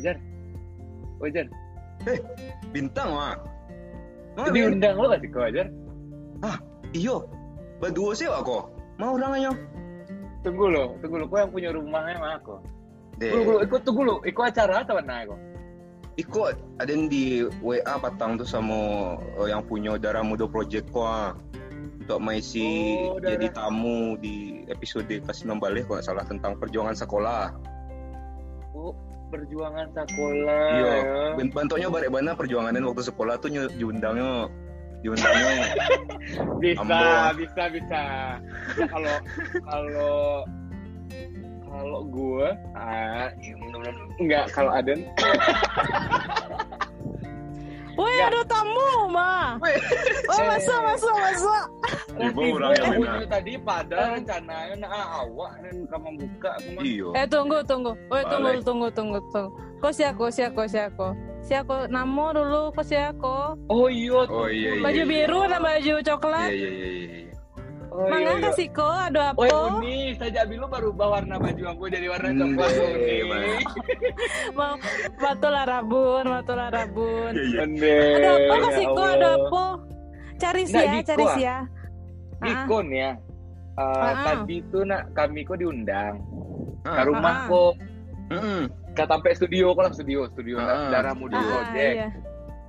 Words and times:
Jar. 0.00 0.16
Oh 1.18 1.28
Jar. 1.30 1.46
Bintang 2.74 3.10
mah. 3.12 3.36
Mana 4.38 4.54
Ben? 4.54 4.70
Diundang 4.70 4.94
lo 4.98 5.10
gak 5.10 5.20
sih 5.22 5.30
kau 5.30 5.50
Jar? 5.50 5.68
Iyo. 6.96 7.28
Berdua 7.78 8.16
sih 8.16 8.26
aku. 8.26 8.64
Mau 8.98 9.14
orangnya. 9.14 9.52
Tunggu 10.42 10.66
lo, 10.70 10.84
tunggu 11.04 11.22
lo. 11.22 11.26
Kau 11.28 11.38
yang 11.38 11.52
punya 11.52 11.70
rumahnya 11.74 12.18
mah 12.18 12.32
aku. 12.40 12.56
Deh. 13.20 13.30
Tunggu 13.30 13.50
lo, 13.54 13.60
ikut 13.62 13.80
tunggu 13.84 14.02
lo. 14.06 14.16
Ikut 14.24 14.44
acara 14.48 14.82
atau 14.82 14.96
mana 14.98 15.26
aku? 15.26 15.36
Ikut 16.18 16.54
ada 16.82 16.90
yang 16.90 17.06
di 17.06 17.46
WA 17.62 17.94
patang 18.02 18.34
tuh 18.42 18.48
sama 18.48 19.14
eh, 19.38 19.54
yang 19.54 19.62
punya 19.62 19.94
Darah 19.94 20.26
Muda 20.26 20.50
Project 20.50 20.90
ko 20.90 21.06
ah. 21.06 21.36
Untuk 21.78 22.24
mengisi 22.24 22.96
Oh, 23.04 23.20
jadi 23.20 23.52
tamu 23.52 24.16
di 24.16 24.64
episode 24.72 25.12
kasih 25.28 25.44
balik 25.60 25.86
kalau 25.86 26.00
salah 26.00 26.24
tentang 26.24 26.56
perjuangan 26.56 26.96
sekolah. 26.96 27.52
Perjuangan 29.28 29.86
sekolah. 29.92 30.68
Iya, 30.72 30.94
ya. 31.36 31.46
bentuknya 31.52 31.88
balik 31.92 32.10
mana 32.12 32.32
perjuangannya 32.32 32.80
waktu 32.80 33.04
sekolah 33.04 33.36
tuh 33.40 33.52
diundangnya 33.52 34.48
diundangnya 35.04 35.68
Bisa, 36.62 37.30
bisa, 37.36 37.62
bisa. 37.70 38.02
Bisa 38.74 38.84
kalau 38.90 39.16
kalau 39.62 40.18
kalau 41.68 42.00
gue 42.10 42.48
ah 42.74 43.30
enggak 44.18 44.50
kalau 44.50 44.72
Aden 44.74 45.06
Woi, 47.98 48.14
ada 48.22 48.40
tamu, 48.46 49.10
Ma. 49.10 49.58
Weh. 49.58 49.74
Oh, 50.30 50.40
masuk, 50.46 50.78
masuk, 50.86 51.14
masuk. 51.18 51.64
Ibu 52.14 52.40
orangnya 52.54 52.82
yang 52.86 52.98
benar. 53.02 53.26
tadi 53.26 53.52
pada 53.58 53.96
rencananya 54.14 54.74
nah 54.78 55.22
awak 55.22 55.52
dan 55.62 55.76
kamu 55.86 56.08
buka 56.14 56.50
aku 56.54 56.68
mah. 56.78 56.82
iyo. 56.86 57.08
Eh, 57.12 57.26
tunggu, 57.26 57.58
tunggu. 57.66 57.92
Woi, 58.06 58.22
tunggu, 58.26 58.50
tunggu, 58.62 58.88
tunggu, 58.94 59.18
tunggu. 59.34 59.50
Kok 59.78 59.92
siako, 59.94 60.30
siako, 60.30 60.62
siako. 60.66 61.08
Siako, 61.42 61.86
namo 61.86 62.30
dulu, 62.30 62.70
kok 62.70 62.86
siako. 62.86 63.54
Oh 63.66 63.86
iya 63.90 64.14
Oh 64.14 64.26
tuh. 64.26 64.46
iya 64.50 64.78
iya. 64.78 64.82
Baju 64.82 65.02
iya. 65.02 65.10
biru 65.10 65.40
dan 65.46 65.60
baju 65.62 65.94
coklat. 66.02 66.50
Iya 66.50 66.68
iya 66.70 66.88
iya 66.94 67.18
Mangga 67.98 68.30
iya. 68.30 68.44
kasih 68.46 68.68
kok, 68.70 68.94
ada 69.10 69.34
Oh, 69.34 69.42
apa? 69.42 69.74
Uni, 69.74 70.14
saja 70.14 70.46
bilu 70.46 70.64
baru 70.64 70.90
bawa 70.90 71.18
warna 71.18 71.34
baju 71.36 71.64
aku 71.66 71.82
jadi 71.88 72.06
warna 72.06 72.30
Hmm, 72.30 72.38
coklat 72.54 72.70
iya, 72.70 72.86
iya. 73.18 73.58
Mau 74.58 74.74
batu 75.16 75.48
lah 75.48 75.64
rabun, 75.66 76.24
batu 76.24 76.52
lah 76.54 76.68
rabun. 76.70 77.32
Iya 77.34 77.42
iya. 77.42 77.58
Ende, 77.60 77.98
Ada 78.14 78.28
apa 78.30 78.38
ya 78.46 78.58
kasih 78.62 78.84
kok, 78.84 78.94
Allah. 78.94 79.10
ada 79.10 79.28
apa? 79.34 79.64
Cari 80.38 80.62
sih 80.64 80.78
ya, 80.78 80.92
cari 81.02 81.24
ah. 81.24 81.32
sih 81.34 81.42
ya. 81.42 81.58
Ah, 81.58 82.46
Dikon 82.46 82.86
ya. 82.88 83.10
Uh, 83.74 83.82
Ah. 83.98 84.14
Tadi 84.24 84.56
tuh 84.68 84.82
nak 84.84 85.02
kami 85.12 85.40
kok 85.42 85.58
diundang 85.58 86.14
ke 86.80 86.90
Ah, 86.92 87.02
rumah 87.02 87.34
Ah. 87.36 87.46
kok 87.46 87.72
mm-mm. 88.28 88.62
ke 88.92 89.02
sampai 89.04 89.30
studio 89.32 89.70
kok 89.72 89.82
lah 89.82 89.92
studio 89.92 90.20
studio 90.28 90.56
Ah. 90.56 90.86
darah 90.88 91.14
muda 91.14 91.34
ah, 91.34 91.42
project. 91.42 91.94
iya. 91.94 92.08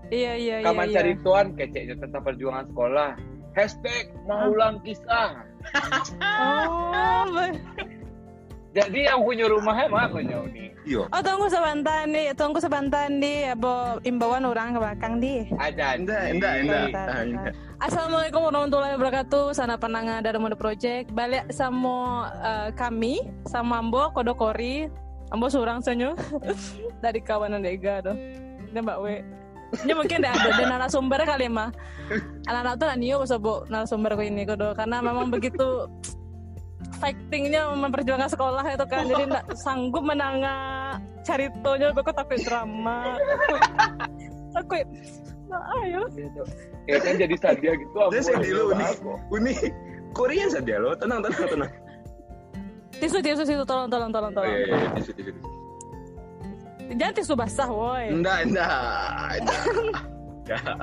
Iya, 0.09 0.31
iya, 0.35 0.55
iya. 0.57 0.65
Kaman 0.65 0.85
iya. 0.85 0.93
cari 0.95 1.13
tuan 1.21 1.53
keceknya 1.53 1.95
tentang 1.95 2.21
perjuangan 2.23 2.65
sekolah. 2.65 3.09
Hashtag 3.59 4.15
mengulang 4.23 4.79
kisah. 4.87 5.43
Oh, 6.23 7.27
Jadi 8.71 8.99
yang 9.03 9.19
punya 9.19 9.51
rumahnya 9.51 9.91
mah 9.91 10.07
aku 10.07 10.23
nih. 10.23 10.71
Iyo. 10.87 11.05
oh 11.11 11.21
tunggu 11.21 11.51
sebentar 11.51 12.07
nih, 12.07 12.31
tunggu 12.33 12.57
sebentar 12.57 13.11
nih, 13.11 13.51
apa 13.51 13.99
imbauan 14.07 14.47
orang 14.47 14.71
ke 14.71 14.79
belakang 14.79 15.13
di. 15.19 15.43
Ada. 15.59 15.99
Enggak 15.99 16.23
enggak 16.31 16.53
enggak. 16.63 16.83
Bentar, 16.87 17.03
Ah, 17.03 17.11
bentar. 17.11 17.19
enggak. 17.27 17.53
Assalamualaikum 17.83 18.41
warahmatullahi 18.47 18.93
wabarakatuh. 18.95 19.45
Sana 19.51 19.75
penanga 19.75 20.23
dari 20.23 20.39
Mode 20.39 20.55
Project. 20.55 21.11
Balik 21.11 21.51
sama 21.51 22.31
eh, 22.39 22.69
kami, 22.79 23.27
sama 23.43 23.83
Ambo 23.83 24.07
Kodokori. 24.15 24.87
Ambo 25.29 25.51
seorang 25.51 25.83
senyu 25.83 26.15
dari 27.03 27.19
kawanan 27.19 27.59
Dega 27.61 27.99
tuh. 27.99 28.15
Dan 28.71 28.87
Mbak 28.87 28.97
We. 29.03 29.15
Ini 29.69 29.93
mungkin 29.93 30.25
ada 30.25 30.33
ada 30.33 30.63
narasumber 30.65 31.21
kali 31.23 31.45
mah. 31.45 31.69
Anak-anak 32.49 32.73
tuh 32.81 32.87
bisa 33.21 33.35
bu 33.37 33.65
narasumber 33.69 34.17
ko 34.17 34.21
ini 34.25 34.43
kodo 34.45 34.73
karena 34.73 34.97
memang 35.01 35.29
begitu 35.29 35.85
fightingnya 36.97 37.69
memperjuangkan 37.77 38.29
sekolah 38.33 38.63
itu 38.65 38.85
kan 38.89 39.05
jadi 39.07 39.23
nggak 39.29 39.45
sanggup 39.55 40.03
menanga 40.03 40.97
caritonya 41.23 41.93
kok 41.95 42.11
tapi 42.11 42.35
drama 42.43 43.15
aku 44.57 44.81
nah, 45.47 45.63
ayo 45.85 46.03
Ya 46.89 46.97
kan 46.97 47.21
jadi 47.21 47.35
sadia 47.37 47.77
gitu. 47.77 47.93
aku 48.01 48.17
Dia 48.17 48.21
sedih 48.25 48.73
nih. 48.73 48.89
aku. 48.97 49.13
Uni 49.29 49.53
Korea 50.17 50.49
saja 50.49 50.81
lo. 50.81 50.97
Tenang 50.97 51.21
tenang 51.21 51.45
tenang. 51.45 51.71
tisu 52.97 53.21
tisu 53.21 53.45
tisu 53.45 53.63
tolong 53.63 53.85
tolong 53.85 54.09
tolong 54.09 54.33
Oh 54.33 54.41
tolong 54.41 54.49
iya 54.49 54.65
iya 54.73 54.89
tisu 54.97 55.11
tisu. 55.13 55.29
tisu. 55.29 55.58
Jangan 56.97 57.13
tisu 57.13 57.33
basah 57.37 57.69
woi 57.69 58.05
Enggak 58.09 58.37
enggak. 58.49 58.69
enggak. 59.43 60.77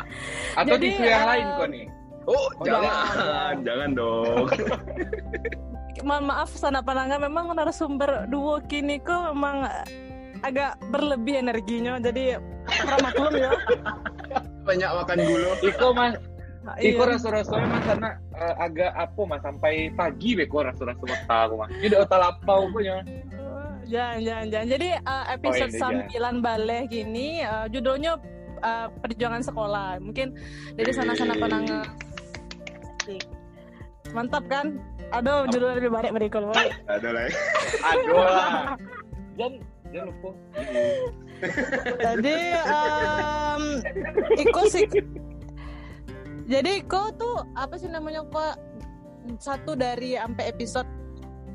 Atau 0.61 0.75
Jadi, 0.78 0.87
tisu 0.94 1.03
yang 1.03 1.22
eh, 1.22 1.27
lain 1.27 1.47
kok 1.59 1.69
nih. 1.71 1.87
Oh, 2.27 2.49
jangan. 2.62 2.91
jangan, 2.91 3.55
jangan 3.67 3.91
dong. 3.94 4.47
mohon 6.06 6.28
maaf 6.28 6.53
sana 6.53 6.84
pananga 6.84 7.16
memang 7.16 7.50
narasumber 7.50 8.28
duo 8.28 8.61
kini 8.69 9.00
kok 9.00 9.33
memang 9.33 9.66
agak 10.45 10.77
berlebih 10.93 11.41
energinya 11.41 11.97
jadi 11.99 12.37
maklum 13.00 13.33
ya 13.34 13.50
Banyak 14.66 14.91
makan 14.93 15.19
gula. 15.22 15.50
Iko 15.62 15.89
mas, 15.95 16.19
Iya. 16.75 16.99
Iko 16.99 17.03
rasa-rasanya 17.06 17.66
mas 17.71 17.83
karena 17.87 18.11
eh, 18.34 18.55
agak 18.59 18.91
apa 18.99 19.21
mas 19.22 19.39
sampai 19.47 19.95
pagi 19.95 20.34
beko 20.34 20.66
rasa-rasa 20.66 20.99
mata 21.06 21.37
aku 21.47 21.55
mas. 21.62 21.71
Ini 21.78 21.87
udah 21.95 22.00
otak 22.03 22.19
lapau 22.19 22.61
punya. 22.75 23.06
Jangan, 23.86 24.19
jangan, 24.19 24.47
jangan. 24.50 24.66
Jadi 24.66 24.88
uh, 24.98 25.24
episode 25.30 25.72
Oh, 25.72 25.78
sambilan 25.78 26.36
baleh 26.42 26.82
gini 26.91 27.47
uh, 27.47 27.70
judulnya 27.70 28.19
uh, 28.62 28.91
perjuangan 29.00 29.42
sekolah. 29.47 30.02
Mungkin 30.02 30.34
dari 30.74 30.91
sana-sana. 30.91 31.38
Asik. 33.06 33.22
Mantap 34.10 34.42
kan? 34.50 34.82
Aduh, 35.14 35.47
judulnya 35.54 35.78
lebih 35.78 35.92
baik 35.94 36.10
dari 36.10 36.26
kalau 36.26 36.50
Ada 36.50 37.08
lah. 37.14 37.30
Aduh 37.94 38.19
lah. 38.19 38.50
Jangan, 39.38 39.52
jangan 39.94 40.06
lupa. 40.10 40.30
Jadi 42.00 42.36
um, 42.64 43.64
Iko 44.41 44.62
sih 44.72 44.88
Jadi 46.48 46.70
Iko 46.80 47.12
tuh 47.20 47.44
apa 47.54 47.76
sih 47.76 47.92
namanya 47.92 48.24
kok 48.32 48.56
satu 49.38 49.76
dari 49.76 50.16
sampai 50.16 50.48
episode 50.50 50.88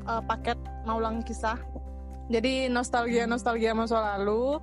uh, 0.08 0.22
paket 0.24 0.56
Maulang 0.88 1.20
Kisah. 1.26 1.60
Jadi 2.32 2.66
nostalgia 2.66 3.28
nostalgia 3.28 3.76
masa 3.76 4.16
lalu, 4.16 4.56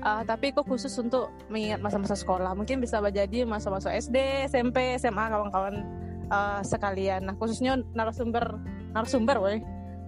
uh, 0.00 0.22
tapi 0.22 0.54
kok 0.54 0.62
khusus 0.64 0.94
untuk 0.96 1.34
mengingat 1.50 1.82
masa-masa 1.82 2.14
sekolah. 2.14 2.54
Mungkin 2.54 2.78
bisa 2.78 3.02
jadi 3.02 3.42
masa-masa 3.42 3.90
SD, 3.90 4.46
SMP, 4.46 4.94
SMA 4.96 5.26
kawan-kawan 5.26 5.82
uh, 6.30 6.62
sekalian. 6.62 7.26
Nah 7.26 7.34
khususnya 7.34 7.82
narasumber 7.92 8.62
narasumber, 8.94 9.36
woi. 9.36 9.58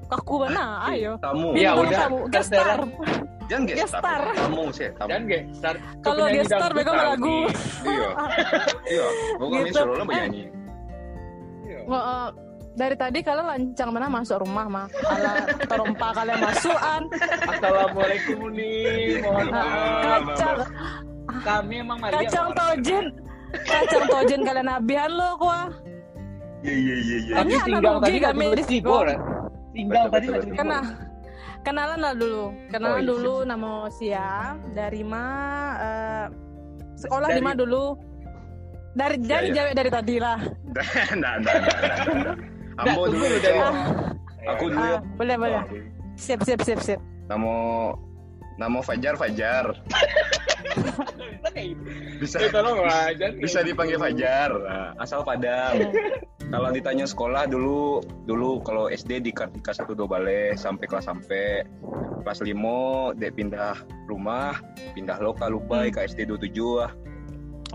Kaku 0.09 0.41
mana? 0.41 0.89
Ayo. 0.89 1.21
Tamu. 1.21 1.53
Iya, 1.53 1.77
Bintang 1.77 1.85
udah. 1.85 2.01
tamu. 2.01 2.19
Guest 2.33 2.49
star. 2.49 2.79
Jangan 3.45 3.63
Guest 3.67 3.77
guest 3.77 3.93
star. 3.93 4.01
star. 4.01 4.23
Tamu 4.33 4.63
sih, 4.73 4.89
tamu. 4.97 5.09
Jangan 5.11 5.23
gak 5.29 5.43
start. 5.53 5.79
Kalau 6.01 6.17
penyanyi 6.17 6.33
guest 6.33 6.49
star, 6.49 6.61
dangdut 6.63 6.79
bego 6.81 6.93
tahu 6.95 7.05
lagu. 7.05 7.39
Iya. 7.85 8.09
Iya. 8.89 9.07
Pokoknya 9.37 9.61
Gitu. 9.69 9.77
suruh 9.77 9.95
lo 9.99 10.05
penyanyi. 10.07 10.45
Iya. 11.67 11.81
Dari 12.79 12.95
tadi 12.95 13.19
kalian 13.21 13.43
lancang 13.45 13.91
mana 13.91 14.07
masuk 14.07 14.39
rumah 14.39 14.67
mah 14.67 14.87
kalau 14.87 15.35
terompa 15.67 16.09
kalian 16.15 16.39
masukan 16.39 17.03
Assalamualaikum 17.43 18.39
nih. 18.51 19.19
Mohon 19.19 19.47
maaf. 19.51 20.23
kacang 20.23 20.57
Kami 21.41 21.75
emang 21.77 21.99
Maria. 21.99 22.15
kacang 22.23 22.49
tojen 22.55 23.05
kacang 23.65 24.05
tojen 24.07 24.41
kalian 24.43 24.69
abian 24.71 25.11
lo 25.11 25.35
kuah 25.37 25.69
Iya 26.59 26.75
iya 26.75 26.95
iya 26.97 27.17
iya. 27.21 27.35
Tapi 27.37 27.53
tinggal 27.61 27.95
tadi 27.99 28.17
nggak 28.17 28.33
kami 28.33 28.47
di 28.53 28.65
Tigo. 28.65 28.95
kan? 29.01 29.19
Tinggal 29.71 30.05
tadi 30.09 30.27
kena 30.53 30.79
kenalan 31.61 31.99
lah 31.99 32.15
dulu 32.15 32.43
kenalan 32.69 32.95
Oh, 32.95 32.97
iya, 32.97 33.09
dulu 33.09 33.35
nama 33.45 33.71
Sia 33.93 34.31
dari 34.71 35.03
ma 35.03 35.25
eh, 35.77 36.27
sekolah 36.97 37.29
di 37.29 37.35
Dari- 37.35 37.45
ma 37.45 37.53
dulu 37.53 37.85
dari 38.93 39.17
Iya, 39.17 39.27
jadi 39.29 39.45
iya. 39.45 39.55
jawab 39.57 39.73
dari 39.75 39.91
tadi 39.93 40.15
lah 40.17 40.39
Enggak, 40.69 40.87
enggak, 41.11 41.35
enggak, 41.35 41.57
enggak. 42.09 42.37
Ambo 42.79 43.11
dulu 43.11 43.25
lu 43.27 43.39
dari. 43.43 43.59
Aku 44.49 44.65
dulu 44.71 44.85
ya. 44.87 44.99
Ah, 44.99 45.01
boleh 45.19 45.37
boleh 45.37 45.61
siap 46.19 46.41
siap 46.43 46.61
siap 46.67 46.81
siap 46.83 47.01
Nama 47.31 47.55
nama 48.59 48.79
Fajar 48.83 49.15
Fajar. 49.15 49.65
Bisa 51.39 51.49
kayak 51.55 51.67
gitu. 51.75 51.83
Bisa 52.19 52.37
Eh, 52.43 52.51
tolong 52.51 52.83
lah, 52.83 53.15
jangan 53.15 53.39
kayak 53.39 53.45
bisa 53.47 53.59
dipanggil 53.63 53.99
Fajar. 53.99 54.51
Nah, 54.51 54.89
asal 54.99 55.23
Padang. 55.23 55.75
Kalau 56.49 56.69
ditanya 56.73 57.05
sekolah 57.05 57.45
dulu 57.45 58.01
dulu 58.25 58.65
kalau 58.65 58.89
SD 58.89 59.21
di 59.21 59.31
Kartika 59.37 59.77
satu 59.77 59.93
dua 59.93 60.09
balai 60.09 60.57
sampai 60.57 60.89
kelas 60.89 61.05
sampai 61.05 61.61
kelas 62.25 62.41
limo 62.41 63.13
dek 63.13 63.37
pindah 63.37 63.77
rumah 64.09 64.57
pindah 64.97 65.21
lokal 65.21 65.61
Lubai 65.61 65.93
ke 65.93 66.09
SD 66.09 66.25
27 66.25 66.49
ah 66.81 66.89
oh, 66.89 66.91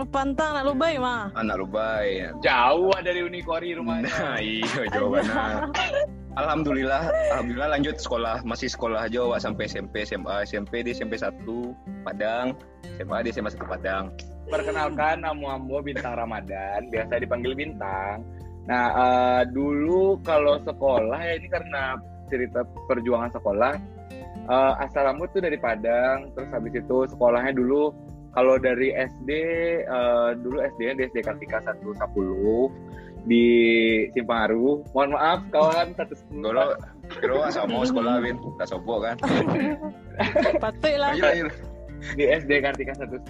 pantang 0.10 0.57
nak 0.57 0.66
lubai 0.66 0.98
mah 0.98 1.30
anak 1.38 1.62
Lubai 1.62 2.25
Jauh 2.42 2.90
ah 2.98 3.01
dari 3.06 3.22
Unikori 3.22 3.78
rumahnya. 3.78 4.10
nah 4.10 4.38
iya 4.42 4.81
jawabannya 4.90 5.69
Alhamdulillah, 6.34 7.13
alhamdulillah 7.30 7.78
lanjut 7.78 8.01
sekolah, 8.01 8.42
masih 8.42 8.66
sekolah 8.66 9.06
aja 9.06 9.22
Wak 9.22 9.38
sampai 9.38 9.69
SMP, 9.69 10.01
SMA, 10.01 10.42
SMP 10.50 10.81
di 10.81 10.90
SMP 10.90 11.13
1 11.13 11.45
Padang, 12.01 12.57
SMA 12.98 13.22
di 13.22 13.30
SMA 13.30 13.54
1 13.54 13.62
Padang. 13.69 14.10
Perkenalkan 14.50 15.22
nama 15.22 15.62
Ambo 15.62 15.78
Bintang 15.86 16.18
Ramadan, 16.18 16.89
biasa 16.89 17.22
dipanggil 17.22 17.54
Bintang. 17.54 18.25
Nah, 18.66 18.86
eh, 18.98 19.42
dulu 19.54 20.18
kalau 20.25 20.57
sekolah 20.66 21.22
ya 21.22 21.38
ini 21.38 21.46
karena 21.54 22.01
cerita 22.34 22.66
perjuangan 22.89 23.30
sekolah. 23.30 23.74
eh, 24.50 24.74
asal 24.81 25.06
Ambo 25.06 25.30
tuh 25.30 25.38
dari 25.38 25.62
Padang, 25.62 26.34
terus 26.34 26.50
habis 26.50 26.74
itu 26.74 26.98
sekolahnya 27.13 27.54
dulu 27.54 27.94
kalau 28.34 28.58
dari 28.58 28.90
SD 28.94 29.30
eh, 29.86 30.30
dulu 30.42 30.58
SD-nya 30.62 30.94
di 30.98 31.04
SD 31.14 31.18
Kartika 31.22 31.62
110 31.62 31.94
di 33.24 33.46
Simpang 34.12 34.52
Mohon 34.92 35.10
maaf 35.16 35.40
kawan 35.54 35.96
110. 35.96 36.44
Kalau 36.44 36.76
kira 37.22 37.48
sama 37.54 37.86
sekolah 37.88 38.20
Win, 38.20 38.36
tak 38.60 38.68
sopo 38.68 39.00
kan. 39.00 39.16
Patut 40.64 40.96
lah. 40.98 41.14
Ayo, 41.16 41.26
ayo. 41.30 41.48
di 42.20 42.26
SD 42.28 42.60
Kartika 42.66 42.98
110. 42.98 43.22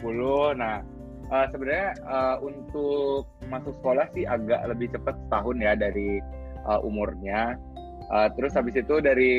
Nah, 0.58 0.82
eh, 1.30 1.46
sebenarnya 1.52 1.90
eh, 2.00 2.36
untuk 2.42 3.28
masuk 3.52 3.76
sekolah 3.84 4.08
sih 4.16 4.26
agak 4.26 4.66
lebih 4.72 4.88
cepat 4.96 5.20
setahun 5.28 5.58
ya 5.60 5.76
dari 5.76 6.24
eh, 6.64 6.80
umurnya. 6.82 7.60
Eh, 8.08 8.28
terus 8.40 8.56
habis 8.56 8.80
itu 8.80 9.04
dari 9.04 9.34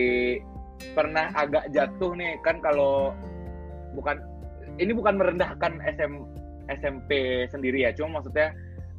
pernah 0.93 1.31
agak 1.33 1.71
jatuh 1.73 2.13
nih 2.19 2.37
kan 2.43 2.59
kalau 2.61 3.15
bukan 3.95 4.19
ini 4.79 4.93
bukan 4.94 5.15
merendahkan 5.19 5.79
SM, 5.85 6.12
SMP 6.71 7.44
sendiri 7.50 7.85
ya, 7.87 7.91
cuma 7.94 8.21
maksudnya 8.21 8.55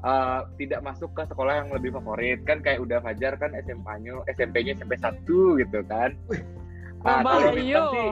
eh, 0.06 0.40
tidak 0.62 0.80
masuk 0.86 1.12
ke 1.18 1.24
sekolah 1.28 1.66
yang 1.66 1.70
lebih 1.74 1.96
favorit. 1.96 2.40
Kan 2.48 2.62
kayak 2.62 2.84
udah 2.84 3.00
Fajar 3.02 3.36
kan 3.40 3.52
SMP-nya 3.58 4.22
SMP-nya 4.32 4.78
SMP 4.78 4.96
1 5.00 5.26
gitu 5.62 5.80
kan. 5.88 6.14
Ah, 7.06 7.22
kalau 7.22 7.54
Bintang 7.54 7.86
sih 7.94 8.10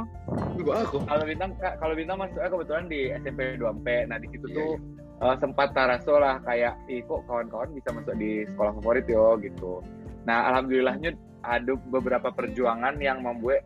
aku. 0.69 0.97
kalau 1.09 1.25
bintang 1.25 1.51
kalau 1.57 1.93
bintang 1.97 2.17
masuknya 2.21 2.49
kebetulan 2.53 2.85
di 2.85 2.99
SMP 3.25 3.57
2MP 3.57 3.87
nah 4.05 4.21
di 4.21 4.27
situ 4.29 4.45
tuh 4.53 4.77
eh, 5.17 5.35
sempat 5.41 5.73
taraso 5.73 6.21
lah 6.21 6.37
kayak 6.45 6.77
ih 6.85 7.01
kok 7.01 7.25
kawan-kawan 7.25 7.73
bisa 7.73 7.89
masuk 7.89 8.13
di 8.21 8.45
sekolah 8.53 8.77
favorit 8.77 9.09
yo? 9.09 9.33
gitu. 9.41 9.81
Nah 10.29 10.45
alhamdulillahnya 10.53 11.17
ada 11.41 11.73
beberapa 11.89 12.29
perjuangan 12.29 13.01
yang 13.01 13.25
membuat 13.25 13.65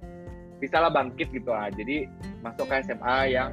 bisa 0.63 0.79
lah 0.79 0.95
bangkit 0.95 1.27
gitu 1.35 1.51
lah. 1.51 1.69
Jadi 1.75 2.07
masuk 2.39 2.71
ke 2.71 2.87
SMA 2.87 3.17
yang 3.35 3.51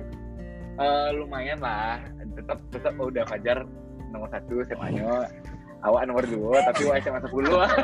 eh, 0.74 1.08
lumayan 1.14 1.58
lah 1.60 2.02
tetap 2.34 2.58
tetap 2.70 2.92
oh, 2.98 3.08
udah 3.08 3.24
Fajar 3.26 3.62
nomor 4.10 4.28
satu 4.30 4.62
SMA-nya 4.66 5.26
awak 5.82 6.06
nomor 6.06 6.24
dua 6.24 6.62
tapi 6.64 6.82
wah 6.86 6.96
SMA 6.98 7.20
10 7.20 7.50
lah 7.50 7.70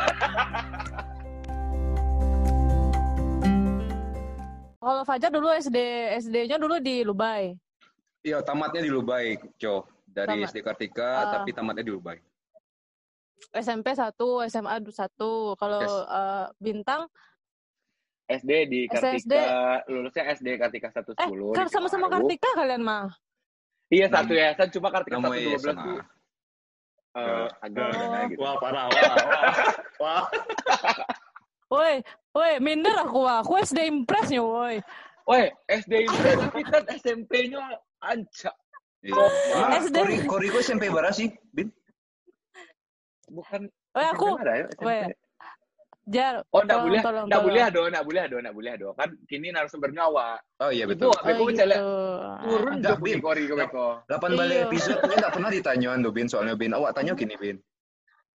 Kalau 4.81 5.05
Fajar 5.05 5.29
dulu 5.31 5.49
SD 5.53 5.77
SD-nya 6.25 6.57
dulu 6.57 6.81
di 6.81 7.05
Lubai. 7.05 7.53
Iya, 8.25 8.41
tamatnya 8.41 8.81
di 8.81 8.89
Lubai, 8.89 9.37
Co. 9.57 9.85
Dari 10.09 10.41
Tamat. 10.41 10.49
SD 10.51 10.59
Kartika, 10.65 11.11
Ah. 11.21 11.31
tapi 11.37 11.53
tamatnya 11.53 11.85
di 11.85 11.93
Lubai. 11.93 12.17
SMP 13.53 13.93
1, 13.93 14.41
SMA 14.49 14.81
1. 14.81 15.57
Kalau 15.57 15.81
Yes. 15.85 15.95
eh, 15.95 16.47
Bintang 16.59 17.13
SD 18.31 18.51
di 18.71 18.81
Kartika 18.87 19.11
SSD. 19.19 19.35
lulusnya 19.91 20.25
SD 20.31 20.47
Kartika 20.55 20.89
110 20.95 21.19
eh 21.59 21.67
sama-sama. 21.67 22.07
Kartika 22.07 22.51
kalian 22.55 22.83
mah. 22.83 23.11
Iya 23.91 24.07
satu 24.07 24.33
yayasan 24.33 24.69
cuma 24.71 24.89
Kartika 24.95 25.19
Namanya 25.19 25.59
112 25.59 25.59
SMA. 25.59 25.83
tuh 25.83 25.99
eh, 27.11 27.47
agak 27.59 27.87
Oh. 27.91 28.23
gitu. 28.31 28.39
Wah, 28.39 28.55
parah, 28.63 28.87
wah, 28.87 29.15
wah. 29.19 29.55
wah. 30.03 30.23
Woi, 31.71 31.95
woi, 32.31 32.53
minder 32.59 32.95
aku 32.99 33.19
wah. 33.23 33.43
Aku 33.43 33.59
SD 33.59 33.87
Impress-nya, 33.87 34.43
woi. 34.43 34.79
Woi, 35.27 35.51
SD 35.67 36.07
itu 36.07 36.15
tapi 36.15 36.63
kan 36.67 36.83
SMP-nya 36.95 37.63
ancak. 38.03 38.55
Iya. 39.03 39.15
SD. 39.81 39.97
Kori, 39.97 40.17
Koriko 40.27 40.59
SMP 40.61 40.87
berapa 40.87 41.11
sih, 41.11 41.31
Bin? 41.51 41.71
Bukan 43.27 43.67
Woi, 43.95 44.07
aku 44.07 44.27
ya, 44.39 44.67
SMP. 44.71 44.83
woi. 44.83 44.99
Jar. 46.11 46.43
Oh, 46.51 46.59
enggak 46.59 46.75
tolong, 46.75 46.87
boleh, 46.91 47.01
tolong, 47.01 47.25
enggak 47.25 47.39
tolong. 47.39 47.47
boleh 47.47 47.63
ado, 47.63 47.81
enggak 47.87 48.05
boleh 48.05 48.21
ado, 48.21 48.37
enggak 48.37 48.57
boleh 48.59 48.71
ado. 48.75 48.89
Kan 48.99 49.09
kini 49.25 49.47
narasumbernya 49.49 50.03
awak. 50.05 50.39
Oh 50.59 50.69
iya 50.69 50.85
betul. 50.85 51.15
Beko 51.15 51.39
Oh, 51.39 51.47
mencela 51.47 51.71
gitu. 51.71 51.87
turun 52.43 52.73
Enggak, 52.75 52.91
jok 52.91 53.01
Bin. 53.01 53.19
kori 53.21 53.43
ke 53.47 53.55
Beko. 53.55 53.87
8 54.05 54.35
balik 54.35 54.57
Iya. 54.57 54.67
episode 54.67 54.99
ini 55.01 55.15
nggak 55.17 55.33
pernah 55.33 55.51
ditanyain 55.51 56.01
tuh 56.03 56.11
Bin 56.11 56.27
soalnya 56.27 56.55
Bin. 56.59 56.73
Awak 56.75 56.91
tanya 56.93 57.13
gini 57.15 57.35
Bin. 57.35 57.57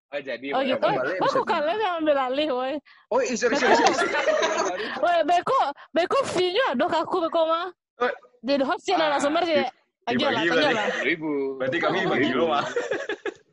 Oh, 0.07 0.21
jadi 0.21 0.47
Oh 0.55 0.61
gitu. 0.61 0.79
Delapan 0.79 0.91
balik 0.95 1.17
kok 1.17 1.27
bisa- 1.27 1.43
kalian 1.45 1.77
yang 1.77 1.95
ambil 1.99 2.17
alih, 2.17 2.47
woi. 2.49 2.73
Oh, 3.11 3.19
sorry, 3.35 3.55
sorry. 3.59 3.75
sorry. 3.75 4.07
Woi, 5.03 5.19
beko, 5.27 5.59
beko 5.91 6.19
fee-nya 6.25 6.65
aku 6.79 7.17
beko 7.21 7.41
mah. 7.43 7.67
Eh. 7.99 8.13
Jadi 8.41 8.63
host 8.63 8.85
ya 8.85 8.95
Ah, 8.95 8.99
narasumber 9.11 9.43
sih. 9.43 9.59
Aja 10.05 10.27
lah, 10.29 10.41
tanya 10.41 10.69
lah. 10.71 10.87
ribu. 11.01 11.59
Berarti 11.59 11.77
kami 11.81 11.99
bagi 12.05 12.31
lo 12.31 12.47
mah. 12.47 12.63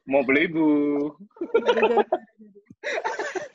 Mau 0.06 0.22
beli 0.22 0.46
bu. 0.46 0.68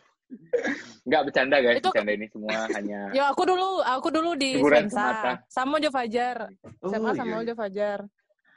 Enggak 1.08 1.22
bercanda 1.32 1.58
guys, 1.64 1.78
Itu- 1.80 1.92
bercanda 1.92 2.12
ini 2.12 2.26
semua 2.28 2.58
hanya 2.78 3.00
Ya 3.16 3.24
aku 3.32 3.44
dulu, 3.48 3.80
aku 3.84 4.08
dulu 4.12 4.32
di 4.36 4.60
semata. 4.92 5.40
Sama 5.48 5.80
Jo 5.80 5.90
Fajar. 5.90 6.52
Oh, 6.84 6.92
SMA 6.92 7.12
iya. 7.12 7.20
sama 7.20 7.36
Jo 7.48 7.54
Fajar. 7.56 8.00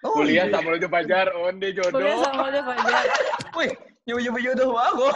Oh, 0.01 0.17
kuliah 0.17 0.49
iya. 0.49 0.55
sama 0.57 0.69
lo 0.73 0.79
Fajar, 0.89 1.27
onde 1.37 1.69
Kuliah 1.77 1.87
jodoh. 1.93 2.25
sama 2.25 2.47
Jo 2.51 2.61
Fajar. 2.65 3.05
Wih, 3.55 3.71
nyoba-nyoba 4.09 4.39
jodoh 4.41 4.71
aku. 4.75 5.07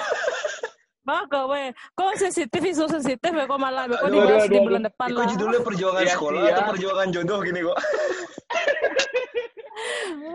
Maka 1.05 1.41
weh, 1.53 1.69
kok 1.93 2.17
sensitif 2.17 2.63
isu 2.65 2.89
sensitif 2.89 3.29
ya 3.29 3.45
kok 3.45 3.61
malah 3.61 3.85
kok 3.85 4.01
Aduh, 4.09 4.25
dibahas 4.25 4.49
aduh, 4.49 4.53
di 4.57 4.59
bulan 4.65 4.83
depan 4.89 5.07
Itu 5.13 5.21
lah. 5.21 5.29
judulnya 5.29 5.61
perjuangan 5.61 6.05
sekolah 6.09 6.41
iya. 6.41 6.53
atau 6.57 6.63
perjuangan 6.73 7.09
jodoh 7.13 7.39
gini 7.45 7.61
kok. 7.61 7.79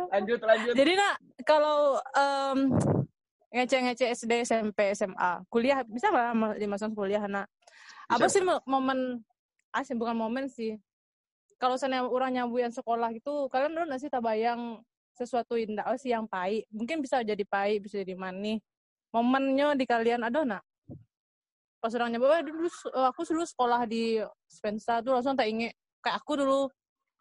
Lanjut, 0.10 0.40
lanjut. 0.42 0.74
Jadi 0.74 0.92
nak 0.98 1.14
kalau 1.46 2.02
em, 2.18 2.58
ngece-ngece 3.50 4.06
SD, 4.14 4.46
SMP, 4.46 4.94
SMA, 4.94 5.44
kuliah 5.50 5.82
bisa 5.86 6.14
ma- 6.14 6.58
dimasukkan 6.58 6.94
kuliah 6.94 7.26
nak? 7.26 7.50
Apa 8.10 8.30
sih 8.30 8.42
mo- 8.42 8.62
momen 8.66 9.22
asli 9.74 9.98
bukan 9.98 10.18
momen 10.18 10.50
sih. 10.50 10.78
Kalau 11.60 11.76
sana 11.76 12.06
orang 12.06 12.40
nyambuyan 12.40 12.72
sekolah 12.72 13.12
gitu, 13.14 13.52
kalian 13.52 13.76
dulu 13.76 13.86
nggak 13.92 14.02
sih 14.02 14.10
tabayang 14.10 14.80
sesuatu 15.18 15.60
indah 15.60 15.84
oh, 15.92 15.98
sih 16.00 16.16
yang 16.16 16.24
pahit. 16.30 16.64
Mungkin 16.72 17.04
bisa 17.04 17.20
jadi 17.20 17.44
pahit, 17.44 17.84
bisa 17.84 18.00
jadi 18.00 18.16
manis. 18.16 18.64
Momennya 19.12 19.76
di 19.76 19.84
kalian 19.84 20.24
ada 20.24 20.46
nak? 20.46 20.64
Pas 21.82 21.92
orang 21.96 22.16
nyambu, 22.16 22.32
"Eh, 22.32 22.44
dulu 22.46 22.70
eh, 22.70 23.08
aku 23.10 23.22
dulu 23.28 23.44
sekolah 23.44 23.84
di 23.90 24.22
Spensa 24.48 25.04
tuh 25.04 25.18
langsung 25.18 25.36
tak 25.36 25.50
inget 25.52 25.76
kayak 26.04 26.16
aku 26.24 26.40
dulu 26.40 26.60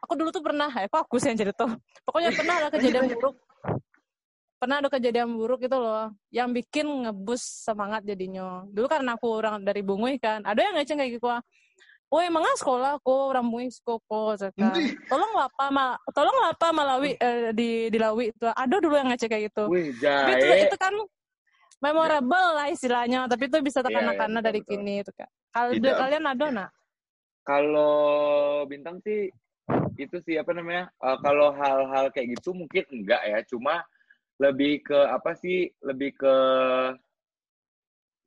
aku 0.03 0.13
dulu 0.15 0.29
tuh 0.31 0.43
pernah 0.43 0.71
ya 0.71 0.87
kok 0.87 1.03
aku 1.07 1.19
sih 1.19 1.35
yang 1.35 1.39
cerita 1.39 1.67
pokoknya 2.07 2.31
pernah 2.35 2.55
ada 2.63 2.69
kejadian 2.75 3.11
buruk 3.11 3.35
pernah 4.59 4.83
ada 4.83 4.91
kejadian 4.91 5.31
buruk 5.39 5.63
itu 5.65 5.79
loh 5.79 6.11
yang 6.35 6.51
bikin 6.51 6.85
ngebus 7.07 7.41
semangat 7.63 8.03
jadinya 8.03 8.67
dulu 8.67 8.91
karena 8.91 9.15
aku 9.15 9.27
orang 9.31 9.63
dari 9.63 9.87
Bungui 9.87 10.19
kan 10.19 10.43
ada 10.43 10.59
yang 10.59 10.75
ngeceng 10.75 10.99
kayak 10.99 11.15
gitu 11.17 11.31
Woi, 12.09 12.25
emangnya 12.25 12.57
sekolah 12.57 12.97
aku 12.97 13.37
orang 13.37 13.45
Bungui 13.53 13.69
koko 13.85 14.33
kan. 14.33 14.73
Tolong 15.13 15.29
lah 15.37 15.45
apa 15.45 15.69
mal, 15.69 15.93
tolong 16.17 16.33
lah 16.41 16.57
apa 16.57 16.73
Malawi 16.73 17.21
eh, 17.21 17.53
di 17.53 17.93
di 17.93 17.99
Lawi 18.01 18.33
itu. 18.33 18.49
Ada 18.49 18.81
dulu 18.81 18.97
yang 18.97 19.13
ngecek 19.13 19.29
kayak 19.29 19.53
gitu. 19.53 19.69
Wih, 19.69 19.93
Tapi 20.01 20.41
itu, 20.41 20.73
itu 20.73 20.77
kan 20.81 20.97
memorable 21.85 22.49
lah 22.57 22.73
istilahnya, 22.73 23.29
tapi 23.29 23.53
itu 23.53 23.61
bisa 23.61 23.85
Iya, 23.85 23.93
iya, 23.93 23.93
tekan-tekan 23.93 24.31
dari 24.41 24.61
betul, 24.65 24.71
kini 24.73 24.95
itu 25.05 25.13
kan. 25.13 25.29
Kalau 25.53 25.71
Tidak. 25.77 25.97
kalian 26.01 26.25
ada 26.25 26.47
nak? 26.49 26.71
Kalau 27.45 27.95
bintang 28.65 29.05
sih 29.05 29.29
itu 30.01 30.17
sih 30.25 30.41
apa 30.41 30.57
namanya? 30.57 30.89
eh, 30.89 31.19
kalau 31.21 31.53
hal-hal 31.53 32.09
kayak 32.09 32.41
gitu 32.41 32.57
mungkin 32.57 32.89
enggak 32.89 33.21
ya, 33.21 33.45
cuma 33.45 33.85
lebih 34.39 34.87
ke 34.87 34.99
apa 34.99 35.35
sih? 35.35 35.71
Lebih 35.83 36.11
ke 36.15 36.35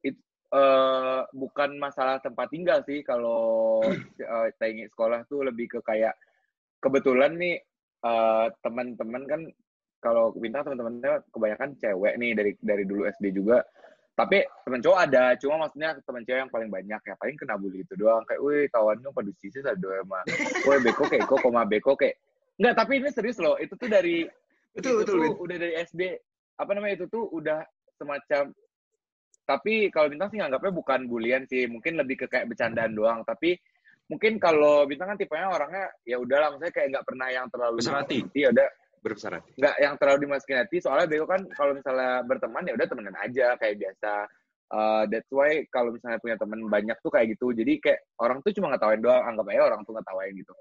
it- 0.06 0.28
eh, 0.52 1.22
bukan 1.32 1.70
masalah 1.80 2.20
tempat 2.20 2.52
tinggal 2.52 2.84
sih. 2.84 3.02
Kalau 3.02 3.82
eh, 4.20 4.48
kita 4.56 4.66
ingin 4.68 4.88
sekolah 4.92 5.24
tuh 5.28 5.48
lebih 5.48 5.72
ke 5.72 5.80
kayak 5.82 6.16
kebetulan 6.84 7.36
nih 7.40 7.56
eh, 8.06 8.48
teman-teman 8.62 9.24
kan 9.28 9.42
kalau 10.02 10.34
bintang 10.34 10.66
teman-temannya 10.66 11.22
kebanyakan 11.30 11.78
cewek 11.78 12.14
nih 12.18 12.32
dari 12.34 12.52
dari 12.60 12.84
dulu 12.84 13.06
SD 13.08 13.32
juga. 13.38 13.62
Tapi 14.12 14.44
temen 14.68 14.84
cowok 14.84 15.00
ada 15.08 15.34
cuma 15.40 15.66
maksudnya 15.66 15.96
temen 16.04 16.22
cewek 16.28 16.40
yang 16.46 16.52
paling 16.52 16.70
banyak 16.70 17.02
ya. 17.02 17.16
Paling 17.16 17.38
kena 17.40 17.56
bully 17.56 17.88
itu 17.88 17.96
doang. 17.96 18.28
Kayak 18.28 18.42
wih 18.44 18.68
kawannya 18.68 19.08
pada 19.10 19.32
sisi 19.40 19.64
ada 19.64 19.90
emang. 20.04 20.26
Wih 20.68 20.80
beko 20.84 21.08
kok 21.08 21.40
koma 21.40 21.64
beko 21.64 21.96
kayak. 21.96 22.20
Enggak, 22.60 22.76
tapi 22.78 23.02
ini 23.02 23.10
serius 23.10 23.40
loh. 23.42 23.56
Itu 23.58 23.74
tuh 23.80 23.90
dari 23.90 24.28
Betul, 24.72 24.92
itu 24.92 25.00
betul, 25.04 25.16
tuh 25.16 25.22
Win. 25.24 25.34
udah 25.44 25.58
dari 25.60 25.74
SD 25.84 26.02
apa 26.58 26.72
namanya 26.78 26.94
itu 27.02 27.06
tuh 27.10 27.26
udah 27.34 27.60
semacam 27.98 28.44
tapi 29.42 29.74
kalau 29.92 30.08
bintang 30.08 30.30
sih 30.32 30.38
nganggapnya 30.40 30.72
bukan 30.72 31.00
bulian 31.10 31.44
sih 31.50 31.66
mungkin 31.68 31.98
lebih 32.00 32.24
ke 32.24 32.26
kayak 32.30 32.48
bercandaan 32.48 32.94
doang 32.96 33.26
tapi 33.28 33.58
mungkin 34.08 34.38
kalau 34.40 34.86
bintang 34.88 35.12
kan 35.12 35.18
tipenya 35.20 35.50
orangnya 35.50 35.90
ya 36.08 36.22
udahlah 36.22 36.54
maksudnya 36.56 36.74
kayak 36.76 36.88
nggak 36.96 37.06
pernah 37.08 37.28
yang 37.32 37.46
terlalu 37.52 37.78
Besar 37.84 38.04
hati. 38.06 38.20
ya 38.38 38.48
udah 38.54 38.68
Berbesar 39.02 39.32
hati. 39.42 39.52
nggak 39.58 39.76
yang 39.82 39.94
terlalu 39.98 40.18
dimasukin 40.30 40.60
hati 40.62 40.78
soalnya 40.80 41.08
bego 41.10 41.26
kan 41.26 41.42
kalau 41.58 41.74
misalnya 41.74 42.22
berteman 42.24 42.64
ya 42.70 42.74
udah 42.78 42.88
temenan 42.88 43.16
aja 43.20 43.48
kayak 43.60 43.76
biasa 43.82 44.30
Uh, 44.72 45.04
that's 45.12 45.28
why 45.36 45.60
kalau 45.68 45.92
misalnya 45.92 46.16
punya 46.24 46.40
teman 46.40 46.64
banyak 46.72 46.96
tuh 47.04 47.12
kayak 47.12 47.36
gitu. 47.36 47.52
Jadi 47.52 47.84
kayak 47.84 48.08
orang 48.24 48.40
tuh 48.40 48.56
cuma 48.56 48.72
ngetawain 48.72 49.04
doang, 49.04 49.20
anggap 49.20 49.52
aja 49.52 49.68
orang 49.68 49.84
tuh 49.84 50.00
ngetawain 50.00 50.32
gitu. 50.32 50.54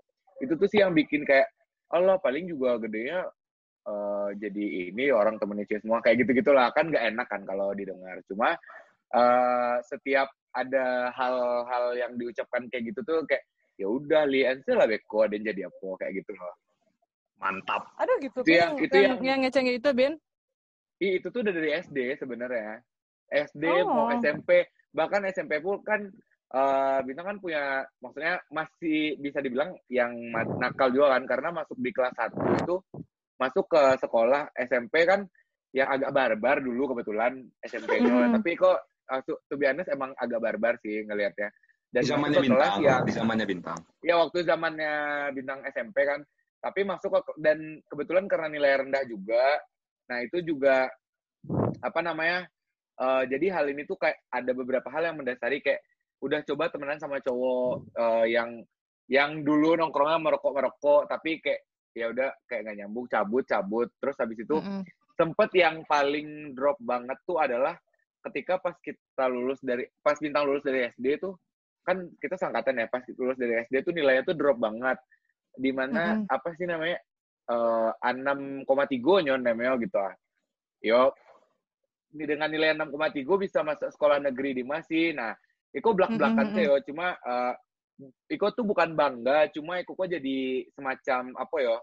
Itu 0.42 0.52
tuh 0.58 0.66
sih 0.66 0.82
yang 0.82 0.90
bikin 0.90 1.22
kayak, 1.22 1.46
Allah 1.94 2.18
paling 2.18 2.50
juga 2.50 2.74
gedenya 2.82 3.22
uh, 3.87 4.28
jadi 4.37 4.90
ini 4.92 5.08
orang 5.14 5.38
temennya 5.38 5.64
cewek 5.68 5.82
semua 5.84 6.00
kayak 6.04 6.25
gitu 6.26 6.42
gitulah 6.42 6.68
kan 6.75 6.88
nggak 6.90 7.04
enak 7.14 7.26
kan 7.30 7.42
kalau 7.46 7.72
didengar. 7.72 8.20
Cuma 8.28 8.56
uh, 9.14 9.76
setiap 9.87 10.28
ada 10.50 11.14
hal-hal 11.14 11.84
yang 11.94 12.12
diucapkan 12.18 12.66
kayak 12.68 12.90
gitu 12.90 13.00
tuh 13.06 13.22
kayak 13.25 13.46
ya 13.78 13.87
udah 13.88 14.26
lihat 14.28 14.66
lah 14.76 14.84
beko 14.84 15.25
dan 15.30 15.40
jadi 15.40 15.70
apa 15.70 15.88
kayak 16.04 16.12
gitu 16.25 16.32
loh. 16.37 16.54
Mantap. 17.40 17.88
Ada 17.96 18.12
gitu 18.20 18.38
Itu 18.44 18.52
yang- 18.52 18.76
itu 18.76 18.96
yang, 19.00 19.16
yang- 19.25 19.40
ngeceng 19.46 19.64
itu 19.70 19.90
Ben. 19.96 20.14
Ih, 21.00 21.16
itu 21.16 21.32
tuh 21.32 21.40
udah 21.40 21.54
dari 21.56 21.72
SD 21.80 22.20
sebenarnya. 22.20 22.84
SD 23.32 23.64
Oh. 23.64 23.88
mau 23.88 24.08
SMP, 24.12 24.68
bahkan 24.92 25.25
SMP 25.32 25.56
pun 25.64 25.80
kan 25.80 26.12
eh, 26.50 26.99
Bintang 27.06 27.26
kan 27.30 27.37
punya 27.40 27.87
maksudnya 28.02 28.42
masih 28.50 29.16
bisa 29.22 29.38
dibilang 29.40 29.72
yang 29.87 30.12
nakal 30.58 30.90
juga 30.90 31.14
kan 31.16 31.22
karena 31.25 31.49
masuk 31.62 31.78
di 31.78 31.94
kelas 31.94 32.10
1 32.18 32.34
itu 32.58 32.76
masuk 33.40 33.64
ke 33.66 33.82
sekolah 33.99 34.52
SMP 34.54 35.09
kan 35.09 35.25
yang 35.73 35.88
agak 35.88 36.12
barbar 36.12 36.61
dulu 36.61 36.92
kebetulan 36.92 37.40
SMP-nya, 37.62 38.28
Mhm. 38.28 38.32
tapi 38.37 38.50
kok 38.54 38.76
uh, 39.09 39.20
to 39.25 39.54
be 39.56 39.64
honest 39.64 39.88
emang 39.88 40.12
agak 40.18 40.38
barbar 40.38 40.76
sih 40.82 41.02
ngelihatnya. 41.02 41.49
Dan 41.90 42.02
Di 42.04 42.11
zamannya 42.11 42.38
bintang. 42.38 42.75
yang 42.78 43.02
Di 43.02 43.12
zamannya 43.14 43.47
bintang. 43.49 43.78
ya 44.04 44.14
waktu 44.14 44.38
zamannya 44.47 44.94
bintang 45.35 45.59
SMP 45.66 46.06
kan 46.06 46.23
tapi 46.61 46.87
masuk 46.87 47.11
ke 47.11 47.32
dan 47.40 47.59
kebetulan 47.88 48.28
karena 48.30 48.47
nilai 48.47 48.85
rendah 48.85 49.02
juga 49.09 49.59
nah 50.06 50.23
itu 50.23 50.38
juga 50.44 50.87
apa 51.80 52.00
namanya 52.04 52.47
eh, 52.94 53.23
jadi 53.26 53.47
hal 53.59 53.66
ini 53.73 53.88
tuh 53.90 53.99
kayak 53.99 54.23
ada 54.30 54.52
beberapa 54.54 54.87
hal 54.92 55.02
yang 55.09 55.16
mendasari 55.18 55.59
kayak 55.64 55.82
udah 56.20 56.44
coba 56.47 56.70
temenan 56.70 57.00
sama 57.00 57.18
cowok 57.18 57.90
eh, 57.97 58.26
yang 58.38 58.62
yang 59.11 59.42
dulu 59.42 59.75
nongkrongnya 59.75 60.20
merokok 60.23 60.52
merokok 60.54 61.02
tapi 61.11 61.42
kayak 61.42 61.64
ya 61.94 62.11
udah 62.11 62.30
kayak 62.47 62.62
nggak 62.66 62.76
nyambung 62.85 63.06
cabut 63.11 63.44
cabut. 63.47 63.88
Terus 63.99 64.16
habis 64.18 64.38
itu 64.38 64.56
Mm-mm. 64.56 64.82
sempet 65.18 65.50
yang 65.59 65.82
paling 65.87 66.54
drop 66.54 66.78
banget 66.80 67.18
tuh 67.26 67.38
adalah 67.42 67.76
ketika 68.30 68.61
pas 68.61 68.76
kita 68.78 69.25
lulus 69.26 69.59
dari 69.64 69.88
pas 70.04 70.16
bintang 70.20 70.44
lulus 70.44 70.62
dari 70.62 70.92
SD 70.92 71.16
tuh 71.18 71.35
kan 71.80 72.04
kita 72.20 72.37
sangkatan 72.37 72.85
ya 72.85 72.87
pas 72.92 73.00
lulus 73.16 73.40
dari 73.40 73.64
SD 73.64 73.80
tuh 73.82 73.92
nilainya 73.97 74.23
tuh 74.26 74.37
drop 74.37 74.59
banget. 74.61 74.99
Di 75.56 75.70
mana 75.75 76.20
Mm-mm. 76.20 76.30
apa 76.30 76.49
sih 76.54 76.66
namanya 76.68 76.99
eh 77.50 77.90
6,3 78.06 79.26
nyon 79.26 79.40
namanya 79.42 79.75
gitu 79.80 79.99
ah. 79.99 80.14
Yo. 80.80 81.11
Ini 82.11 82.26
dengan 82.26 82.50
nilai 82.50 82.75
6,3 82.75 83.23
bisa 83.38 83.62
masuk 83.62 83.87
sekolah 83.94 84.18
negeri 84.18 84.50
di 84.59 84.66
Masi 84.66 85.14
nah 85.14 85.30
Iko 85.70 85.94
belak 85.94 86.18
belakan 86.18 86.50
sih 86.59 86.66
yo. 86.66 86.82
cuma 86.82 87.14
eh 87.14 87.54
Iko 88.30 88.47
tuh 88.57 88.64
bukan 88.64 88.97
bangga 88.97 89.52
cuma 89.52 89.80
Iko 89.83 89.92
kok 89.92 90.09
jadi 90.09 90.64
semacam 90.73 91.37
apa 91.37 91.57
yo 91.61 91.76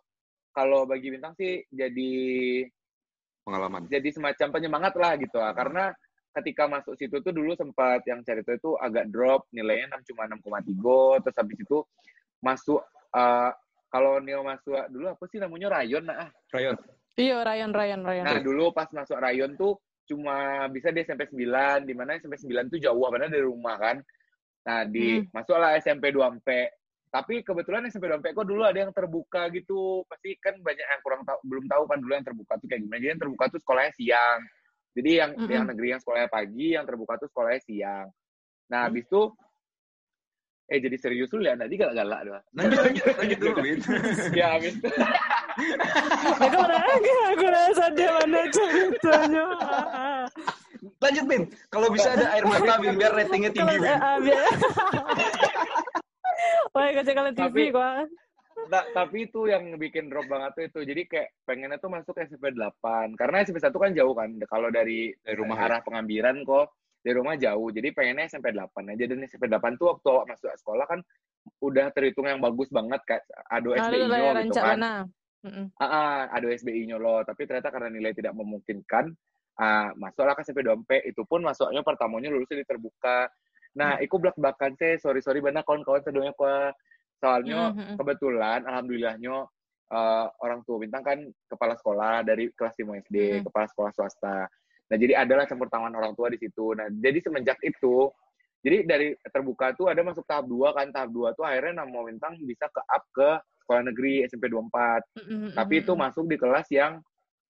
kalau 0.55 0.89
bagi 0.89 1.13
bintang 1.13 1.37
sih 1.37 1.61
jadi 1.69 2.13
Pengalaman. 3.45 3.85
jadi 3.87 4.09
semacam 4.09 4.47
penyemangat 4.51 4.93
lah 4.97 5.13
gitu 5.21 5.37
lah. 5.39 5.53
Karena 5.53 5.93
ketika 6.35 6.67
masuk 6.67 6.93
situ 6.97 7.21
tuh 7.21 7.33
dulu 7.33 7.53
sempat 7.57 8.03
yang 8.05 8.21
cerita 8.21 8.53
itu 8.53 8.75
agak 8.77 9.09
drop 9.09 9.47
nilainya 9.53 9.97
6 10.01 10.13
cuma 10.13 10.29
6,3 10.29 11.23
terus 11.25 11.37
habis 11.37 11.57
itu 11.57 11.77
masuk 12.43 12.81
eh, 13.15 13.51
kalau 13.87 14.19
Neo 14.21 14.43
masuk 14.43 14.77
dulu 14.91 15.05
apa 15.09 15.23
sih 15.31 15.39
namanya 15.39 15.79
Rayon 15.79 16.03
nah 16.05 16.27
ah. 16.27 16.29
Rayon. 16.53 16.77
Iya, 17.17 17.41
Ryan, 17.41 17.73
Ryan, 17.73 18.01
Ryan. 18.05 18.25
Nah, 18.29 18.39
dulu 18.45 18.69
pas 18.69 18.85
masuk 18.93 19.17
Rayon 19.17 19.57
tuh 19.57 19.81
cuma 20.05 20.69
bisa 20.69 20.93
di 20.93 21.01
SMP 21.01 21.25
9 21.33 21.89
di 21.89 21.93
mana 21.97 22.13
SMP 22.21 22.37
9 22.37 22.69
tuh 22.69 22.77
jauh 22.77 23.09
karena 23.09 23.25
dari 23.25 23.41
rumah 23.41 23.73
kan. 23.81 23.97
Nah, 24.67 24.83
di 24.83 25.23
Hmm. 25.23 25.31
masuklah 25.31 25.79
SMP 25.79 26.11
2 26.11 26.27
Ampe. 26.27 26.75
Tapi 27.07 27.39
kebetulan 27.39 27.87
SMP 27.87 28.11
2 28.11 28.19
Ampe 28.19 28.35
kok 28.35 28.43
dulu 28.43 28.67
ada 28.67 28.75
yang 28.77 28.91
terbuka 28.91 29.47
gitu. 29.49 30.03
Pasti 30.05 30.35
kan 30.37 30.59
banyak 30.59 30.83
yang 30.83 31.01
kurang 31.01 31.23
tahu 31.23 31.39
belum 31.47 31.65
tahu 31.65 31.83
kan 31.87 31.97
dulu 31.97 32.11
yang 32.11 32.27
terbuka 32.27 32.59
tuh 32.59 32.67
kayak 32.67 32.83
gimana. 32.83 32.99
Jadi 32.99 33.11
yang 33.15 33.21
terbuka 33.23 33.43
tuh 33.47 33.59
sekolahnya 33.63 33.93
siang. 33.95 34.39
Jadi 34.91 35.09
yang 35.15 35.31
Mm-mm. 35.33 35.47
yang 35.47 35.63
negeri 35.63 35.87
yang 35.95 36.01
sekolahnya 36.03 36.27
pagi, 36.27 36.67
yang 36.75 36.83
terbuka 36.83 37.15
tuh 37.15 37.29
sekolahnya 37.31 37.61
siang. 37.63 38.07
Nah, 38.67 38.79
Hmm. 38.83 38.87
habis 38.91 39.07
itu 39.07 39.21
eh 40.67 40.83
jadi 40.83 40.97
serius 40.99 41.31
dulu 41.31 41.47
ya, 41.47 41.55
nanti 41.55 41.79
galak-galak 41.79 42.27
doang. 42.27 42.43
Lanjut, 42.51 42.79
lanjut, 42.83 43.05
lanjut 43.15 43.37
dulu, 43.39 43.55
Bin. 43.63 43.79
ya, 44.35 44.47
habis 44.59 44.75
itu 44.75 44.83
Aku 46.43 46.59
rasa, 46.59 47.15
aku 47.31 47.45
rasa 47.47 47.85
dia 47.95 48.09
mana 48.11 48.41
ceritanya. 48.51 49.45
Lanjut, 50.97 51.25
Bin. 51.25 51.43
Kalau 51.69 51.87
bisa 51.89 52.09
ada 52.09 52.25
air 52.33 52.43
mata, 52.43 52.73
Bin, 52.81 52.97
biar 52.97 53.13
ratingnya 53.13 53.51
tinggi, 53.53 53.75
Bin. 53.77 53.85
ah, 53.85 54.17
biar. 54.17 54.41
Wah, 56.73 56.89
kacau 56.93 57.13
kalian 57.13 57.35
TV 57.35 57.45
Tapi- 57.45 57.71
gua. 57.73 57.91
Ta- 58.67 58.89
tapi 58.89 59.29
itu 59.29 59.45
yang 59.45 59.77
bikin 59.77 60.09
drop 60.09 60.25
banget 60.25 60.51
tuh 60.57 60.63
itu. 60.65 60.79
Jadi 60.81 61.01
kayak 61.05 61.29
pengennya 61.45 61.77
tuh 61.77 61.93
masuk 61.93 62.17
SMP 62.17 62.49
8. 62.51 63.13
Karena 63.13 63.45
SMP 63.45 63.61
1 63.61 63.69
kan 63.69 63.91
jauh 63.93 64.13
kan. 64.17 64.33
Kalau 64.49 64.73
dari 64.73 65.13
Dari 65.21 65.37
rumah, 65.37 65.61
ya? 65.61 65.65
arah 65.69 65.79
pengambilan 65.85 66.41
kok 66.41 66.73
dari 67.05 67.15
rumah 67.15 67.37
jauh. 67.37 67.69
Jadi 67.69 67.93
pengennya 67.93 68.25
SMP 68.25 68.49
8 68.51 68.91
aja. 68.91 69.03
Dan 69.05 69.21
SMP 69.29 69.45
8 69.45 69.77
tuh 69.77 69.93
waktu 69.93 70.07
awak 70.09 70.25
masuk 70.33 70.49
sekolah 70.57 70.85
kan 70.89 70.99
udah 71.61 71.85
terhitung 71.93 72.25
yang 72.27 72.41
bagus 72.41 72.67
banget 72.73 72.99
kak. 73.05 73.21
Ado 73.47 73.71
Nah, 73.71 73.87
SBI 73.87 74.01
lu 74.01 74.05
lah 74.09 74.17
nya 74.17 74.25
yang 74.25 74.37
gitu 74.49 74.59
kan. 74.59 74.79
Ah, 75.77 75.85
ah, 75.85 76.19
ado 76.33 76.49
SBI 76.49 76.81
nya 76.89 76.97
loh. 76.97 77.21
Tapi 77.23 77.45
ternyata 77.45 77.69
karena 77.69 77.93
nilai 77.93 78.11
tidak 78.11 78.33
memungkinkan, 78.33 79.13
ah, 79.57 79.89
masuklah 79.97 80.33
ke 80.37 80.41
SMP 80.45 80.61
2 80.61 80.77
Itu 81.03 81.25
pun 81.25 81.41
masuknya 81.41 81.81
pertamanya 81.81 82.29
lulusnya 82.29 82.61
di 82.61 82.67
terbuka. 82.67 83.27
Nah, 83.77 84.01
iku 84.01 84.17
belak-belakan 84.17 84.73
sih. 84.73 84.97
Sorry-sorry 84.97 85.37
banget 85.37 85.61
kawan-kawan 85.65 86.01
sedonya 86.01 86.33
kok. 86.33 86.73
Soalnya 87.21 87.73
Mhm. 87.73 87.95
kebetulan 87.97 88.65
alhamdulillahnya 88.65 89.45
eh, 89.87 90.27
orang 90.43 90.67
tua 90.67 90.83
bintang 90.83 90.99
kan 90.99 91.15
kepala 91.47 91.71
sekolah 91.79 92.19
dari 92.19 92.51
kelas 92.51 92.75
5 92.75 92.99
SD, 92.99 93.39
Mhm. 93.39 93.43
kepala 93.47 93.65
sekolah 93.71 93.91
swasta. 93.95 94.43
Nah, 94.91 94.97
jadi 94.99 95.23
adalah 95.23 95.47
campur 95.47 95.71
tangan 95.71 95.95
orang 95.95 96.11
tua 96.11 96.27
di 96.27 96.35
situ. 96.35 96.75
Nah, 96.75 96.91
jadi 96.91 97.23
semenjak 97.23 97.55
itu 97.63 98.11
jadi 98.59 98.83
dari 98.83 99.15
terbuka 99.31 99.71
tuh 99.79 99.87
ada 99.87 100.03
masuk 100.03 100.27
tahap 100.27 100.43
2 100.43 100.75
kan. 100.75 100.91
Tahap 100.91 101.07
2 101.15 101.31
tuh 101.31 101.47
akhirnya 101.47 101.87
nama 101.87 102.03
bintang 102.03 102.35
bisa 102.43 102.67
ke 102.67 102.83
up 102.83 103.03
ke 103.15 103.29
sekolah 103.63 103.87
negeri 103.87 104.27
SMP 104.27 104.51
24. 104.51 105.07
Mm-mm, 105.23 105.55
Tapi 105.55 105.73
itu 105.79 105.93
masuk 105.95 106.27
di 106.27 106.35
kelas 106.35 106.67
yang 106.67 106.99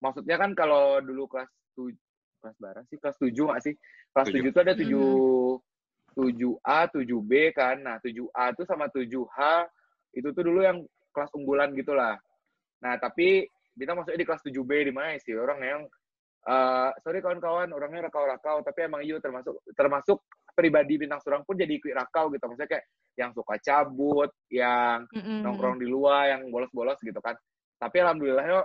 maksudnya 0.04 0.36
kan 0.38 0.52
kalau 0.58 1.00
dulu 1.02 1.26
kelas 1.30 1.50
7 1.78 1.94
kelas 2.42 2.56
berapa 2.62 2.82
sih? 2.88 2.98
Kelas 3.02 3.18
7 3.18 3.34
nggak 3.34 3.62
sih? 3.66 3.74
Kelas 4.14 4.28
Tujuh. 4.30 4.44
7 4.46 4.52
itu 4.52 4.60
ada 4.62 4.74
7 4.74 5.68
7A, 6.18 6.90
7B 6.90 7.32
kan. 7.54 7.78
Nah, 7.78 8.02
7A 8.02 8.58
tuh 8.58 8.66
sama 8.66 8.90
7H 8.90 9.38
itu 10.18 10.28
tuh 10.34 10.44
dulu 10.44 10.66
yang 10.66 10.82
kelas 11.14 11.30
unggulan 11.38 11.78
gitulah. 11.78 12.18
Nah, 12.82 12.98
tapi 12.98 13.46
kita 13.78 13.94
masuknya 13.94 14.26
di 14.26 14.26
kelas 14.26 14.42
7B 14.42 14.72
di 14.90 14.94
mana 14.94 15.14
sih 15.22 15.38
orang 15.38 15.62
yang 15.62 15.82
eh 16.48 16.90
sorry 17.04 17.20
kawan-kawan, 17.20 17.70
orangnya 17.76 18.08
rakau-rakau, 18.08 18.64
tapi 18.64 18.88
emang 18.88 19.04
iya 19.04 19.20
termasuk 19.20 19.60
termasuk 19.76 20.24
pribadi 20.56 20.96
bintang 20.96 21.20
surang 21.20 21.44
pun 21.44 21.60
jadi 21.60 21.76
ikut 21.76 21.92
rakau 21.92 22.32
gitu. 22.32 22.48
Maksudnya 22.48 22.72
kayak 22.72 22.86
yang 23.20 23.30
suka 23.36 23.60
cabut, 23.60 24.32
yang 24.48 25.04
Mm-mm. 25.12 25.44
nongkrong 25.44 25.78
di 25.78 25.86
luar 25.86 26.34
yang 26.34 26.48
bolos-bolos 26.48 26.98
gitu 27.04 27.20
kan. 27.20 27.36
Tapi 27.78 28.00
alhamdulillah 28.00 28.46
yo 28.48 28.62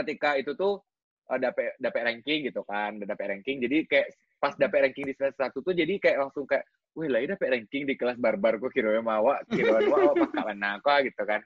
ketika 0.00 0.34
itu 0.34 0.52
tuh 0.52 0.78
uh, 1.26 1.38
dapet 1.38 1.74
dapet 1.76 2.02
ranking 2.04 2.46
gitu 2.46 2.62
kan, 2.62 2.96
udah 2.96 3.08
dapet 3.08 3.26
ranking. 3.32 3.58
Jadi 3.58 3.84
kayak 3.84 4.08
pas 4.38 4.54
dapet 4.54 4.78
ranking 4.86 5.06
di 5.06 5.14
semester 5.14 5.50
satu 5.50 5.58
tuh 5.60 5.74
jadi 5.74 5.94
kayak 5.98 6.16
langsung 6.22 6.44
kayak, 6.44 6.62
wih 6.94 7.06
lah 7.06 7.18
ini 7.18 7.34
dapet 7.34 7.48
ranking 7.50 7.82
di 7.84 7.94
kelas 7.94 8.16
barbar 8.16 8.56
kok 8.56 8.70
kira 8.70 8.94
mawa, 8.98 9.42
kira 9.50 9.82
mawa 9.82 10.14
kawan 10.30 10.62
aku 10.76 10.94
gitu 11.06 11.22
kan. 11.22 11.40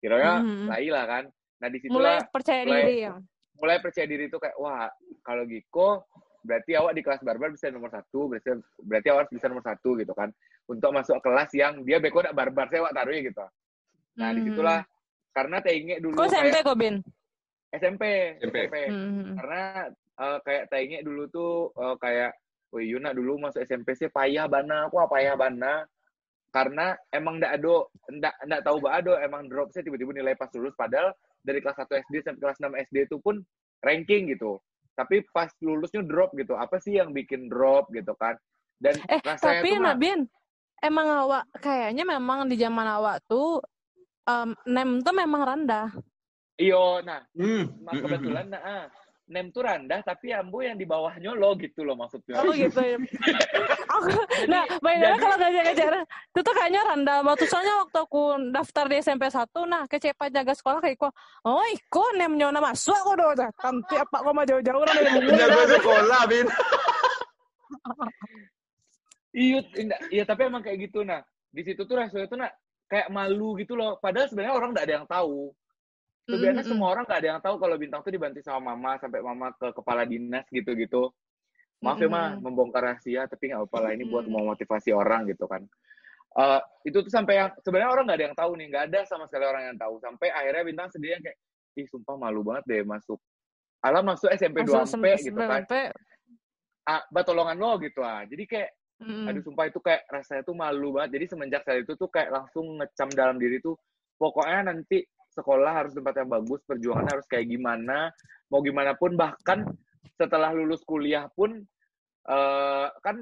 Kira 0.00 0.16
Mhm. 0.40 0.66
lah 0.66 0.80
lah 0.80 1.04
kan. 1.06 1.24
Nah 1.60 1.68
di 1.68 1.78
situ 1.78 1.92
Mulai 1.92 2.24
percaya 2.26 2.64
mulai- 2.64 2.82
diri 2.82 2.96
ya. 3.04 3.14
mulai 3.60 3.76
percaya 3.76 4.06
diri 4.08 4.24
itu 4.26 4.40
kayak 4.40 4.56
wah 4.56 4.88
kalau 5.20 5.44
Giko 5.44 6.08
berarti 6.40 6.72
awak 6.72 6.96
di 6.96 7.04
kelas 7.04 7.20
barbar 7.20 7.52
bisa 7.52 7.68
nomor 7.68 7.92
satu 7.92 8.32
berarti 8.32 8.56
berarti 8.80 9.08
awak 9.12 9.28
harus 9.28 9.32
bisa 9.36 9.46
nomor 9.52 9.60
satu 9.60 9.92
gitu 10.00 10.16
kan 10.16 10.32
untuk 10.64 10.88
masuk 10.88 11.20
kelas 11.20 11.52
yang 11.52 11.84
dia 11.84 12.00
beko 12.00 12.24
nak 12.24 12.32
barbar 12.32 12.72
saya 12.72 12.80
awak 12.80 12.96
taruh 12.96 13.12
gitu 13.12 13.44
nah 14.16 14.32
Hmm. 14.32 14.36
di 14.40 14.48
situlah 14.48 14.80
karena 15.36 15.60
teinge 15.60 16.00
dulu 16.00 16.16
Kok 16.16 16.32
SMP 16.32 16.56
kok, 16.64 16.76
Bin? 16.80 17.04
SMP 17.70 18.36
SMP. 18.42 18.76
Hmm. 18.90 19.38
karena 19.38 19.62
eh, 19.94 20.38
kayak 20.42 20.64
teinge 20.70 20.98
dulu 21.06 21.22
tuh 21.30 21.52
eh, 21.78 21.96
kayak 22.02 22.32
Wih, 22.70 22.86
Yuna 22.86 23.10
dulu 23.10 23.42
masuk 23.42 23.66
SMP 23.66 23.98
sih 23.98 24.06
payah 24.06 24.46
bana, 24.46 24.86
aku 24.86 25.02
payah 25.10 25.34
bana. 25.34 25.82
Karena 26.50 26.94
emang 27.14 27.38
ndak 27.38 27.58
ado, 27.58 27.90
ndak 28.10 28.34
ndak 28.46 28.62
tahu 28.62 28.82
ba 28.82 28.98
ado, 29.02 29.14
emang 29.18 29.46
drop 29.50 29.70
sih 29.74 29.82
tiba-tiba 29.82 30.14
nilai 30.14 30.34
pas 30.38 30.50
lulus. 30.54 30.74
Padahal 30.74 31.14
dari 31.42 31.62
kelas 31.62 31.78
1 31.78 32.10
SD 32.10 32.14
sampai 32.26 32.42
kelas 32.42 32.58
6 32.62 32.86
SD 32.90 32.96
itu 33.10 33.16
pun 33.22 33.42
ranking 33.82 34.30
gitu. 34.34 34.58
Tapi 34.94 35.22
pas 35.34 35.50
lulusnya 35.62 36.02
drop 36.06 36.34
gitu. 36.38 36.54
Apa 36.58 36.78
sih 36.82 36.98
yang 36.98 37.10
bikin 37.14 37.50
drop 37.50 37.90
gitu 37.94 38.14
kan? 38.18 38.38
Dan 38.78 38.98
Eh, 39.06 39.18
rasanya 39.22 39.62
tapi 39.62 39.68
tuh 39.70 39.82
Nabin, 39.82 40.20
emang 40.82 41.06
awak 41.26 41.44
kayaknya 41.58 42.04
memang 42.06 42.50
di 42.50 42.56
zaman 42.58 42.86
awak 42.86 43.22
tuh 43.26 43.62
um, 44.26 44.54
nem 44.66 45.02
tuh 45.02 45.14
memang 45.14 45.42
rendah. 45.42 45.90
Iyo, 46.60 47.00
nah 47.00 47.24
Hmm. 47.32 47.64
Nah, 47.80 47.92
kebetulan 47.96 48.46
nah, 48.52 48.60
ah, 48.60 48.84
nem 49.30 49.46
tuh 49.54 49.62
rendah 49.62 50.02
tapi 50.02 50.34
ambo 50.34 50.58
yang 50.58 50.74
di 50.74 50.82
bawahnya 50.82 51.30
lo 51.38 51.54
gitu 51.54 51.86
loh 51.86 51.94
maksudnya. 51.94 52.42
Oh 52.42 52.50
gitu 52.50 52.82
ya. 52.82 52.98
aku, 53.94 54.10
nah, 54.50 54.66
bayangin 54.82 55.06
jadi- 55.06 55.22
kalau 55.22 55.36
ngajar-ngajar 55.38 55.92
itu 56.04 56.40
tuh 56.42 56.54
kayaknya 56.54 56.80
randa 56.82 57.14
waktu 57.22 57.44
soalnya 57.46 57.74
waktu 57.86 57.98
aku 58.02 58.22
daftar 58.50 58.84
di 58.90 58.96
SMP 58.98 59.24
1 59.30 59.46
nah 59.70 59.82
kecepat 59.86 60.28
jaga 60.34 60.52
sekolah 60.52 60.78
kayak 60.82 60.98
iko 60.98 61.08
oh 61.46 61.62
iko 61.70 62.04
nem 62.18 62.34
nyona 62.34 62.58
masuk 62.58 62.94
aku 62.94 63.14
doh 63.14 63.30
nanti 63.38 63.94
apa 63.94 64.16
kau 64.18 64.34
mau 64.34 64.42
jauh-jauh 64.42 64.82
orang 64.82 64.94
dari 64.98 65.10
bumbu 65.14 65.30
Jago 65.38 65.62
sekolah, 65.78 66.20
Bin. 66.26 66.46
Iya, 69.30 69.58
iya 70.10 70.22
tapi 70.26 70.50
emang 70.50 70.62
kayak 70.62 70.90
gitu 70.90 71.06
nah. 71.06 71.22
Di 71.50 71.62
situ 71.66 71.82
tuh 71.86 71.98
rasanya 71.98 72.26
tuh 72.30 72.38
nak 72.38 72.52
kayak 72.86 73.10
malu 73.10 73.54
gitu 73.58 73.74
loh. 73.78 73.98
Padahal 74.02 74.26
sebenarnya 74.26 74.54
orang 74.58 74.70
nggak 74.74 74.86
ada 74.86 74.94
yang 75.02 75.06
tahu. 75.06 75.54
Sebenarnya 76.30 76.62
Mm-mm. 76.62 76.70
semua 76.70 76.88
orang 76.94 77.04
nggak 77.06 77.20
ada 77.20 77.28
yang 77.34 77.40
tahu 77.42 77.56
kalau 77.58 77.76
bintang 77.76 78.00
tuh 78.06 78.12
dibantu 78.14 78.38
sama 78.40 78.72
mama 78.72 78.96
sampai 79.02 79.20
mama 79.20 79.50
ke 79.58 79.68
kepala 79.74 80.02
dinas 80.06 80.46
gitu-gitu. 80.48 81.10
Maaf 81.80 81.96
ya 81.96 82.12
mah 82.12 82.36
membongkar 82.36 82.92
rahasia 82.92 83.24
tapi 83.24 83.50
nggak 83.50 83.64
apa-apa 83.64 83.78
lah 83.88 83.90
ini 83.96 84.04
buat 84.04 84.28
mau 84.28 84.44
motivasi 84.52 84.92
orang 84.92 85.26
gitu 85.32 85.48
kan. 85.48 85.64
Eh 86.36 86.60
itu 86.86 87.02
tuh 87.02 87.10
sampai 87.10 87.40
yang 87.40 87.48
sebenarnya 87.64 87.90
orang 87.90 88.04
nggak 88.06 88.18
ada 88.20 88.26
yang 88.30 88.36
tahu 88.36 88.52
nih, 88.54 88.66
nggak 88.68 88.84
ada 88.92 89.00
sama 89.08 89.24
sekali 89.26 89.44
orang 89.48 89.62
yang 89.72 89.78
tahu. 89.80 89.94
Sampai 89.98 90.28
akhirnya 90.28 90.62
bintang 90.62 90.88
sendiri 90.92 91.16
yang 91.18 91.24
kayak 91.24 91.38
ih 91.80 91.86
sumpah 91.88 92.14
malu 92.20 92.44
banget 92.44 92.64
deh 92.68 92.82
masuk. 92.84 93.18
Alam 93.80 94.12
masuk 94.12 94.28
SMP 94.36 94.60
2 94.62 94.76
Masuk 94.76 95.00
p 95.00 95.06
gitu 95.24 95.40
kan. 95.40 95.64
SMP. 95.64 95.74
Ah, 96.84 97.02
batolongan 97.08 97.56
lo 97.56 97.80
gitu 97.80 98.04
ah. 98.04 98.22
Jadi 98.28 98.44
kayak 98.44 98.70
Mm-mm. 99.00 99.32
aduh 99.32 99.40
sumpah 99.40 99.64
itu 99.72 99.80
kayak 99.80 100.04
rasanya 100.12 100.44
tuh 100.44 100.52
malu 100.52 100.92
banget 100.92 101.16
jadi 101.16 101.32
semenjak 101.32 101.64
saat 101.64 101.88
itu 101.88 101.96
tuh 101.96 102.12
kayak 102.12 102.36
langsung 102.36 102.76
ngecam 102.76 103.08
dalam 103.16 103.40
diri 103.40 103.56
tuh 103.64 103.72
pokoknya 104.20 104.76
nanti 104.76 105.00
sekolah 105.30 105.72
harus 105.72 105.92
tempat 105.94 106.18
yang 106.18 106.30
bagus 106.30 106.60
perjuangan 106.66 107.06
harus 107.06 107.26
kayak 107.30 107.46
gimana 107.46 108.10
mau 108.50 108.60
gimana 108.60 108.98
pun 108.98 109.14
bahkan 109.14 109.62
setelah 110.18 110.52
lulus 110.52 110.82
kuliah 110.84 111.30
pun 111.32 111.64
eh, 112.28 112.86
kan 113.00 113.16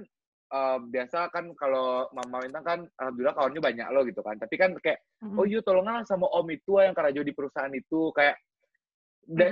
eh, 0.48 0.78
biasa 0.82 1.28
kan 1.30 1.52
kalau 1.54 2.08
mama 2.16 2.42
bintang 2.42 2.64
kan 2.64 2.80
alhamdulillah 2.98 3.36
kawannya 3.36 3.60
banyak 3.62 3.86
lo 3.94 4.00
gitu 4.08 4.20
kan. 4.24 4.34
Tapi 4.40 4.54
kan 4.58 4.70
kayak 4.80 4.98
oh 5.38 5.44
iya 5.46 5.60
tolongan 5.62 6.02
sama 6.08 6.26
om 6.32 6.48
itu 6.50 6.80
yang 6.80 6.96
kerja 6.96 7.20
di 7.22 7.32
perusahaan 7.36 7.70
itu. 7.70 8.10
Kayak 8.16 8.40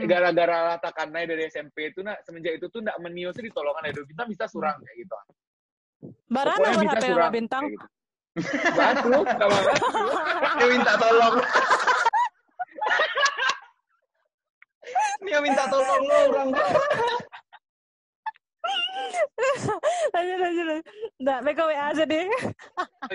gara-gara 0.08 0.72
latakannya 0.74 1.28
dari 1.28 1.52
SMP 1.52 1.92
itu 1.92 2.00
nah 2.00 2.16
semenjak 2.24 2.56
itu 2.56 2.66
tuh 2.72 2.80
ndak 2.80 2.96
menius 2.96 3.36
di 3.36 3.52
tolongan 3.52 3.92
itu 3.92 4.08
kita 4.08 4.24
bisa 4.24 4.44
surang 4.48 4.80
kayak 4.80 4.96
gitu. 5.04 5.14
Barang 6.32 6.56
Pokoknya 6.58 6.80
bisa 6.80 6.96
HP 6.96 7.04
nama 7.04 7.12
surang, 7.12 7.32
bintang. 7.32 7.64
kayak 7.64 7.74
gitu. 7.76 7.86
Batu, 8.76 9.16
sama 9.24 9.58
batu. 9.64 9.88
Dia 10.60 10.66
minta 10.68 10.92
tolong. 11.00 11.34
Dia 15.22 15.38
minta 15.42 15.66
tolong 15.66 16.02
lo 16.04 16.16
orang. 16.30 16.48
lanjut 20.14 20.38
lanjut 20.38 20.64
lanjut. 20.66 20.84
Nggak, 21.22 21.38
mereka 21.42 21.62
WA 21.66 21.84
aja 21.92 22.04
deh 22.04 22.26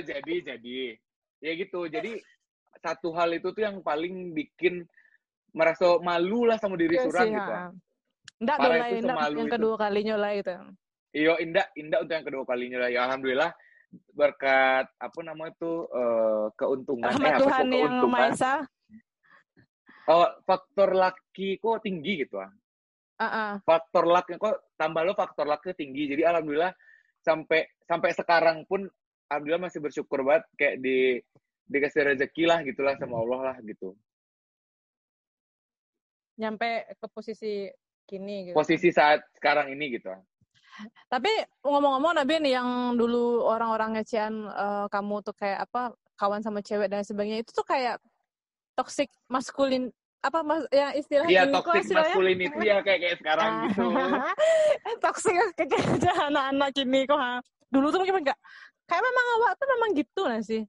jadi, 0.01 0.35
jadi. 0.55 0.79
Ya 1.41 1.51
gitu. 1.57 1.89
Jadi 1.89 2.21
satu 2.79 3.11
hal 3.13 3.33
itu 3.35 3.49
tuh 3.51 3.61
yang 3.61 3.81
paling 3.81 4.31
bikin 4.31 4.85
merasa 5.51 5.99
malu 5.99 6.47
lah 6.47 6.55
sama 6.55 6.79
diri 6.79 6.95
Iya 6.95 7.03
surang 7.09 7.27
sih, 7.27 7.35
gitu. 7.35 7.51
ha. 7.51 7.65
Nggak 8.41 8.57
Parah 8.57 8.69
dong 8.71 8.79
itu 8.79 8.81
lah, 8.81 8.89
nggak 8.89 9.03
semalu 9.05 9.37
yang 9.37 9.49
itu. 9.49 9.55
kedua 9.59 9.75
kalinya 9.77 10.15
lah 10.17 10.31
gitu. 10.33 10.51
Iyo, 11.11 11.33
indah, 11.43 11.65
indah 11.75 11.97
untuk 11.99 12.13
yang 12.15 12.25
kedua 12.25 12.43
kalinya 12.47 12.77
lah. 12.87 12.89
Ya 12.89 12.99
alhamdulillah 13.03 13.51
berkat 14.15 14.87
apa 14.87 15.19
namanya 15.19 15.51
tuh 15.59 15.83
eh, 15.91 16.45
keuntungan 16.55 17.11
Rahmat 17.11 17.27
eh, 17.27 17.35
apa 17.35 17.41
Tuhan 17.43 17.65
tuh, 17.67 17.75
yang 17.75 17.91
Maha 17.91 17.99
keuntungan. 17.99 18.31
Esa. 18.31 18.53
Oh, 20.09 20.25
faktor 20.47 20.97
laki 20.97 21.61
kok 21.61 21.85
tinggi 21.85 22.25
gitu 22.25 22.41
ah. 22.41 22.49
Ah, 23.21 23.25
ah. 23.29 23.53
faktor 23.61 24.09
lucknya 24.09 24.41
kok 24.41 24.73
tambah 24.73 25.05
lo 25.05 25.13
faktor 25.13 25.45
lucknya 25.45 25.77
tinggi 25.77 26.09
jadi 26.09 26.33
alhamdulillah 26.33 26.73
sampai 27.21 27.69
sampai 27.85 28.17
sekarang 28.17 28.65
pun 28.65 28.89
alhamdulillah 29.29 29.69
masih 29.69 29.77
bersyukur 29.77 30.25
banget 30.25 30.49
kayak 30.57 30.75
di 30.81 31.21
dikasih 31.69 32.01
rezeki 32.01 32.43
lah 32.49 32.65
gitulah 32.65 32.97
sama 32.97 33.21
Allah 33.21 33.53
lah 33.53 33.55
gitu 33.61 33.93
Nyampe 36.41 36.97
ke 36.97 37.07
posisi 37.13 37.69
kini 38.09 38.49
gitu. 38.49 38.55
posisi 38.57 38.89
saat 38.89 39.21
sekarang 39.37 39.69
ini 39.69 40.01
gitu 40.01 40.09
Tapi 41.05 41.29
ngomong-ngomong 41.61 42.17
Nabin 42.17 42.41
yang 42.41 42.97
dulu 42.97 43.45
orang-orang 43.45 44.01
ngecian 44.01 44.49
eh, 44.49 44.85
kamu 44.89 45.21
tuh 45.21 45.37
kayak 45.37 45.69
apa 45.69 45.93
kawan 46.17 46.41
sama 46.41 46.65
cewek 46.65 46.89
dan 46.89 47.05
sebagainya 47.05 47.45
itu 47.45 47.53
tuh 47.53 47.65
kayak 47.69 48.01
toxic 48.73 49.13
maskulin 49.29 49.93
apa 50.21 50.39
mas 50.45 50.63
ya 50.69 50.93
istilahnya 50.93 51.33
iya 51.33 51.43
ini 51.49 51.53
kok 51.57 51.65
toxic 51.65 51.97
masculinity 51.97 52.59
ya 52.61 52.77
kayak 52.85 52.99
kayak 53.01 53.17
sekarang 53.17 53.51
gitu 53.73 53.83
toxic 55.01 55.35
kayak 55.57 56.17
anak-anak 56.29 56.69
ini 56.77 56.99
kok 57.09 57.17
ha. 57.17 57.41
dulu 57.73 57.89
tuh 57.89 57.99
mungkin 58.05 58.21
enggak 58.21 58.37
kayak 58.85 59.01
memang 59.01 59.25
awak 59.39 59.51
tuh 59.57 59.67
memang 59.73 59.89
gitu 59.97 60.21
nggak 60.29 60.43
sih 60.45 60.61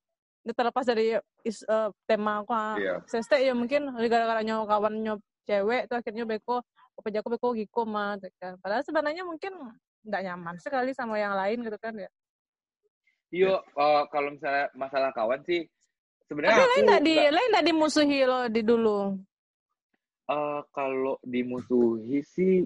terlepas 0.42 0.82
dari 0.82 1.14
is- 1.46 1.62
eh, 1.62 1.88
tema 2.02 2.42
aku. 2.42 2.50
Iya. 2.82 2.98
Seste 3.06 3.38
ya 3.38 3.54
mungkin 3.54 3.94
gara-gara 4.10 4.42
nyawa 4.42 4.66
kawan 4.66 4.98
nyop 4.98 5.20
cewek 5.46 5.86
tuh 5.86 5.98
akhirnya 5.98 6.24
beko 6.26 6.62
pejaku 7.02 7.28
beko 7.34 7.48
giko 7.56 7.82
mah 7.82 8.14
gitu 8.20 8.30
kan 8.38 8.54
padahal 8.62 8.84
sebenarnya 8.86 9.26
mungkin 9.26 9.50
nggak 10.06 10.22
nyaman 10.22 10.54
sekali 10.62 10.94
sama 10.94 11.18
yang 11.18 11.34
lain 11.34 11.62
gitu 11.66 11.78
kan 11.82 11.94
ya 11.98 12.10
Yo, 13.32 13.58
eh, 13.58 14.02
kalau 14.12 14.28
misalnya 14.28 14.68
masalah 14.76 15.10
kawan 15.16 15.40
sih 15.48 15.64
sebenarnya 16.28 16.52
tapi 16.52 16.62
aku 16.62 16.70
lain 16.70 16.84
nggak 16.84 17.02
di 17.02 17.16
lain 17.32 17.48
nggak 17.48 17.66
dimusuhi 17.66 18.18
lo 18.22 18.40
di 18.46 18.62
dulu 18.62 18.98
eh, 20.30 20.61
kalau 20.70 21.18
dimusuhi 21.24 22.22
sih 22.22 22.62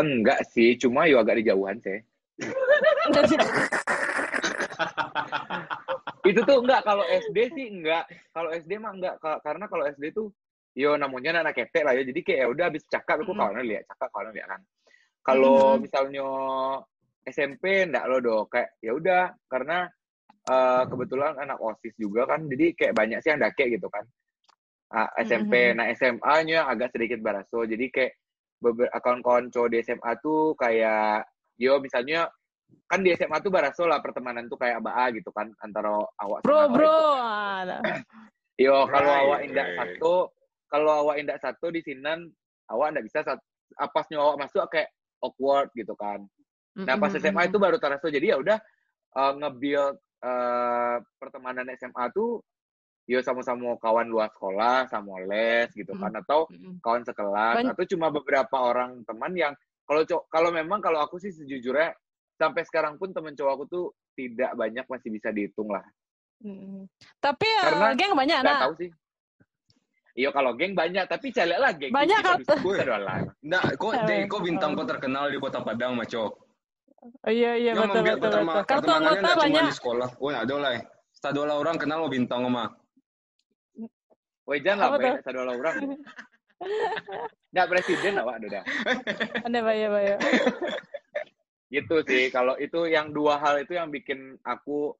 enggak 0.00 0.40
sih. 0.48 0.74
Cuma 0.80 1.06
yo 1.06 1.20
agak 1.20 1.36
dijauhan 1.44 1.76
sih. 1.78 2.00
Itu 6.30 6.40
tuh 6.44 6.58
enggak. 6.64 6.82
Kalau 6.84 7.04
SD 7.04 7.38
sih 7.52 7.66
enggak. 7.68 8.08
Kalau 8.32 8.50
SD 8.50 8.78
mah 8.80 8.92
enggak. 8.96 9.20
Ka- 9.20 9.40
karena 9.44 9.68
kalau 9.68 9.84
SD 9.86 10.12
tuh 10.16 10.32
yo 10.72 10.96
namanya 10.96 11.44
anak 11.44 11.54
ketek 11.58 11.84
lah 11.84 11.94
ya. 11.94 12.02
Jadi 12.06 12.20
kayak 12.24 12.38
ya 12.40 12.46
udah 12.48 12.64
habis 12.72 12.84
cakap 12.88 13.20
aku 13.20 13.36
kawannya 13.36 13.64
lihat 13.66 13.84
cakap 13.90 14.08
kawannya 14.10 14.32
lihat 14.40 14.48
kan. 14.48 14.62
Kalau 15.20 15.76
Mm-mm. 15.76 15.84
misalnya 15.84 16.26
SMP 17.28 17.84
enggak 17.84 18.08
lo 18.08 18.18
do 18.24 18.48
kayak 18.48 18.72
ya 18.80 18.96
udah. 18.96 19.36
Karena 19.46 19.84
eh, 20.48 20.82
kebetulan 20.88 21.36
anak 21.36 21.60
osis 21.60 21.92
juga 22.00 22.24
kan. 22.24 22.48
Jadi 22.48 22.72
kayak 22.72 22.96
banyak 22.96 23.20
sih 23.20 23.36
yang 23.36 23.44
dake 23.44 23.76
gitu 23.76 23.92
kan 23.92 24.08
SMP 25.16 25.70
Mhm. 25.70 25.74
nah 25.78 25.86
SMA-nya 25.94 26.66
agak 26.66 26.90
sedikit 26.90 27.22
baraso 27.22 27.62
jadi 27.62 27.86
kayak 27.88 28.12
beberapa 28.60 28.98
kawan-kawan 28.98 29.48
cowok 29.48 29.70
di 29.70 29.78
SMA 29.80 30.12
tuh 30.20 30.52
kayak 30.58 31.24
yo 31.56 31.78
misalnya 31.78 32.26
kan 32.86 33.00
di 33.00 33.14
SMA 33.14 33.38
tuh 33.40 33.50
baraso 33.50 33.86
lah 33.86 34.02
pertemanan 34.02 34.50
tuh 34.50 34.58
kayak 34.58 34.82
BA 34.82 35.14
gitu 35.16 35.30
kan 35.30 35.50
antara 35.62 35.94
awak 36.18 36.42
bro 36.42 36.58
sama 36.66 36.74
bro. 36.74 36.98
Ah, 37.16 37.62
Yo 38.60 38.76
kalau 38.86 39.08
Right, 39.08 39.24
awak 39.24 39.40
indak 39.48 39.66
right. 39.66 39.78
satu, 39.96 40.14
kalau 40.68 40.92
awak 41.02 41.16
indak 41.16 41.38
satu 41.40 41.72
di 41.72 41.80
sinan 41.80 42.28
awak 42.68 42.92
ndak 42.92 43.08
bisa 43.08 43.24
sat- 43.24 43.46
apasnya 43.80 44.20
awak 44.20 44.36
masuk 44.44 44.68
kayak 44.68 44.92
awkward 45.24 45.72
gitu 45.72 45.96
kan. 45.96 46.20
Nah 46.76 46.94
pas 46.94 47.10
SMA 47.10 47.48
itu 47.48 47.56
baru 47.56 47.80
terasa 47.80 48.06
jadi 48.06 48.34
ya 48.34 48.36
udah 48.36 48.58
nge-build 49.16 49.96
eh, 50.20 50.96
pertemanan 51.16 51.66
SMA 51.74 52.12
tuh 52.12 52.44
yo 53.10 53.18
sama-sama 53.26 53.74
kawan 53.82 54.06
luar 54.06 54.30
sekolah, 54.30 54.86
sama 54.86 55.18
les 55.26 55.66
gitu 55.74 55.90
kan 55.98 56.14
atau 56.14 56.46
kawan 56.78 57.02
sekelas 57.02 57.74
atau 57.74 57.84
cuma 57.90 58.06
beberapa 58.14 58.54
orang 58.54 59.02
teman 59.02 59.34
yang 59.34 59.52
kalau 59.82 60.06
kalau 60.30 60.54
memang 60.54 60.78
kalau 60.78 61.02
aku 61.02 61.18
sih 61.18 61.34
sejujurnya 61.34 61.90
sampai 62.38 62.62
sekarang 62.62 62.94
pun 63.02 63.10
temen 63.10 63.34
cowok 63.34 63.52
aku 63.58 63.64
tuh 63.66 63.84
tidak 64.14 64.54
banyak 64.54 64.86
masih 64.86 65.10
bisa 65.10 65.34
dihitung 65.34 65.74
lah. 65.74 65.82
Mm-mm. 66.40 66.86
Tapi 67.18 67.44
eh, 67.44 67.64
Karena 67.66 67.92
geng 67.98 68.14
banyak 68.14 68.38
nah. 68.46 68.62
tahu 68.70 68.74
sih. 68.78 68.90
Iya 70.14 70.30
kalau 70.30 70.54
geng 70.54 70.74
banyak, 70.78 71.04
tapi 71.10 71.34
cari 71.34 71.54
lah 71.54 71.72
geng. 71.74 71.90
Banyak 71.90 72.18
doang. 72.22 72.40
Nggak, 73.42 73.64
kok 73.74 73.92
deh, 74.06 74.20
kok 74.30 74.40
bintang 74.42 74.70
kok 74.78 74.86
terkenal 74.86 75.28
di 75.28 75.38
kota 75.38 75.60
Padang, 75.62 75.98
Macok. 75.98 76.32
Oh, 77.00 77.32
iya 77.32 77.56
iya 77.56 77.72
Yang 77.72 77.96
betul 77.96 78.02
betul 78.04 78.30
betul. 78.44 78.64
Kartu 78.68 78.90
anggota 78.92 79.30
banyak. 79.34 79.62
di 79.66 79.74
sekolah. 79.74 80.08
Oh, 80.20 80.30
ada 80.30 80.54
lah. 80.60 80.72
Satu 81.16 81.44
lah 81.44 81.56
orang 81.56 81.76
kenal 81.80 82.04
lo 82.04 82.08
bintang 82.12 82.44
mah. 82.48 82.68
Wejan 84.50 84.82
lah, 84.82 84.98
satu 85.22 85.38
orang. 85.46 85.76
Nggak 87.54 87.66
presiden 87.70 88.12
lah, 88.18 88.24
Pak, 88.26 88.36
udah. 88.42 88.64
Ada 89.46 89.58
banyak 89.62 89.90
banyak. 89.94 90.18
Gitu 91.70 91.96
sih, 92.02 92.34
kalau 92.34 92.58
itu 92.58 92.90
yang 92.90 93.14
dua 93.14 93.38
hal 93.38 93.62
itu 93.62 93.78
yang 93.78 93.94
bikin 93.94 94.34
aku 94.42 94.98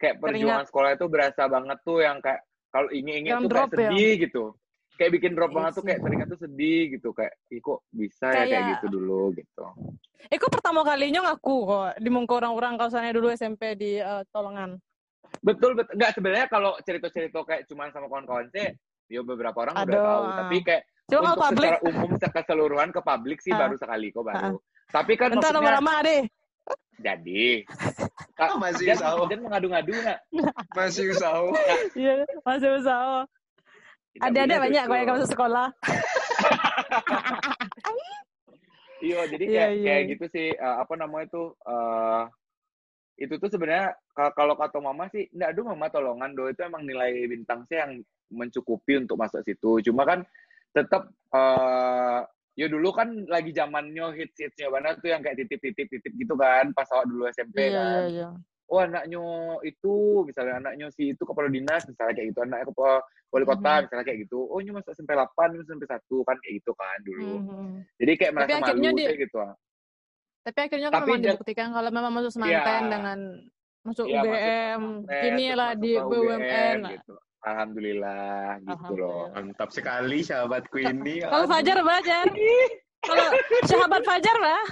kayak 0.00 0.16
perjuangan 0.16 0.64
Teringat. 0.64 0.68
sekolah 0.72 0.90
itu 0.96 1.06
berasa 1.12 1.42
banget 1.44 1.78
tuh 1.84 2.00
yang 2.00 2.24
kayak 2.24 2.40
kalau 2.72 2.88
ingin-ingin 2.88 3.44
tuh 3.44 3.48
kayak 3.52 3.68
ya? 3.68 3.76
sedih 3.92 4.12
gitu. 4.24 4.44
Kayak 4.96 5.12
bikin 5.20 5.32
drop 5.36 5.52
Iya 5.52 5.56
banget 5.60 5.72
tuh 5.76 5.84
kayak 5.84 6.00
teringat 6.00 6.28
tuh 6.32 6.40
sedih 6.40 6.80
gitu 6.96 7.08
kayak 7.12 7.34
ih 7.52 7.60
kok 7.60 7.84
bisa 7.92 8.26
ya 8.32 8.32
kayak 8.32 8.48
Kayak- 8.48 8.68
gitu 8.80 8.86
dulu 8.96 9.22
gitu. 9.36 9.64
Eh, 10.32 10.36
kok 10.40 10.48
pertama 10.48 10.80
kalinya 10.88 11.20
ngaku 11.28 11.56
kok 11.68 11.88
di 12.00 12.08
muka 12.08 12.32
orang-orang 12.40 12.80
kalau 12.80 12.88
saya 12.88 13.12
dulu 13.12 13.28
SMP 13.28 13.76
di 13.76 14.00
eh, 14.00 14.22
Tolongan. 14.32 14.80
Betul 15.44 15.76
betul. 15.76 16.00
Enggak 16.00 16.16
sebenarnya 16.16 16.46
kalau 16.48 16.72
cerita-cerita 16.80 17.44
kayak 17.44 17.68
cuman 17.68 17.92
sama 17.92 18.08
kawan-kawan 18.08 18.48
sih, 18.56 18.72
ya 19.06 19.20
beberapa 19.22 19.58
orang 19.60 19.74
udah 19.76 19.86
Aduh, 19.86 20.02
tahu. 20.02 20.22
ah. 20.24 20.36
Tapi 20.42 20.56
kayak 20.62 20.82
Cuma 21.06 21.20
untuk 21.32 21.42
publik, 21.46 21.70
secara 21.70 21.78
umum 21.86 22.10
keseluruhan 22.18 22.88
ke 22.90 23.00
publik 23.00 23.38
sih 23.38 23.52
Ah. 23.54 23.58
baru 23.62 23.74
sekali 23.78 24.06
kok 24.10 24.24
baru. 24.24 24.56
Tapi 24.86 25.12
kan 25.14 25.28
entah 25.30 25.50
maksudnya 25.50 25.58
nama-nama 25.78 25.94
deh. 26.02 26.22
jadi 26.96 27.44
Kak, 28.34 28.50
Masih 28.62 28.86
dan, 28.88 28.96
usaha. 28.98 29.22
dan 29.28 29.38
mengadu-ngadu 29.40 29.92
nak. 30.02 30.18
Masih 30.72 31.12
usaha. 31.12 31.40
Iya, 31.94 32.24
masih 32.42 32.70
usaha. 32.80 33.22
Ada-ada 34.16 34.54
banyak 34.64 34.82
kok 34.82 34.96
yang 34.96 35.10
masuk 35.12 35.28
sekolah. 35.30 35.66
Iya, 38.96 39.28
jadi 39.28 39.44
Iya, 39.44 39.52
kayak 39.60 39.72
iya. 39.76 39.84
kayak 39.86 40.02
gitu 40.16 40.24
sih 40.32 40.46
eh, 40.56 40.76
apa 40.80 40.94
namanya 40.96 41.28
itu 41.28 41.42
eh 41.68 42.22
itu 43.16 43.34
tuh 43.36 43.48
sebenarnya 43.48 43.96
ka- 44.12 44.32
kalau 44.32 44.54
kata 44.54 44.76
mama 44.78 45.08
sih 45.08 45.24
enggak 45.32 45.56
aduh 45.56 45.64
mama 45.66 45.88
tolongan 45.88 46.32
do 46.32 46.46
itu 46.46 46.60
emang 46.60 46.84
nilai 46.84 47.24
bintang 47.24 47.64
sih 47.64 47.76
yang 47.76 48.00
mencukupi 48.28 48.98
untuk 48.98 49.16
masuk 49.16 49.40
situ. 49.40 49.80
Cuma 49.82 50.04
kan 50.04 50.20
tetap 50.70 51.08
eh 51.32 52.20
ya 52.54 52.66
dulu 52.68 52.88
kan 52.90 53.08
lagi 53.26 53.52
zamannya 53.52 54.12
hits 54.12 54.36
hitsnya 54.36 54.68
banget 54.68 55.00
tuh 55.00 55.08
yang 55.08 55.20
kayak 55.20 55.36
titip 55.38 55.60
titip 55.60 55.88
titip 55.88 56.12
gitu 56.12 56.32
kan 56.34 56.72
pas 56.72 56.88
awal 56.88 57.04
dulu 57.04 57.28
SMP 57.28 57.68
Iya, 57.68 57.76
kan. 57.76 57.84
iya, 57.84 58.08
iya. 58.08 58.28
oh 58.66 58.80
anaknya 58.80 59.20
itu 59.62 59.94
misalnya 60.24 60.54
anaknya 60.58 60.88
si 60.90 61.12
itu 61.12 61.22
kepala 61.22 61.46
dinas 61.46 61.84
misalnya 61.84 62.16
kayak 62.16 62.32
gitu 62.32 62.40
anaknya 62.42 62.66
kepala 62.72 62.96
wali 63.28 63.44
kota 63.44 63.72
Mhm. 63.72 63.82
misalnya 63.84 64.04
kayak 64.04 64.18
gitu 64.24 64.38
oh 64.40 64.58
ini 64.58 64.70
masuk 64.72 64.90
SMP 64.90 65.10
8 65.12 65.48
ini 65.52 65.62
SMP 65.62 65.84
1 65.84 66.16
kan 66.24 66.36
kayak 66.40 66.54
gitu 66.58 66.72
kan 66.72 66.98
dulu 67.04 67.32
Mhm. 67.38 67.68
jadi 68.00 68.12
kayak 68.16 68.32
Tapi 68.32 68.36
merasa 68.40 68.56
akhirnya 68.56 68.90
malu 68.90 69.04
kayak 69.04 69.20
gitu 69.20 69.36
ah. 69.38 69.54
Tapi 70.46 70.58
akhirnya 70.62 70.88
kan 70.88 70.96
Tapi 70.96 71.10
memang 71.10 71.18
dia- 71.20 71.34
dibuktikan 71.34 71.68
kalau 71.74 71.90
memang 71.90 72.12
masuk 72.14 72.30
semanten 72.30 72.54
Iya. 72.54 72.86
dengan 72.86 73.18
masuk 73.82 74.06
Iya, 74.06 74.14
masuk 74.16 74.30
UGM, 74.30 74.82
pesantren, 75.02 75.20
kini 75.20 75.44
terus 75.44 75.58
lah 75.58 75.68
masuk 75.68 75.82
di 75.82 75.92
BUMN. 76.00 76.78
gitu 76.88 77.14
alhamdulillah 77.42 78.38
gitu 78.56 78.92
loh 78.94 79.26
Alhamdulillah. 79.26 79.26
Mantap 79.36 79.70
sekali 79.70 80.18
sahabatku 80.20 80.76
ini. 80.80 81.14
Kalau 81.20 81.46
Fajar 81.46 81.78
belajar. 81.80 82.26
Kalau 83.00 83.26
sahabat 83.64 84.02
Fajar 84.02 84.36
lah. 84.36 84.62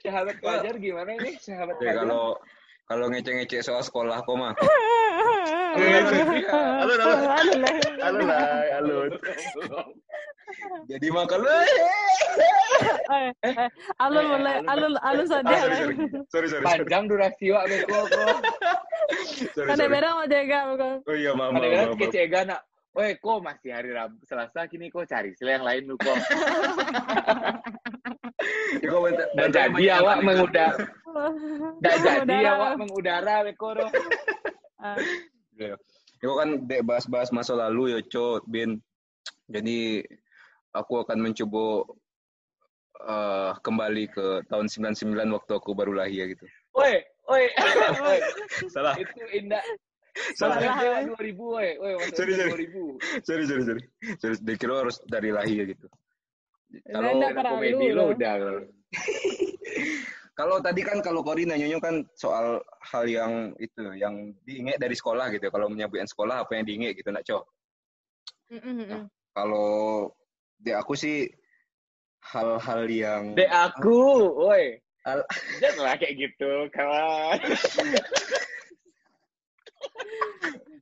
sahabat 0.00 0.36
pelajar 0.38 0.74
gimana 0.76 1.10
ini 1.12 1.30
sahabat 1.38 1.74
Ya, 1.74 1.78
pelajar 1.80 1.94
kalau 2.00 2.24
kalau 2.84 3.06
ngecek-ngecek 3.08 3.60
soal 3.60 3.80
sekolah 3.80 4.20
kok 4.20 4.36
mah. 4.36 4.54
Halo, 4.54 5.98
halo. 5.98 6.22
Halo 6.78 6.94
lah. 6.94 7.10
Halo 8.00 8.20
lah, 8.22 8.42
halo. 8.72 8.96
Jadi 10.88 11.06
mah 11.10 11.24
kalau 11.26 11.46
Eh, 13.04 13.30
eh, 13.46 13.68
Alun 14.02 14.24
mulai, 14.34 14.58
alun 14.66 14.98
alun 15.00 15.26
saja. 15.28 15.46
Ah, 15.46 15.60
sorry, 15.60 15.74
sorry. 15.76 15.94
sorry, 15.94 16.26
sorry, 16.32 16.46
sorry. 16.50 16.64
panjang 16.64 17.04
durasi 17.06 17.46
wak 17.54 17.64
beko 17.70 18.00
Kan 19.54 19.76
sorry. 19.76 19.86
beda 19.92 20.08
mau 20.10 20.26
jaga 20.26 20.58
bukan. 20.74 20.94
Oh 21.06 21.14
iya, 21.14 21.30
maaf, 21.36 21.50
kadang-kadang 21.54 21.86
maaf, 21.86 21.94
maaf. 21.94 22.02
kecega 22.02 22.40
nak 22.48 22.60
Woi, 22.94 23.18
kok 23.18 23.42
masih 23.42 23.74
hari 23.74 23.90
Rabu, 23.90 24.22
Selasa 24.22 24.70
kini 24.70 24.86
kok 24.86 25.10
cari 25.10 25.34
sila 25.34 25.58
yang 25.58 25.66
lain 25.66 25.82
lu 25.90 25.98
kok. 25.98 26.14
Ya, 28.84 28.90
bentar, 29.00 29.72
jadi 29.72 29.84
awak 30.04 30.20
mengudara, 30.20 30.76
nggak 31.80 31.96
jadi 32.04 32.36
awak 32.52 32.72
mengudara 32.76 33.34
Beko. 33.48 33.72
Ah, 34.76 34.98
Ya. 35.56 35.78
Ya, 36.20 36.30
kan 36.40 36.64
dek 36.68 36.84
bahas-bahas 36.84 37.32
masa 37.32 37.56
lalu 37.56 37.96
ya, 37.96 38.00
Cot, 38.08 38.44
Bin. 38.48 38.80
Jadi 39.48 40.04
aku 40.74 41.06
akan 41.06 41.18
mencoba 41.22 41.86
eh, 43.06 43.52
kembali 43.62 44.04
ke 44.10 44.26
tahun 44.50 44.66
99 44.66 45.34
waktu 45.34 45.52
aku 45.54 45.70
baru 45.72 45.94
lahir 45.94 46.34
gitu. 46.34 46.44
Woi, 46.74 46.98
woi, 47.30 47.44
woi, 48.02 48.18
Salah. 48.74 48.98
itu 48.98 49.22
indah. 49.30 49.62
Salah. 50.34 50.58
Salah. 50.58 51.06
2000, 51.06 51.38
woi, 51.38 51.68
woi, 51.78 51.92
masuk 52.02 52.14
Sorry, 52.18 52.32
sorry. 52.34 52.66
2000. 52.66 53.26
sorry, 53.26 53.44
sorry, 53.46 53.62
sorry. 53.62 53.82
Sorry, 54.18 54.36
dikira 54.42 54.82
harus 54.82 54.98
dari 55.06 55.30
lahir 55.30 55.70
gitu. 55.70 55.86
Kalau 56.90 57.22
komedi 57.22 57.94
lo 57.94 58.10
udah. 58.10 58.34
kalau 60.38 60.58
tadi 60.58 60.82
kan 60.82 60.98
kalau 60.98 61.22
Kori 61.22 61.46
nanyanya 61.46 61.78
kan 61.78 62.02
soal 62.18 62.58
hal 62.82 63.04
yang 63.06 63.54
itu 63.62 63.94
yang 63.94 64.34
diingat 64.42 64.82
dari 64.82 64.98
sekolah 64.98 65.30
gitu. 65.30 65.46
Kalau 65.54 65.70
menyebutkan 65.70 66.10
sekolah 66.10 66.42
apa 66.42 66.58
yang 66.58 66.66
diingat 66.66 66.98
gitu 66.98 67.14
nak 67.14 67.22
Cok. 67.22 67.42
mm, 68.50 68.58
mm, 68.58 68.84
mm. 68.90 69.04
Kalau 69.34 70.10
di 70.64 70.72
aku 70.72 70.96
sih 70.96 71.28
hal-hal 72.32 72.88
yang 72.88 73.36
Dek 73.36 73.52
aku, 73.52 74.32
woi. 74.32 74.80
Al- 75.04 75.28
Janganlah 75.60 76.00
kayak 76.00 76.16
gitu, 76.16 76.52
kawan. 76.72 77.36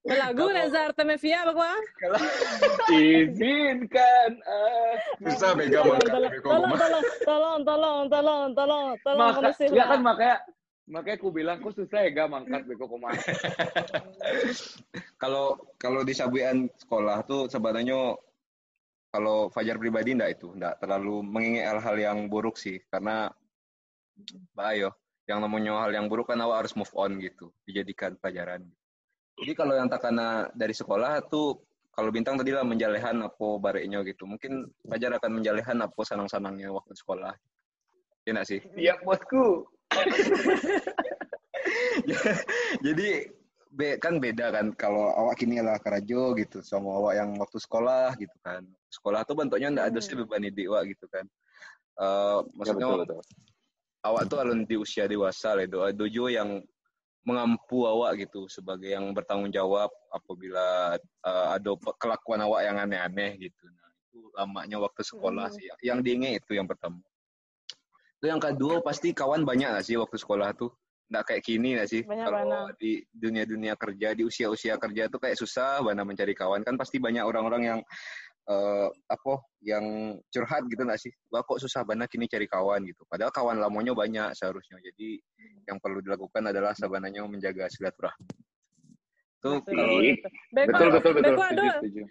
Lagu 0.02 0.50
Nazar 0.50 0.90
Temevia 0.98 1.46
apa 1.46 1.78
Izinkan 2.90 4.30
ah. 4.46 4.94
susah 5.22 5.54
mega 5.54 5.78
Tolong, 5.78 6.02
tolong, 6.02 6.34
tolong, 6.42 7.06
tolong, 7.22 7.58
tolong, 7.62 7.62
tolong, 7.62 8.02
tolong, 8.10 8.46
tolong, 8.58 8.88
tolong, 8.98 9.30
Maka, 9.30 9.50
ya 9.70 9.84
kan 9.86 10.00
makanya 10.02 10.36
makanya 10.90 11.16
aku 11.22 11.28
bilang 11.30 11.62
kok 11.62 11.78
susah 11.78 12.02
ya 12.02 12.10
gak 12.10 12.30
mangkat 12.34 12.66
beko 12.66 12.90
koma. 12.90 13.14
Kalau 15.22 15.54
kalau 15.78 16.02
di 16.02 16.10
sabuan 16.10 16.66
sekolah 16.74 17.22
tuh 17.22 17.46
sebenarnya 17.46 18.18
kalau 19.12 19.52
Fajar 19.52 19.76
pribadi 19.76 20.16
enggak 20.16 20.40
itu, 20.40 20.48
enggak 20.56 20.80
terlalu 20.80 21.20
mengingat 21.20 21.76
hal-hal 21.76 21.96
yang 22.00 22.18
buruk 22.32 22.56
sih 22.56 22.80
karena 22.88 23.28
bahaya. 24.56 24.88
Yang 25.28 25.38
namanya 25.46 25.86
hal 25.86 25.92
yang 25.94 26.10
buruk 26.10 26.32
kan 26.32 26.40
awak 26.40 26.66
harus 26.66 26.74
move 26.74 26.90
on 26.98 27.20
gitu, 27.20 27.52
dijadikan 27.68 28.16
pelajaran. 28.18 28.64
Jadi 29.38 29.52
kalau 29.52 29.76
yang 29.76 29.86
takana 29.86 30.48
dari 30.56 30.74
sekolah 30.74 31.22
tuh 31.28 31.60
kalau 31.92 32.08
bintang 32.08 32.40
tadi 32.40 32.56
lah 32.56 32.64
menjalehan 32.64 33.20
apa 33.20 33.46
bareknya 33.60 34.00
gitu. 34.02 34.24
Mungkin 34.24 34.72
Fajar 34.88 35.20
akan 35.20 35.38
menjalehan 35.38 35.78
apa 35.84 36.00
sanang-sanangnya 36.02 36.72
waktu 36.72 36.96
sekolah. 36.96 37.36
Iya 38.24 38.30
enggak 38.32 38.48
sih? 38.48 38.60
Iya 38.74 38.96
bosku. 39.04 39.68
Jadi 42.86 43.28
be, 43.72 43.96
kan 43.96 44.20
beda 44.20 44.52
kan 44.52 44.66
kalau 44.76 45.08
awak 45.16 45.40
kini 45.40 45.64
lah 45.64 45.80
kerajo 45.80 46.36
gitu 46.36 46.60
sama 46.60 46.92
awak 46.92 47.16
yang 47.16 47.30
waktu 47.40 47.58
sekolah 47.58 48.12
gitu 48.20 48.36
kan. 48.44 48.68
Sekolah 48.92 49.24
tuh 49.24 49.34
bentuknya 49.40 49.72
ndak 49.72 49.86
ada 49.92 50.00
sih 50.04 50.12
beban 50.12 50.44
hidup 50.44 50.76
awak 50.76 50.92
gitu 50.92 51.08
kan. 51.08 51.24
Eh 51.96 52.38
maksudnya 52.52 52.86
Ya, 52.86 52.96
betul. 53.00 53.20
awak 54.04 54.22
tuh 54.28 54.38
alun 54.44 54.68
di 54.68 54.76
usia 54.76 55.08
dewasa 55.08 55.56
lah 55.56 55.64
doa 55.64 55.88
dojo 55.90 56.28
yang 56.28 56.60
mengampu 57.22 57.86
awak 57.86 58.18
gitu 58.18 58.50
sebagai 58.50 58.92
yang 58.92 59.08
bertanggung 59.16 59.48
jawab 59.54 59.88
apabila 60.12 60.98
eh, 61.00 61.46
ada 61.56 61.72
kelakuan 61.96 62.44
awak 62.44 62.60
yang 62.68 62.76
aneh-aneh 62.76 63.40
gitu. 63.40 63.64
Nah, 63.72 63.88
itu 64.10 64.20
lamanya 64.36 64.76
waktu 64.82 65.00
sekolah 65.00 65.48
Hmm. 65.48 65.56
sih. 65.56 65.64
Yang 65.80 65.98
diingat 66.04 66.32
itu 66.44 66.52
yang 66.60 66.68
pertama. 66.68 67.00
Itu 68.20 68.30
yang 68.30 68.42
kedua 68.42 68.78
pasti 68.84 69.10
kawan 69.10 69.42
banyak 69.42 69.80
gak 69.80 69.86
sih 69.86 69.98
waktu 69.98 70.14
sekolah 70.14 70.54
tuh? 70.54 70.70
Nggak 71.12 71.24
kayak 71.28 71.42
kini 71.44 71.76
gak 71.76 71.88
sih? 71.92 72.00
Banyak, 72.08 72.24
Kalau 72.24 72.40
banyak. 72.40 72.80
di 72.80 72.92
dunia-dunia 73.12 73.76
kerja, 73.76 74.16
di 74.16 74.24
usia-usia 74.24 74.80
kerja 74.80 75.12
tuh 75.12 75.20
kayak 75.20 75.36
susah 75.36 75.84
banget 75.84 76.08
mencari 76.08 76.32
kawan. 76.32 76.64
Kan 76.64 76.80
pasti 76.80 76.96
banyak 76.96 77.20
orang-orang 77.20 77.62
yang 77.68 77.80
eh 78.42 78.88
apa 79.06 79.38
yang 79.60 80.16
curhat 80.32 80.64
gitu 80.72 80.82
gak 80.88 80.96
sih? 80.96 81.12
Wah 81.28 81.44
kok 81.44 81.60
susah 81.60 81.84
banget 81.84 82.08
kini 82.08 82.24
cari 82.32 82.48
kawan 82.48 82.80
gitu. 82.88 83.04
Padahal 83.12 83.28
kawan 83.28 83.60
lamanya 83.60 83.92
banyak 83.92 84.32
seharusnya. 84.32 84.80
Jadi 84.80 85.20
yang 85.68 85.76
perlu 85.76 86.00
dilakukan 86.00 86.48
adalah 86.48 86.72
sebenarnya 86.72 87.28
menjaga 87.28 87.68
silaturahmi. 87.68 88.24
Tuh 89.44 89.60
Betul. 89.60 89.76
kalau. 89.76 89.98
Beko, 90.54 90.68
Betul 90.72 90.88
betul 90.96 91.12
betul. 91.12 91.34
Beko 91.36 91.42
Setuju, 91.44 91.60
ada, 91.60 91.74
setuju. 91.76 92.02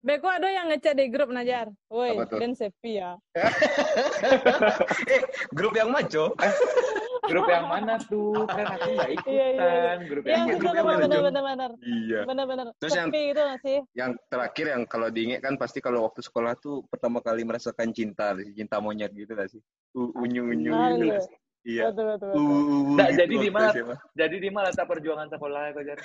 Beko 0.00 0.28
ada 0.32 0.48
yang 0.48 0.66
ngechat 0.72 0.94
di 0.96 1.04
grup 1.12 1.28
Najar. 1.28 1.66
Woi, 1.92 2.16
dan 2.38 2.52
sepi 2.56 3.02
ya. 3.02 3.18
eh 5.12 5.20
grup 5.52 5.74
yang 5.74 5.90
maco. 5.90 6.32
Grup 7.30 7.46
yang 7.46 7.66
mana 7.66 7.94
tuh? 8.02 8.42
Kan 8.44 8.66
aku 8.66 8.90
nggak 8.90 9.10
ikutan. 9.12 9.30
Iya, 9.34 9.46
iya, 9.46 9.66
iya. 9.70 9.92
Grup 10.02 10.24
Iya, 10.26 10.32
yang 10.34 10.46
grup 10.50 10.58
benar 10.60 10.74
yang 10.74 10.86
mana, 10.86 10.98
benar 11.00 11.14
Jom? 11.14 11.24
benar 11.24 11.42
benar. 11.46 11.70
Iya. 11.80 12.20
Benar 12.26 12.44
benar. 12.44 12.66
Terus 12.76 12.92
yang- 12.92 13.10
itu 13.10 13.42
sih? 13.62 13.78
Yang 13.94 14.10
terakhir 14.26 14.66
yang 14.68 14.82
kalau 14.84 15.08
diingat 15.08 15.40
kan 15.40 15.54
pasti 15.54 15.78
kalau 15.78 16.00
waktu 16.04 16.20
sekolah 16.20 16.52
tuh 16.56 16.82
pertama 16.86 17.18
kali 17.18 17.42
merasakan 17.42 17.88
cinta, 17.90 18.26
cinta 18.52 18.76
monyet 18.78 19.12
gitu 19.12 19.32
gak 19.32 19.48
sih? 19.48 19.62
U- 19.92 20.12
Unyu-unyu 20.16 20.70
Nah, 20.70 20.90
gitu. 20.92 21.06
iya. 21.06 21.18
sih? 21.20 21.36
Iya. 21.60 21.82
Betul 21.92 22.04
betul 22.10 22.28
betul. 22.32 22.40
uh, 22.40 22.82
Nggak, 22.90 23.08
gitu 23.08 23.20
jadi 23.20 23.34
di 23.36 23.50
mana-. 23.50 23.72
Jadi 24.16 24.36
di 24.36 24.50
mana 24.50 24.66
letak 24.72 24.86
perjuangan 24.86 25.28
sekolah 25.28 25.60
kau 25.70 25.82
jar? 25.84 25.98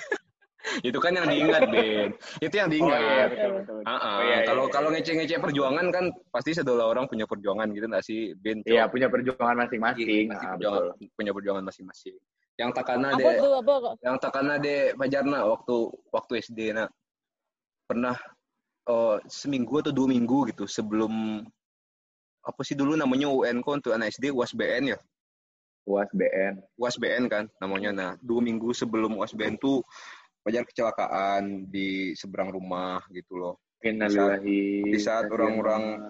Itu 0.82 0.98
kan 0.98 1.14
yang 1.14 1.30
diingat, 1.30 1.62
Ben. 1.70 2.10
Itu 2.42 2.54
yang 2.58 2.68
Oh 2.68 2.74
diingat. 2.74 3.00
iya 3.00 3.24
betul 3.30 3.50
betul. 3.62 3.78
Ah, 3.86 3.92
ah. 3.92 4.00
Oh, 4.18 4.22
iya, 4.24 4.28
iya, 4.28 4.38
kalau 4.48 4.64
iya. 4.66 4.72
kalau 4.74 4.88
ngecek-ngecek 4.90 5.38
perjuangan 5.38 5.86
kan 5.94 6.04
pasti 6.34 6.50
sedola 6.58 6.84
orang 6.90 7.06
punya 7.06 7.24
perjuangan 7.28 7.68
gitu 7.70 7.86
gak 7.86 8.04
sih, 8.04 8.34
Ben? 8.34 8.60
Cok? 8.66 8.72
Iya 8.74 8.84
punya 8.90 9.06
perjuangan 9.06 9.56
masing-masing. 9.66 10.06
Pasti 10.06 10.26
Nah, 10.26 10.40
perjuangan, 10.58 10.82
betul. 10.90 11.08
punya 11.14 11.30
perjuangan 11.36 11.64
masing-masing. 11.64 12.16
Yang 12.56 12.70
takana 12.72 13.08
Apa 13.12 13.20
deh, 13.20 13.36
apa 13.36 13.74
yang 14.00 14.16
takana 14.16 14.54
deh 14.56 14.80
Fajarna 14.96 15.38
waktu 15.44 15.76
waktu 16.08 16.32
SD 16.40 16.60
nak 16.72 16.88
pernah 17.84 18.16
eh, 18.88 19.16
seminggu 19.28 19.84
atau 19.84 19.92
dua 19.92 20.08
minggu 20.08 20.50
gitu 20.50 20.64
sebelum 20.64 21.44
apa 22.46 22.60
sih 22.62 22.78
dulu 22.78 22.94
namanya 22.94 23.26
UN 23.28 23.58
kok 23.60 23.82
untuk 23.84 23.92
anak 23.92 24.14
SD 24.14 24.30
UASBN 24.30 24.94
ya 24.94 24.98
UAS 25.86 26.10
BN. 26.10 26.54
UASBN 26.78 27.22
kan 27.30 27.44
namanya 27.62 27.90
nah 27.94 28.10
dua 28.18 28.42
minggu 28.42 28.74
sebelum 28.74 29.18
UASBN 29.18 29.54
tuh 29.58 29.82
Fajar 30.46 30.62
kecelakaan 30.62 31.66
di 31.66 32.14
seberang 32.14 32.54
rumah 32.54 33.02
gitu 33.10 33.34
loh. 33.34 33.58
Innalillahi. 33.82 34.86
di 34.86 34.98
saat 35.02 35.26
orang-orang 35.26 36.06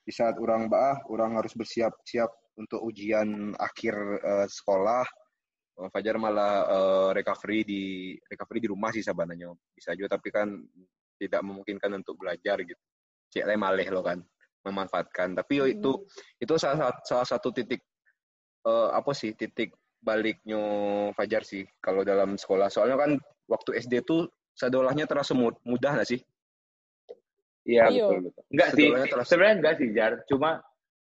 di 0.00 0.12
saat 0.12 0.40
orang 0.40 0.72
bah 0.72 1.04
orang 1.12 1.36
harus 1.36 1.52
bersiap-siap 1.52 2.32
untuk 2.56 2.80
ujian 2.80 3.52
akhir 3.60 3.92
eh, 4.24 4.48
sekolah. 4.48 5.04
Eh, 5.84 5.88
Fajar 5.92 6.16
malah 6.16 6.64
eh, 6.64 7.10
recovery 7.12 7.60
di 7.68 7.82
recovery 8.24 8.64
di 8.64 8.68
rumah 8.72 8.88
sih 8.88 9.04
sebenarnya 9.04 9.52
bisa 9.76 9.92
juga 9.92 10.16
tapi 10.16 10.32
kan 10.32 10.48
tidak 11.20 11.44
memungkinkan 11.44 12.00
untuk 12.00 12.16
belajar 12.16 12.64
gitu. 12.64 12.80
Cek 13.36 13.44
lain 13.44 13.60
maleh 13.60 13.92
lo 13.92 14.00
kan 14.00 14.24
memanfaatkan. 14.64 15.36
Tapi 15.36 15.60
yo 15.60 15.68
itu 15.68 16.08
itu 16.40 16.56
salah, 16.56 16.88
sat- 16.88 17.04
salah 17.04 17.28
satu 17.28 17.52
titik 17.52 17.84
eh, 18.64 18.88
apa 18.96 19.12
sih 19.12 19.36
titik 19.36 19.76
baliknya 20.00 20.60
Fajar 21.12 21.44
sih 21.44 21.68
kalau 21.84 22.00
dalam 22.00 22.40
sekolah. 22.40 22.72
Soalnya 22.72 22.96
kan 22.96 23.12
waktu 23.46 23.70
SD 23.78 24.02
tuh 24.02 24.24
sadolahnya 24.52 25.04
terasa 25.04 25.32
mu- 25.32 25.56
mudah 25.62 25.94
nggak 25.94 26.08
sih 26.08 26.20
Iya 27.64 27.88
Iya. 27.88 28.04
betul 28.06 28.18
betul. 28.28 28.42
Enggak 28.52 28.68
sih. 28.70 28.86
Sebenarnya 29.24 29.54
enggak 29.56 29.74
sih 29.80 29.88
Jar, 29.90 30.12
cuma 30.28 30.50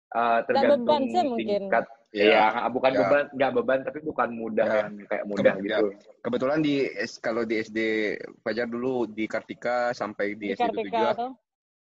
uh, 0.10 0.40
tergantung 0.44 0.82
beban 0.82 1.02
sih 1.06 1.22
mungkin. 1.24 1.62
tingkat. 1.70 1.86
Ya. 2.10 2.26
Iya, 2.26 2.44
bukan 2.74 2.90
Ya. 2.90 2.98
beban, 2.98 3.24
enggak 3.30 3.52
beban 3.54 3.80
tapi 3.86 4.00
bukan 4.02 4.30
mudah 4.34 4.66
Ya. 4.66 4.78
yang 4.82 4.94
kayak 5.06 5.26
mudah 5.30 5.54
Kebe- 5.54 5.62
gitu. 5.62 5.86
kebetulan 6.20 6.60
di 6.60 6.74
kalau 7.22 7.44
di 7.46 7.56
SD 7.56 7.80
Fajar 8.42 8.66
dulu 8.66 9.06
di 9.06 9.30
Kartika 9.30 9.94
sampai 9.94 10.34
di, 10.34 10.50
Di 10.50 10.58
SD 10.58 10.64
Kartika 10.66 10.90
juga 10.90 11.10
tuh. 11.16 11.32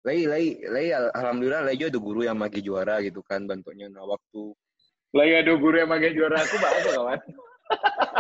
Lai 0.04 0.20
lai 0.24 0.46
lai 0.62 0.88
al- 0.92 1.12
alhamdulillah 1.12 1.64
lai 1.64 1.76
juga 1.76 1.88
ada 1.90 2.02
guru 2.02 2.22
yang 2.22 2.36
magi 2.36 2.60
juara 2.60 3.00
gitu 3.00 3.20
kan 3.22 3.44
bentuknya 3.44 3.88
nah 3.88 4.04
waktu 4.04 4.52
Lah 5.12 5.24
ya 5.24 5.40
ada 5.40 5.54
guru 5.54 5.76
yang 5.78 5.88
makin 5.88 6.12
juara 6.12 6.36
aku 6.38 6.56
banget 6.60 6.84
kawan. 6.92 7.20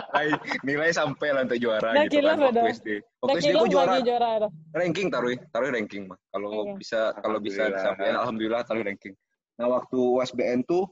Lai 0.07 0.33
nilai 0.65 0.89
sampai 0.89 1.29
lah 1.29 1.45
untuk 1.45 1.59
juara 1.59 1.93
Dah 1.93 2.03
gitu 2.05 2.25
kan 2.25 2.37
waktu. 2.41 2.61
SD 2.73 2.87
Dah 2.89 3.21
waktu 3.21 3.37
SD 3.37 3.47
aku 3.53 3.67
juara. 3.69 3.93
juara 4.01 4.29
ranking 4.73 5.07
taruh 5.07 5.31
taruh 5.51 5.69
ranking 5.69 6.03
mah. 6.09 6.17
Kalau 6.31 6.49
Oke. 6.65 6.81
bisa 6.81 7.13
kalau 7.19 7.37
bisa 7.37 7.69
sampai 7.77 8.11
alhamdulillah 8.11 8.65
taruh 8.65 8.81
ranking. 8.81 9.13
Nah 9.57 9.67
waktu 9.69 9.97
USBN 9.97 10.65
tuh 10.65 10.89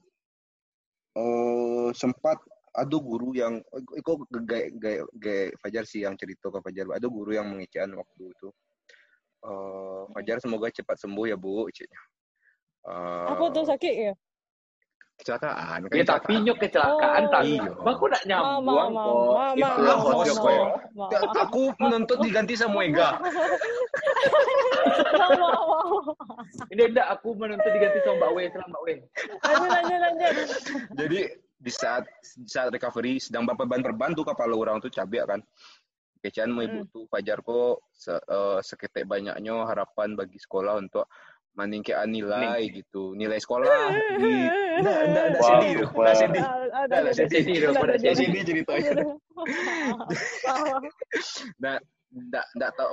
eh 1.16 1.90
sempat 1.96 2.38
ada 2.76 2.98
guru 3.00 3.32
yang 3.32 3.64
itu 3.96 4.12
gaya 4.44 4.68
gaya 4.76 5.00
gaya 5.16 5.46
Fajar 5.58 5.88
sih 5.88 6.04
yang 6.04 6.14
cerita 6.14 6.52
ke 6.52 6.60
Fajar. 6.60 6.86
Ada 6.92 7.08
guru 7.08 7.32
yang 7.32 7.48
mengecewakan 7.48 7.98
waktu 7.98 8.24
itu. 8.30 8.48
Eh 9.42 10.04
Fajar 10.12 10.38
semoga 10.38 10.68
cepat 10.70 11.00
sembuh 11.00 11.26
ya 11.26 11.38
Bu 11.40 11.66
ciknya 11.72 12.02
Eh, 12.86 13.26
Apa 13.34 13.50
tuh 13.50 13.66
sakit 13.66 13.94
ya? 13.98 14.14
Kecelakaan 15.16 15.80
kan 15.82 15.96
Ya 15.96 16.04
tapi 16.04 16.36
kecelakaan. 16.36 16.44
nyok 16.44 16.58
kecelakaan 16.60 17.22
Oh, 17.22 17.32
tadi. 17.32 17.54
iya. 17.56 17.72
Aku 17.72 18.06
nak 18.06 18.24
nyambung 18.26 18.66
Mama, 18.66 18.84
kok. 18.92 19.16
kok. 19.56 19.56
mama. 19.56 21.08
Ya, 21.08 21.20
aku 21.38 21.62
menuntut 21.78 22.18
diganti 22.20 22.54
sama 22.54 22.80
Ega. 22.84 23.10
Ini 26.68 26.82
enggak 26.86 27.08
aku 27.10 27.30
menuntut 27.34 27.72
diganti 27.72 28.00
sama 28.02 28.16
Mbak 28.20 28.32
Wei, 28.34 28.46
selang 28.52 28.70
Mbak 28.70 28.82
Wei. 28.84 28.98
Lanjut, 29.42 29.70
lanjut, 29.70 30.00
lanjut. 30.00 30.34
Jadi 30.94 31.20
di 31.56 31.72
saat 31.72 32.04
di 32.36 32.46
saat 32.46 32.70
recovery 32.70 33.18
sedang 33.18 33.48
berban 33.48 33.80
perban 33.82 34.12
tuh 34.12 34.24
kepala 34.24 34.54
orang 34.54 34.78
tuh 34.80 34.92
cabai 34.92 35.24
kan. 35.24 35.40
Kecian 36.20 36.50
mau 36.50 36.66
ibu 36.66 36.82
Hmm. 36.82 36.90
tuh 36.90 37.06
Fajar 37.06 37.38
kok 37.40 37.86
se, 37.92 38.10
eh, 38.12 38.60
seketek 38.60 39.06
banyaknya 39.06 39.62
harapan 39.64 40.18
bagi 40.18 40.36
sekolah 40.36 40.74
untuk 40.76 41.06
meningkatkan 41.56 42.12
nilai 42.12 42.68
gitu. 42.70 43.16
Nilai 43.16 43.40
sekolah 43.40 43.96
di 44.20 44.34
enggak 44.84 45.00
enggak 45.08 45.26
enggak 45.32 45.42
Wow, 45.42 45.50
sedih, 45.50 45.72
enggak 45.88 46.16
sedih. 46.20 46.44
Ah, 46.44 46.52
ah, 46.52 46.84
Enggak, 46.86 47.00
enggak 47.00 47.16
sedih. 47.16 47.42
Enggak 47.72 48.16
sedih. 48.16 48.42
ceritanya. 48.44 48.92
Ah, 50.46 50.78
Nah, 51.64 51.76
enggak 52.12 52.46
enggak 52.56 52.72
tahu 52.76 52.90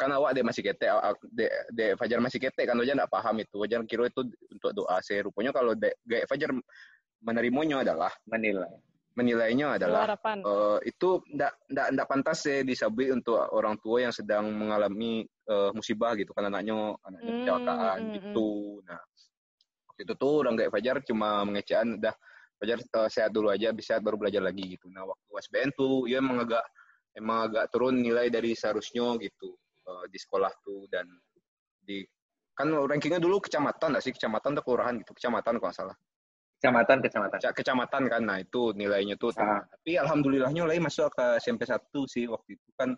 kan 0.00 0.10
awak 0.16 0.32
dia 0.32 0.40
masih 0.40 0.64
ketek, 0.64 0.88
awak 0.88 1.20
de, 1.28 1.44
de 1.76 1.92
Fajar 2.00 2.24
masih 2.24 2.40
ketek 2.40 2.64
kan 2.64 2.76
Fajar 2.76 2.94
enggak 2.98 3.12
paham 3.12 3.36
itu. 3.38 3.56
Fajar 3.62 3.80
kira 3.86 4.08
itu 4.08 4.22
untuk 4.50 4.72
doa 4.74 4.96
sih. 5.04 5.20
Rupanya 5.22 5.52
kalau 5.54 5.76
de, 5.76 5.92
Fajar 6.26 6.50
menerimanya 7.20 7.84
adalah 7.84 8.10
Menilai. 8.26 8.80
Menilainya 9.18 9.74
adalah 9.74 10.06
eh, 10.22 10.78
itu 10.86 11.18
ndak 11.34 11.66
ndak 11.66 11.86
ndak 11.98 12.06
pantas 12.06 12.46
sih 12.46 12.62
disabui 12.62 13.10
untuk 13.10 13.42
orang 13.50 13.74
tua 13.82 14.06
yang 14.06 14.14
sedang 14.14 14.54
mengalami 14.54 15.26
eh, 15.26 15.70
musibah 15.74 16.14
gitu 16.14 16.30
kan 16.30 16.46
anaknya 16.46 16.94
anaknya 17.02 17.32
Hmm, 17.34 17.38
kecelakaan 17.42 18.00
hmm, 18.00 18.14
gitu. 18.14 18.48
Nah, 18.86 19.00
waktu 19.90 20.00
itu 20.06 20.14
tuh 20.14 20.34
orang 20.46 20.54
kayak 20.54 20.70
Fajar 20.70 20.96
cuma 21.02 21.28
mengecewakan 21.42 21.88
udah 21.98 22.14
Fajar 22.62 22.78
eh, 22.78 23.08
sehat 23.10 23.30
dulu 23.34 23.48
aja 23.50 23.74
bisa 23.74 23.98
baru 23.98 24.14
belajar 24.14 24.42
lagi 24.46 24.78
gitu. 24.78 24.86
Nah, 24.94 25.02
waktu 25.02 25.30
SBN 25.42 25.70
tuh 25.74 26.06
ya 26.06 26.22
emang 26.22 26.46
agak 26.46 26.64
emang 27.18 27.38
agak 27.50 27.64
turun 27.74 27.98
nilai 27.98 28.30
dari 28.30 28.54
seharusnya 28.54 29.18
gitu 29.18 29.58
eh, 29.90 30.04
di 30.06 30.18
sekolah 30.22 30.52
tuh 30.62 30.86
dan 30.86 31.10
di 31.82 32.06
kan 32.54 32.70
rankingnya 32.70 33.18
dulu 33.18 33.42
kecamatan 33.42 33.98
nggak 33.98 34.04
sih? 34.06 34.14
Kecamatan 34.14 34.54
atau 34.54 34.62
kelurahan 34.62 34.94
gitu? 35.02 35.18
Kecamatan 35.18 35.58
kalau 35.58 35.66
nggak 35.66 35.78
salah 35.82 35.98
Kecamatan, 36.60 37.00
kecamatan. 37.00 37.38
Keca- 37.40 37.56
kecamatan 37.56 38.02
kan 38.04 38.20
nah 38.20 38.36
itu 38.36 38.76
nilainya 38.76 39.16
tuh 39.16 39.32
Ah. 39.34 39.64
tapi 39.64 39.96
alhamdulillahnya 39.96 40.68
lagi 40.68 40.76
masuk 40.76 41.08
ke 41.08 41.40
SMP 41.40 41.64
1 41.64 41.80
sih 42.04 42.28
waktu 42.28 42.54
itu 42.54 42.68
kan 42.76 42.92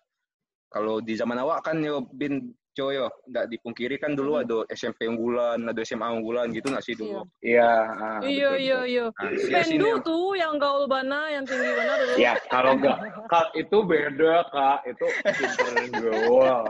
kalau 0.67 0.99
di 0.99 1.15
zaman 1.15 1.39
awak 1.39 1.63
kan 1.63 1.79
yo 1.79 2.03
bin 2.11 2.51
coy 2.73 2.99
yo 2.99 3.07
nggak 3.29 3.47
dipungkiri 3.47 4.03
kan 4.03 4.19
dulu 4.19 4.41
ada 4.41 4.67
SMP 4.67 5.07
unggulan 5.07 5.63
ada 5.63 5.79
SMA 5.81 6.11
unggulan 6.11 6.51
gitu 6.51 6.75
nggak 6.75 6.83
sih 6.83 6.99
dulu 6.99 7.23
Iya. 7.39 7.71
ah, 7.87 8.19
Iya, 8.19 8.51
iya, 8.59 8.79
iya. 8.83 9.07
nah, 9.15 9.31
sini- 9.31 9.63
sini 9.63 9.79
Pendu 9.79 9.87
yang- 9.87 10.03
tuh 10.03 10.27
yang 10.35 10.55
gaul 10.59 10.85
bana, 10.89 11.21
yang 11.31 11.45
tinggi 11.45 11.71
bana 11.71 11.93
dulu. 11.95 12.15
Ya, 12.19 12.33
kalau 12.51 12.75
enggak, 12.75 12.99
kak 13.29 13.47
itu 13.55 13.79
beda 13.85 14.35
kak, 14.49 14.79
itu 14.89 15.07
pinter 15.23 15.69
dan 15.71 15.87
gaul. 15.95 16.65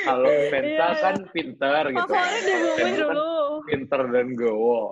Kalau 0.00 0.30
Pensa 0.48 0.64
Iya. 0.64 0.88
kan 1.02 1.14
pinter 1.28 1.82
gitu. 1.90 2.08
Favorit 2.08 2.40
di 2.40 2.54
bumi 2.54 2.72
Pendu 2.78 2.94
kan 3.04 3.12
dulu. 3.12 3.30
Pinter 3.68 4.00
dan 4.08 4.28
gaul. 4.32 4.86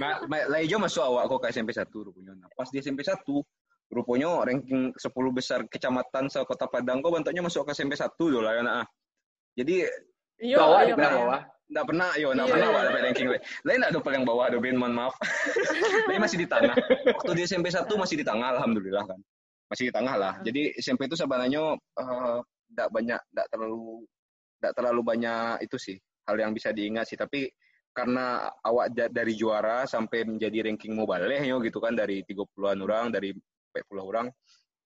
Nah, 0.00 0.24
lah 0.26 0.60
hijau 0.64 0.80
masuk 0.80 1.04
awak 1.04 1.28
kok 1.28 1.38
ke 1.44 1.46
SMP 1.52 1.70
1 1.76 1.86
rupanya 1.92 2.32
nah, 2.40 2.48
pas 2.56 2.68
di 2.72 2.80
SMP 2.80 3.04
1 3.04 3.20
rupanya 3.90 4.48
ranking 4.48 4.94
10 4.96 5.36
besar 5.36 5.66
kecamatan 5.68 6.32
se 6.32 6.40
kota 6.48 6.70
Padang 6.70 7.04
kok 7.04 7.12
bentuknya 7.12 7.44
masuk 7.44 7.68
ke 7.68 7.76
SMP 7.76 7.98
1 7.98 8.16
dulu 8.16 8.40
lah 8.40 8.84
jadi 9.58 9.90
Iya, 10.40 10.56
Bawah 10.56 10.80
iya, 10.82 10.88
di 10.88 10.92
iya. 10.96 11.08
bawah. 11.12 11.40
Nggak 11.70 11.86
pernah, 11.86 12.08
yo, 12.16 12.28
nggak 12.34 12.46
Iya. 12.48 12.54
pernah 12.56 12.68
awak 12.72 12.82
dapat 12.88 13.00
ranking. 13.04 13.26
Lain 13.62 13.76
nggak 13.78 13.92
ada 13.92 14.00
paling 14.00 14.22
bawah, 14.26 14.44
ada 14.48 14.58
Ben, 14.58 14.76
mohon 14.80 14.94
maaf. 14.96 15.14
Lain 16.08 16.20
masih 16.24 16.38
di 16.40 16.46
tengah. 16.48 16.74
Waktu 17.20 17.32
di 17.36 17.42
SMP 17.46 17.66
1 17.70 17.86
masih 17.94 18.16
di 18.18 18.24
tengah, 18.26 18.48
alhamdulillah 18.58 19.04
kan. 19.06 19.20
Masih 19.70 19.84
di 19.86 19.94
tengah 19.94 20.14
lah. 20.16 20.34
Jadi 20.42 20.74
SMP 20.80 21.06
itu 21.06 21.14
sebenarnya 21.14 21.76
eh, 21.76 22.38
nggak 22.74 22.88
banyak, 22.90 23.20
nggak 23.36 23.46
terlalu, 23.52 24.02
nggak 24.64 24.72
terlalu 24.74 25.00
banyak 25.04 25.54
itu 25.62 25.76
sih 25.78 25.96
hal 26.26 26.36
yang 26.40 26.50
bisa 26.56 26.72
diingat 26.72 27.04
sih. 27.06 27.20
Tapi 27.20 27.46
karena 27.90 28.48
awak 28.62 28.94
da- 28.94 29.10
dari 29.10 29.34
juara 29.34 29.84
sampai 29.84 30.22
menjadi 30.24 30.66
ranking 30.66 30.94
mobile 30.94 31.26
yo 31.42 31.58
gitu 31.60 31.82
kan 31.82 31.98
dari 31.98 32.22
30-an 32.22 32.78
orang, 32.80 33.10
dari 33.10 33.34
40 33.34 34.02
orang, 34.02 34.26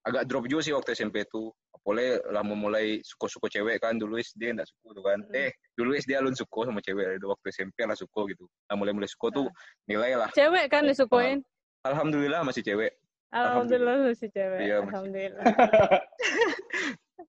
agak 0.04 0.24
drop 0.28 0.44
juga 0.48 0.62
sih 0.64 0.74
waktu 0.76 0.92
SMP 0.96 1.24
itu. 1.24 1.52
Apalagi 1.74 2.20
lah 2.32 2.40
memulai 2.40 3.04
suko-suko 3.04 3.44
cewek 3.52 3.76
kan 3.76 4.00
dulu 4.00 4.16
SD 4.16 4.56
enggak 4.56 4.68
suko 4.68 4.96
tuh 4.96 5.04
kan. 5.04 5.20
Hmm. 5.20 5.36
Eh, 5.36 5.52
dulu 5.76 5.92
SD 5.92 6.16
alun 6.16 6.32
suko 6.32 6.64
sama 6.64 6.80
cewek 6.80 7.20
itu 7.20 7.26
waktu 7.28 7.46
SMP 7.52 7.84
lah 7.84 7.96
suko 7.96 8.24
gitu. 8.28 8.48
Nah, 8.72 8.76
mulai-mulai 8.76 9.08
suko 9.08 9.28
tuh 9.28 9.46
nilai 9.84 10.16
lah. 10.16 10.32
Cewek 10.32 10.72
kan 10.72 10.88
disukuin. 10.88 11.44
Alhamdulillah 11.84 12.40
masih 12.40 12.64
cewek. 12.64 12.96
Alhamdulillah 13.34 14.14
masih 14.14 14.28
cewek. 14.32 14.60
Iya. 14.64 14.76
Alhamdulillah. 14.86 15.44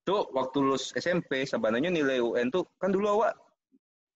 Tuh 0.05 0.29
waktu 0.37 0.57
lulus 0.61 0.93
SMP 0.93 1.49
sebenarnya 1.49 1.89
nilai 1.89 2.21
UN 2.21 2.53
tuh 2.53 2.69
kan 2.77 2.93
dulu 2.93 3.09
awak 3.17 3.33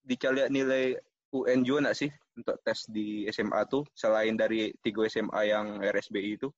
dicari 0.05 0.45
nilai 0.53 0.93
UN 1.29 1.61
juga 1.61 1.79
nggak 1.89 1.97
sih 1.97 2.09
untuk 2.33 2.57
tes 2.65 2.89
di 2.89 3.29
SMA 3.29 3.61
tuh 3.69 3.85
selain 3.93 4.33
dari 4.33 4.73
tiga 4.81 5.05
SMA 5.05 5.41
yang 5.45 5.77
RSBI 5.77 6.41
itu? 6.41 6.49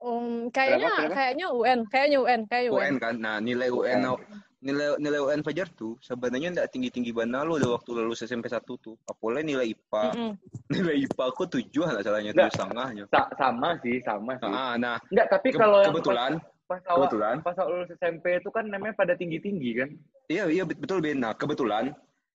Um, 0.00 0.48
kayaknya 0.48 0.88
Kenapa, 0.88 1.00
kenapa? 1.04 1.16
kayaknya 1.16 1.46
UN, 1.52 1.78
kayaknya 1.92 2.18
UN, 2.24 2.40
kayak 2.48 2.64
UN. 2.72 2.76
UN 2.80 2.94
kan. 2.96 3.14
Nah, 3.20 3.36
nilai 3.36 3.68
UN 3.68 4.00
UN. 4.00 4.20
nilai 4.60 4.92
nilai 5.00 5.20
UN 5.24 5.40
Fajar 5.40 5.68
tuh 5.72 5.96
sebenarnya 6.04 6.52
nggak 6.52 6.68
tinggi-tinggi 6.72 7.12
banget 7.16 7.44
lo 7.48 7.56
udah 7.56 7.80
waktu 7.80 7.90
lulus 7.96 8.24
SMP 8.24 8.48
1 8.48 8.60
tuh. 8.80 8.96
Apalagi 9.08 9.44
nilai 9.52 9.72
IPA. 9.72 10.04
Mm-mm. 10.16 10.32
Nilai 10.72 10.96
IPA 11.04 11.24
aku 11.24 11.42
tujuh 11.48 11.84
nggak 11.84 12.04
salahnya 12.04 12.32
tujuh 12.32 12.52
setengahnya. 12.52 13.04
Sa- 13.12 13.32
sama 13.36 13.76
sih, 13.80 13.96
sama 14.04 14.32
sih. 14.40 14.48
Nah, 14.48 14.76
nah 14.76 14.96
Enggak, 15.08 15.26
tapi 15.36 15.48
ke- 15.52 15.60
kalau 15.60 15.78
yang 15.84 15.92
kebetulan 15.92 16.32
pas, 16.64 16.80
pas 16.80 16.82
awal 16.88 16.96
kebetulan 17.08 17.36
pas 17.44 17.56
awal 17.60 17.70
lulus 17.80 17.90
SMP 17.96 18.24
itu 18.40 18.48
kan 18.52 18.64
namanya 18.68 18.94
pada 18.96 19.12
tinggi-tinggi 19.16 19.70
kan. 19.80 19.88
Iya, 20.32 20.44
iya 20.48 20.62
bet- 20.64 20.80
betul 20.80 21.00
Ben. 21.04 21.20
Nah, 21.20 21.32
kebetulan 21.36 21.92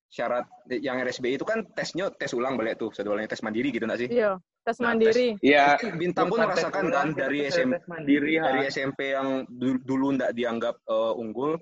syarat 0.08 0.46
yang 0.70 1.02
RSBI 1.02 1.36
itu 1.36 1.46
kan 1.46 1.66
tesnya 1.76 2.08
tes 2.14 2.32
ulang 2.32 2.56
balik 2.56 2.80
tuh, 2.80 2.94
jadwalnya 2.94 3.28
tes 3.28 3.42
mandiri 3.42 3.70
gitu 3.74 3.84
nggak 3.84 4.00
sih? 4.00 4.10
Iya, 4.10 4.40
tes 4.64 4.78
Nah, 4.80 4.94
mandiri. 4.94 5.28
Iya. 5.44 5.76
Bintang 5.98 6.32
pun 6.32 6.40
merasakan 6.40 6.84
kan 6.88 7.08
dari 7.12 7.46
SMP 7.48 7.76
mandiri 7.86 8.34
ha. 8.40 8.44
dari 8.48 8.60
SMP 8.70 9.12
yang 9.12 9.44
du- 9.50 9.82
dulu 9.84 10.16
nggak 10.16 10.32
dianggap 10.32 10.76
eh, 10.80 11.14
unggul 11.20 11.60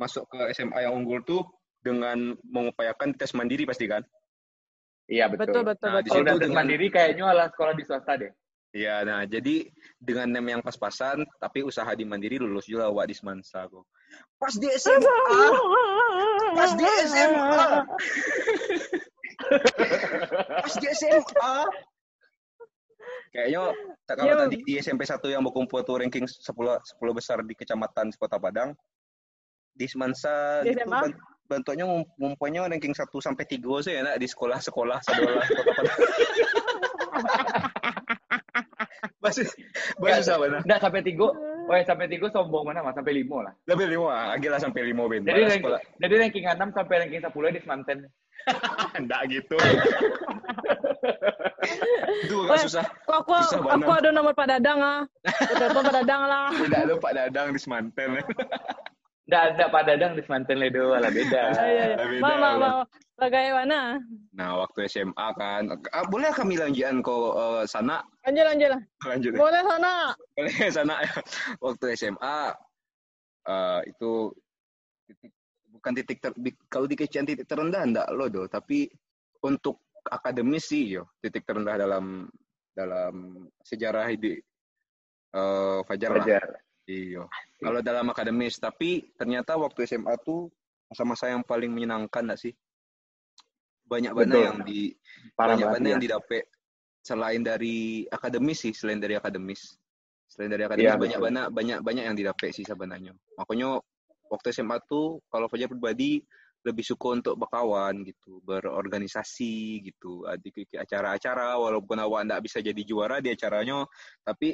masuk 0.00 0.24
ke 0.32 0.40
SMA 0.56 0.88
yang 0.88 0.96
unggul 0.96 1.20
tuh 1.22 1.44
dengan 1.80 2.32
mengupayakan 2.44 3.12
tes 3.16 3.32
mandiri 3.36 3.68
pasti 3.68 3.84
kan? 3.84 4.00
Iya 5.10 5.26
betul. 5.26 5.50
Betul, 5.50 5.62
betul, 5.74 5.88
Nah, 5.90 6.00
di 6.00 6.08
betul. 6.08 6.16
Kalau 6.24 6.24
tes 6.24 6.40
dengan- 6.46 6.56
mandiri 6.62 6.86
kayaknya 6.88 7.24
ala 7.28 7.44
sekolah 7.50 7.74
di 7.76 7.84
swasta 7.84 8.12
deh. 8.16 8.32
Iya, 8.70 9.02
nah 9.02 9.26
jadi 9.26 9.66
dengan 9.98 10.30
nem 10.30 10.46
yang 10.46 10.62
pas-pasan, 10.62 11.26
tapi 11.42 11.66
usaha 11.66 11.90
di 11.90 12.06
mandiri 12.06 12.38
lulus 12.38 12.70
juga 12.70 12.86
wak 12.86 13.10
di 13.10 13.18
Semansa 13.18 13.66
kok. 13.66 13.82
Pas 14.40 14.54
di 14.56 14.68
SMA, 14.72 15.04
pas 16.56 16.72
di 16.72 16.84
SMA, 17.04 17.60
pas 20.64 20.74
di 20.80 20.86
SMA. 20.96 21.54
Kayaknya 23.30 23.62
tak 24.10 24.14
kalau 24.18 24.32
Yo. 24.34 24.38
tadi 24.42 24.56
di 24.66 24.74
SMP 24.82 25.06
1 25.06 25.22
yang 25.30 25.46
berkumpul 25.46 25.86
tuh 25.86 26.02
ranking 26.02 26.26
10 26.26 26.50
10 26.50 27.14
besar 27.14 27.38
di 27.46 27.54
kecamatan 27.54 28.10
Kota 28.18 28.42
Padang. 28.42 28.74
Di 29.70 29.86
Semansa 29.86 30.66
Di 30.66 30.74
gitu 30.74 30.82
SMA? 30.82 31.14
bantuannya 31.46 31.86
ngum- 31.86 32.10
ngumpulnya 32.18 32.66
ranking 32.66 32.90
1 32.90 33.06
sampai 33.22 33.44
3 33.46 33.86
sih 33.86 33.94
enak 33.94 34.18
di 34.18 34.26
sekolah-sekolah 34.26 34.98
sadola 35.04 35.42
Kota 35.46 35.62
Padang. 35.62 35.98
Masih 39.24 39.46
masih 40.00 40.20
susah 40.24 40.36
benar. 40.40 40.60
Nggak 40.64 40.80
sampai 40.80 41.00
tiga. 41.04 41.28
Wah, 41.70 41.78
sampai 41.86 42.10
tiga 42.10 42.26
sombong 42.34 42.66
mana 42.66 42.82
mas? 42.82 42.98
Sampai 42.98 43.14
lima 43.14 43.46
lah. 43.46 43.54
Lebih 43.70 43.86
lima, 43.94 44.34
agak 44.34 44.50
lah 44.50 44.60
sampai 44.60 44.82
lima 44.90 45.06
ben. 45.06 45.22
Jadi 45.22 45.40
ranking, 45.46 45.70
jadi 46.02 46.14
ranking 46.18 46.44
6 46.50 46.74
sampai 46.74 46.94
ranking 47.06 47.22
10 47.22 47.54
di 47.54 47.60
Semanten. 47.62 47.98
Enggak 48.98 49.20
gitu. 49.30 49.56
Itu 52.26 52.36
agak 52.48 52.58
susah. 52.66 52.84
Kok 53.06 53.16
aku, 53.22 53.32
Susah 53.46 53.60
aku 53.62 53.90
ada 53.92 54.10
nomor 54.10 54.34
Pak 54.34 54.46
Dadang 54.50 54.80
ah. 54.82 55.00
Aku 55.22 55.54
telepon 55.54 55.82
Pak 55.86 55.94
Dadang 56.02 56.22
lah. 56.26 56.50
Tidak 56.50 56.80
ada 56.90 56.94
Pak 56.98 57.12
Dadang 57.14 57.46
di 57.54 57.60
Semanten. 57.62 58.18
Nggak 59.30 59.42
ada 59.54 59.64
Pak 59.70 59.82
Dadang 59.86 60.12
di 60.18 60.22
Semanten 60.26 60.58
ledo, 60.58 60.90
lah 60.90 61.06
beda. 61.06 61.42
Iya, 61.54 61.62
iya, 61.70 61.84
iya. 61.94 61.96
Beda, 62.02 62.18
Ma, 62.18 62.30
ma, 62.34 62.50
beda. 62.50 62.58
ma. 62.58 62.70
Bagaimana? 63.14 63.78
Nah, 64.34 64.48
waktu 64.58 64.90
SMA 64.90 65.26
kan, 65.38 65.70
ah, 65.94 66.04
boleh 66.10 66.34
kami 66.34 66.58
lanjutan 66.58 66.98
ke 66.98 67.14
eh, 67.14 67.62
sana? 67.70 68.02
Lanjut, 68.26 68.44
lanjut 68.50 68.68
lah. 68.74 68.82
Lanjut. 69.06 69.32
Boleh 69.38 69.62
sana. 69.62 69.92
Boleh 70.34 70.56
sana. 70.76 70.94
Waktu 71.64 71.84
SMA 71.94 72.38
eh, 73.46 73.80
itu 73.86 74.10
titik, 75.06 75.32
bukan 75.70 75.92
titik 75.94 76.18
ter, 76.18 76.32
di- 76.34 76.58
kalau 76.66 76.90
dikecian 76.90 77.22
titik 77.22 77.46
terendah 77.46 77.86
enggak 77.86 78.08
lo 78.10 78.26
do, 78.26 78.50
tapi 78.50 78.90
untuk 79.46 79.78
akademis 80.10 80.66
sih 80.66 80.98
yo 80.98 81.06
titik 81.22 81.46
terendah 81.46 81.76
dalam 81.78 82.26
dalam 82.74 83.46
sejarah 83.62 84.10
hidup 84.10 84.42
eh 85.30 85.78
Fajar 85.86 86.10
lah. 86.18 86.26
Iya. 86.90 87.22
Kalau 87.62 87.80
dalam 87.84 88.06
akademis, 88.10 88.58
tapi 88.58 89.14
ternyata 89.14 89.54
waktu 89.54 89.86
SMA 89.86 90.14
tuh 90.26 90.50
masa-masa 90.90 91.30
yang 91.30 91.46
paling 91.46 91.70
menyenangkan 91.70 92.26
nggak 92.26 92.40
sih? 92.40 92.54
Banyak 93.86 94.12
banget 94.14 94.38
yang 94.42 94.58
di 94.66 94.94
Parah 95.38 95.54
banyak 95.54 95.66
banget 95.70 95.86
ya. 95.86 95.90
yang 95.94 96.02
didapat 96.02 96.44
selain 97.00 97.42
dari 97.46 98.06
akademis 98.10 98.58
sih, 98.66 98.74
selain 98.74 98.98
dari 98.98 99.14
akademis. 99.14 99.78
Selain 100.26 100.50
dari 100.50 100.62
akademis 100.66 100.86
Iya, 100.86 100.94
banyak 100.98 101.18
betul. 101.18 101.26
banyak 101.30 101.46
banyak 101.54 101.78
banyak 101.82 102.04
yang 102.10 102.16
didapat 102.18 102.50
sih 102.54 102.66
sebenarnya. 102.66 103.14
Makanya 103.38 103.78
waktu 104.30 104.46
SMA 104.54 104.78
tuh 104.86 105.22
kalau 105.30 105.46
Fajar 105.50 105.70
pribadi 105.70 106.22
lebih 106.60 106.84
suka 106.84 107.16
untuk 107.16 107.34
berkawan 107.40 108.04
gitu, 108.04 108.44
berorganisasi 108.44 109.80
gitu, 109.80 110.28
di 110.44 110.52
acara-acara 110.76 111.56
walaupun 111.56 111.96
awak 111.96 112.28
nggak 112.28 112.42
bisa 112.44 112.60
jadi 112.60 112.82
juara 112.84 113.16
di 113.24 113.32
acaranya, 113.32 113.88
tapi 114.20 114.52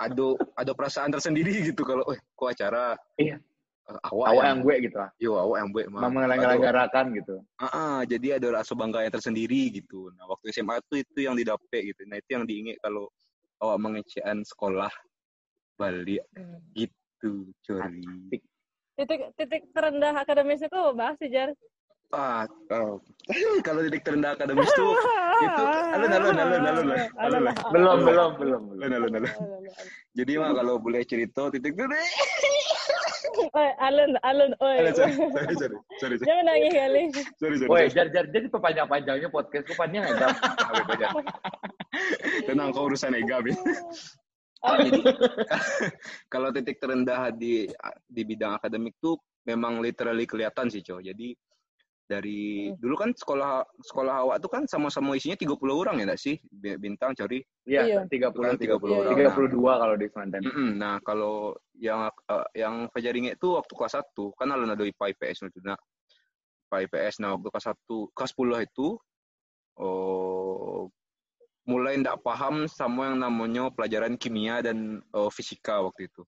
ada 0.00 0.26
ada 0.56 0.72
perasaan 0.72 1.12
tersendiri 1.12 1.52
gitu 1.68 1.84
kalau, 1.84 2.02
eh 2.08 2.20
kok 2.32 2.48
acara 2.48 2.96
Iya. 3.20 3.36
eh, 3.90 4.00
awak, 4.08 4.26
Awak 4.32 4.44
yang, 4.48 4.58
gue 4.64 4.74
gitu 4.88 4.96
lah. 4.96 5.10
yo 5.20 5.30
awak 5.36 5.56
yang 5.60 5.70
buat 5.76 5.86
mah. 5.92 6.00
Ngelanggarakan 6.08 7.04
gitu. 7.20 7.34
ah, 7.60 7.66
ah, 7.68 7.98
jadi 8.08 8.40
ada 8.40 8.48
rasa 8.56 8.72
bangga 8.72 9.04
yang 9.04 9.12
tersendiri 9.12 9.68
gitu. 9.76 10.08
Nah 10.16 10.24
waktu 10.24 10.54
SMA 10.56 10.80
tuh 10.88 11.04
itu 11.04 11.18
yang 11.28 11.36
didapat 11.36 11.80
gitu. 11.84 12.00
Nah 12.08 12.16
itu 12.16 12.30
yang 12.32 12.44
diingat 12.48 12.80
kalau 12.80 13.12
awak 13.60 13.76
mengecean 13.76 14.40
sekolah 14.40 14.88
balik 15.76 16.24
gitu, 16.72 17.50
curi. 17.66 18.00
Asik. 18.00 18.42
Titik 18.96 19.20
titik 19.36 19.62
terendah 19.72 20.12
akademis 20.16 20.60
itu 20.60 20.80
bahas 20.92 21.16
sih 21.20 21.28
Jar. 21.28 21.52
Ah, 22.10 22.42
oh. 22.74 22.98
kalau 23.62 23.86
titik 23.86 24.02
terendah 24.02 24.34
akademis 24.34 24.66
tuh 24.74 24.98
itu 25.46 25.64
alun 25.94 26.10
alun 26.10 26.36
alun 26.36 26.62
alun 26.66 26.86
lah, 26.90 27.06
alun 27.22 27.42
lah. 27.46 27.54
Belum, 27.70 27.98
belum, 28.02 28.02
belum, 28.02 28.30
belum. 28.34 28.62
Alun 28.82 28.92
alun 28.98 29.12
alun. 29.22 29.32
Jadi 30.18 30.32
mah 30.42 30.50
kalau 30.58 30.74
boleh 30.82 31.06
cerita 31.06 31.54
titik 31.54 31.78
terendah. 31.78 32.02
Oi, 33.30 33.70
alun, 33.78 34.18
alun, 34.26 34.52
oi. 34.58 34.90
Sorry, 34.90 35.14
sorry, 35.14 35.14
sorry, 35.14 35.54
sorry, 35.54 35.76
sorry, 36.02 36.14
Jangan 36.26 36.44
nangis 36.50 36.72
kali. 36.74 37.02
sorry, 37.38 37.56
sorry. 37.62 37.70
Woi, 37.70 37.84
jar 37.94 38.06
jar 38.10 38.26
jadi 38.26 38.46
perpanjang-panjangnya 38.50 39.28
podcast 39.30 39.64
ku 39.70 39.74
panjang 39.78 40.02
aja. 40.02 40.34
Tenang 42.44 42.74
kau 42.74 42.90
urusan 42.90 43.14
Ega, 43.14 43.38
Bin. 43.38 43.54
Oh, 44.60 44.76
Jadi 44.76 45.00
kalau 46.28 46.52
titik 46.52 46.82
terendah 46.82 47.32
di 47.32 47.70
di 48.04 48.22
bidang 48.26 48.60
akademik 48.60 48.98
tuh 49.00 49.16
memang 49.46 49.80
literally 49.80 50.28
kelihatan 50.28 50.68
sih, 50.68 50.84
Coy. 50.84 51.06
Jadi 51.06 51.32
dari 52.10 52.74
dulu 52.74 52.98
kan 52.98 53.14
sekolah 53.14 53.62
sekolah 53.86 54.14
awak 54.26 54.36
tuh 54.42 54.50
kan 54.50 54.66
sama-sama 54.66 55.14
isinya 55.14 55.38
30 55.38 55.54
orang 55.70 56.02
ya 56.02 56.10
enggak 56.10 56.18
sih? 56.18 56.42
Bintang, 56.58 57.14
Cori. 57.14 57.38
Iya. 57.70 57.86
Iya, 57.86 58.00
30 58.10 58.34
Bukan 58.34 58.58
30 58.58 58.66
Iya, 58.66 58.98
orang. 58.98 59.14
iya. 59.14 59.30
32 59.30 59.82
kalau 59.86 59.94
di 59.94 60.06
Semanten. 60.10 60.42
Mm-mm. 60.42 60.70
Nah, 60.74 60.98
kalau 61.06 61.54
yang 61.78 62.10
eh, 62.10 62.46
yang 62.58 62.90
Fajar 62.90 63.14
tuh 63.38 63.62
waktu 63.62 63.72
kelas 63.78 63.94
1 63.94 64.34
kan 64.34 64.50
alun 64.50 64.74
ada 64.74 64.82
IPA 64.82 65.14
IPS 65.14 65.46
itu 65.54 65.62
nah. 65.62 65.78
IPA 66.66 66.90
IPS 66.90 67.14
nah 67.22 67.38
waktu 67.38 67.48
kelas 67.54 67.66
1 67.78 68.14
kelas 68.14 68.30
10 68.34 68.66
itu 68.66 68.88
oh 69.78 70.90
mulai 71.70 71.94
ndak 72.02 72.26
paham 72.26 72.66
sama 72.66 73.14
yang 73.14 73.22
namanya 73.22 73.70
pelajaran 73.70 74.18
kimia 74.18 74.58
dan 74.66 74.98
eh, 74.98 75.30
fisika 75.30 75.78
waktu 75.78 76.10
itu. 76.10 76.26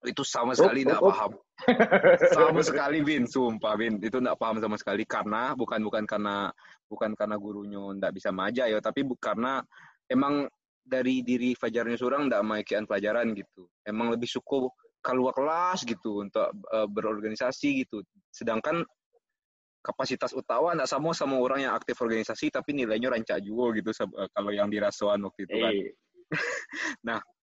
Itu 0.00 0.24
sama 0.24 0.56
sekali 0.56 0.84
Oh, 0.84 0.96
ndak 0.96 1.00
oh, 1.00 1.04
oh. 1.04 1.10
paham. 1.12 1.32
sama 2.36 2.60
sekali 2.64 3.04
Bin, 3.04 3.28
sumpah 3.28 3.76
Bin, 3.76 4.00
itu 4.00 4.16
ndak 4.16 4.40
paham 4.40 4.56
sama 4.56 4.80
sekali 4.80 5.04
karena 5.04 5.52
bukan 5.52 5.80
bukan 5.84 6.04
karena 6.08 6.48
bukan 6.88 7.12
karena 7.12 7.36
gurunya 7.36 7.80
ndak 8.00 8.16
bisa 8.16 8.32
maja 8.32 8.64
ya, 8.64 8.80
tapi 8.80 9.04
bu- 9.04 9.20
karena 9.20 9.60
emang 10.08 10.48
dari 10.80 11.20
diri 11.20 11.52
Fajarnya 11.52 12.00
seorang 12.00 12.32
ndak 12.32 12.42
maikian 12.42 12.88
pelajaran 12.88 13.36
gitu. 13.36 13.68
Emang 13.84 14.08
lebih 14.08 14.26
suka 14.26 14.72
keluar 15.04 15.36
kelas 15.36 15.84
gitu 15.84 16.24
untuk 16.24 16.48
eh, 16.48 16.88
berorganisasi 16.88 17.84
gitu. 17.84 18.00
Sedangkan 18.32 18.80
kapasitas 19.80 20.36
utama 20.36 20.76
ndak 20.76 20.88
sama 20.88 21.12
sama 21.16 21.40
orang 21.40 21.64
yang 21.64 21.72
aktif 21.72 21.96
organisasi 22.04 22.52
tapi 22.52 22.76
nilainya 22.76 23.08
rancak 23.12 23.40
juga 23.40 23.80
gitu 23.80 23.92
eh, 23.92 24.28
kalau 24.32 24.52
yang 24.52 24.72
dirasuan 24.72 25.20
waktu 25.24 25.44
itu 25.44 25.56
kan. 25.60 25.72
Eh, 25.76 25.92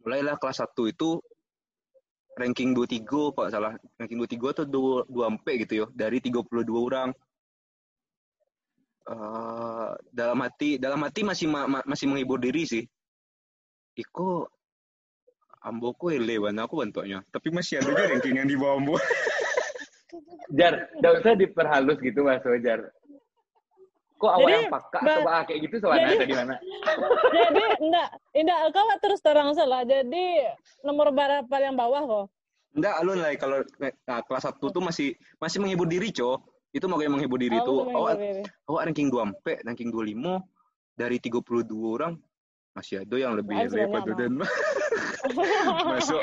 Mulailah 0.00 0.40
kelas 0.40 0.64
1 0.64 0.72
itu 0.88 1.20
ranking 2.38 2.70
23 2.72 3.34
kalau 3.34 3.48
salah 3.50 3.72
ranking 3.98 4.18
23 4.22 4.54
atau 4.54 4.64
2 4.64 5.10
24 5.10 5.62
gitu 5.66 5.72
ya 5.82 5.86
dari 5.90 6.22
32 6.22 6.46
orang. 6.78 7.10
Eh, 9.08 9.90
dalam 10.12 10.38
hati 10.44 10.76
dalam 10.76 11.00
hati 11.00 11.24
masih 11.24 11.46
ma- 11.48 11.68
ma- 11.68 11.86
masih 11.88 12.06
menghibur 12.06 12.38
diri 12.38 12.68
sih. 12.68 12.84
Iko 13.98 14.46
amboku 15.64 16.14
ele 16.14 16.38
banget 16.38 16.62
aku 16.62 16.84
bentuknya. 16.84 17.24
Tapi 17.32 17.48
masih 17.50 17.82
ada 17.82 17.88
juga 17.90 18.04
ranking 18.06 18.36
yang 18.38 18.48
di 18.48 18.54
bawah 18.54 18.78
ambo. 18.78 18.94
Jar, 20.58 20.88
enggak 20.96 21.12
usah 21.20 21.34
diperhalus 21.36 21.98
gitu 22.00 22.24
Mas 22.24 22.40
Jar. 22.64 22.80
Kok 24.18 24.32
awal 24.34 24.48
Jadi, 24.50 24.56
yang 24.58 24.72
pakak 24.74 25.00
Mbak- 25.00 25.16
coba 25.22 25.32
kayak 25.46 25.60
gitu 25.62 25.76
soalnya 25.78 26.02
jadi- 26.04 26.18
ada 26.18 26.26
di 26.26 26.36
mana? 26.36 26.54
Jadi 27.38 27.62
enggak, 27.78 28.08
enggak 28.34 28.58
kau 28.74 28.90
terus 28.98 29.20
terang 29.22 29.50
salah. 29.54 29.82
Jadi 29.82 30.24
nomor 30.82 31.14
berapa 31.14 31.54
yang 31.56 31.78
bawah 31.78 32.02
kok? 32.02 32.26
Enggak, 32.74 32.94
alun 32.98 33.18
lah 33.18 33.30
kalau 33.38 33.58
nah, 33.78 34.20
kelas 34.20 34.44
1 34.44 34.58
tuh 34.58 34.82
masih 34.82 35.08
masih 35.38 35.58
menghibur 35.62 35.86
diri, 35.86 36.10
Co. 36.10 36.42
Itu 36.68 36.84
mau 36.84 36.98
yang 36.98 37.14
menghibur 37.14 37.38
diri 37.38 37.56
Oh, 37.58 37.64
tuh. 37.64 37.78
yang 37.86 37.96
Awak 37.96 38.12
berdiri. 38.18 38.42
awak 38.68 38.82
ranking 38.84 39.08
24, 39.08 39.64
ranking 39.64 39.88
25 39.88 40.42
dari 40.92 41.16
32 41.16 41.64
orang 41.88 42.12
masih 42.74 43.02
ada 43.02 43.16
yang 43.16 43.32
lebih 43.34 43.54
hebat 43.56 44.02
banyak, 44.04 44.14
dan 44.14 44.32
masuk 45.90 46.20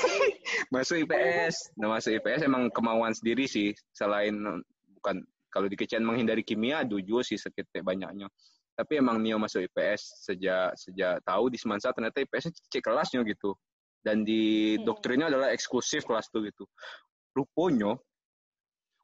masuk 0.74 0.96
IPS. 1.02 1.74
Nah, 1.76 1.90
masuk 1.90 2.16
IPS 2.16 2.40
emang 2.42 2.70
kemauan 2.70 3.12
sendiri 3.12 3.46
sih 3.46 3.70
selain 3.92 4.34
bukan 4.96 5.22
kalau 5.56 5.72
di 5.72 5.76
kecian 5.80 6.04
menghindari 6.04 6.44
kimia 6.44 6.84
jujur 6.84 7.24
sih 7.24 7.40
sekitar 7.40 7.80
banyaknya. 7.80 8.28
Tapi 8.76 9.00
emang 9.00 9.24
Nio 9.24 9.40
masuk 9.40 9.64
IPS 9.64 10.28
sejak 10.28 10.76
sejak 10.76 11.24
tahu 11.24 11.48
di 11.48 11.56
Semansa 11.56 11.96
ternyata 11.96 12.20
IPS 12.20 12.52
cek 12.68 12.84
kelasnya 12.84 13.24
gitu. 13.24 13.56
Dan 14.04 14.20
di 14.20 14.76
Hmm. 14.76 14.84
doktrinnya 14.84 15.32
adalah 15.32 15.48
eksklusif 15.56 16.04
kelas 16.04 16.28
tuh 16.28 16.44
gitu. 16.44 16.68
Rupanya 17.32 17.96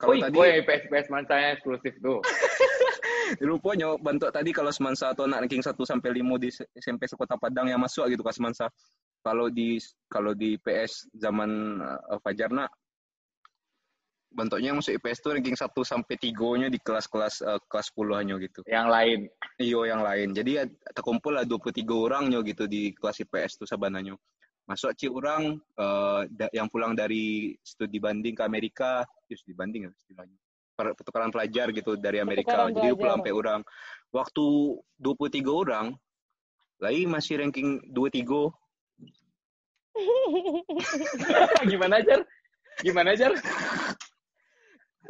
Oh, 0.03 0.11
kalau 0.11 0.19
tadi 0.19 0.35
gue 0.35 0.67
PS 0.67 0.85
PS 0.91 1.07
man 1.15 1.25
saya 1.31 1.55
eksklusif 1.57 1.95
tuh. 2.03 2.19
Rupanya 3.49 3.95
bentuk 3.97 4.35
tadi 4.35 4.51
kalau 4.51 4.75
Semansa 4.75 5.15
atau 5.15 5.31
anak 5.31 5.47
ranking 5.47 5.63
1 5.63 5.79
sampai 5.79 6.11
5 6.21 6.43
di 6.43 6.51
SMP 6.75 7.07
Sekota 7.07 7.39
Padang 7.39 7.71
yang 7.71 7.79
masuk 7.79 8.11
gitu 8.11 8.21
ke 8.27 8.35
Semansa. 8.35 8.67
Kalau 9.23 9.47
di 9.47 9.79
kalau 10.11 10.35
di 10.35 10.59
PS 10.59 11.07
zaman 11.15 11.79
uh, 11.79 12.19
Fajar 12.19 12.51
nak 12.51 12.75
bentuknya 14.33 14.73
masuk 14.73 14.97
IPS 14.97 15.19
tuh 15.21 15.37
ranking 15.37 15.55
1 15.55 15.69
sampai 15.85 16.15
3-nya 16.17 16.69
di 16.69 16.81
kelas-kelas 16.81 17.35
eh, 17.45 17.61
kelas 17.69 17.87
10 17.93 18.19
hanya 18.19 18.35
gitu. 18.41 18.61
Yang 18.67 18.89
lain. 18.89 19.19
Iyo 19.61 19.81
yang 19.85 20.03
lain. 20.03 20.33
Jadi 20.33 20.51
ya, 20.57 20.65
terkumpul 20.93 21.37
lah 21.37 21.45
23 21.45 21.85
orang 21.93 22.29
nyo 22.29 22.41
gitu 22.43 22.65
di 22.67 22.91
kelas 22.93 23.21
IPS 23.21 23.63
tuh 23.63 23.69
sabananya. 23.69 24.17
Masuk 24.65 24.95
ci 24.95 25.07
orang 25.07 25.59
eh, 25.59 26.21
da- 26.33 26.53
yang 26.53 26.67
pulang 26.67 26.97
dari 26.97 27.53
studi 27.61 28.01
banding 28.01 28.33
ke 28.33 28.43
Amerika, 28.43 29.05
ya 29.29 29.37
studi 29.37 29.53
banding 29.53 29.87
ya 29.87 29.93
istilahnya. 29.93 30.39
Per- 30.73 30.97
Pertukaran 30.97 31.29
pelajar 31.29 31.69
gitu 31.71 32.01
dari 32.01 32.19
Amerika. 32.19 32.57
Pertukaran 32.57 32.73
Jadi 32.73 32.81
pelajar. 32.81 32.99
pulang 32.99 33.17
sampai 33.21 33.35
orang. 33.35 33.61
Waktu 34.13 34.45
23 34.97 35.53
orang, 35.53 35.87
lagi 36.81 37.03
masih 37.05 37.35
ranking 37.41 37.81
23 37.93 38.49
Gimana 41.69 42.01
Jar? 42.01 42.21
Gimana 42.81 43.13
Jar? 43.13 43.33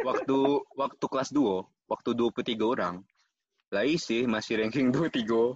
Waktu 0.01 0.39
waktu 0.73 1.05
kelas 1.05 1.31
2, 1.31 1.65
waktu 1.87 2.11
23 2.13 2.65
orang, 2.65 2.95
lagi 3.69 3.97
sih 3.97 4.25
masih 4.25 4.61
ranking 4.61 4.89
23. 4.89 5.53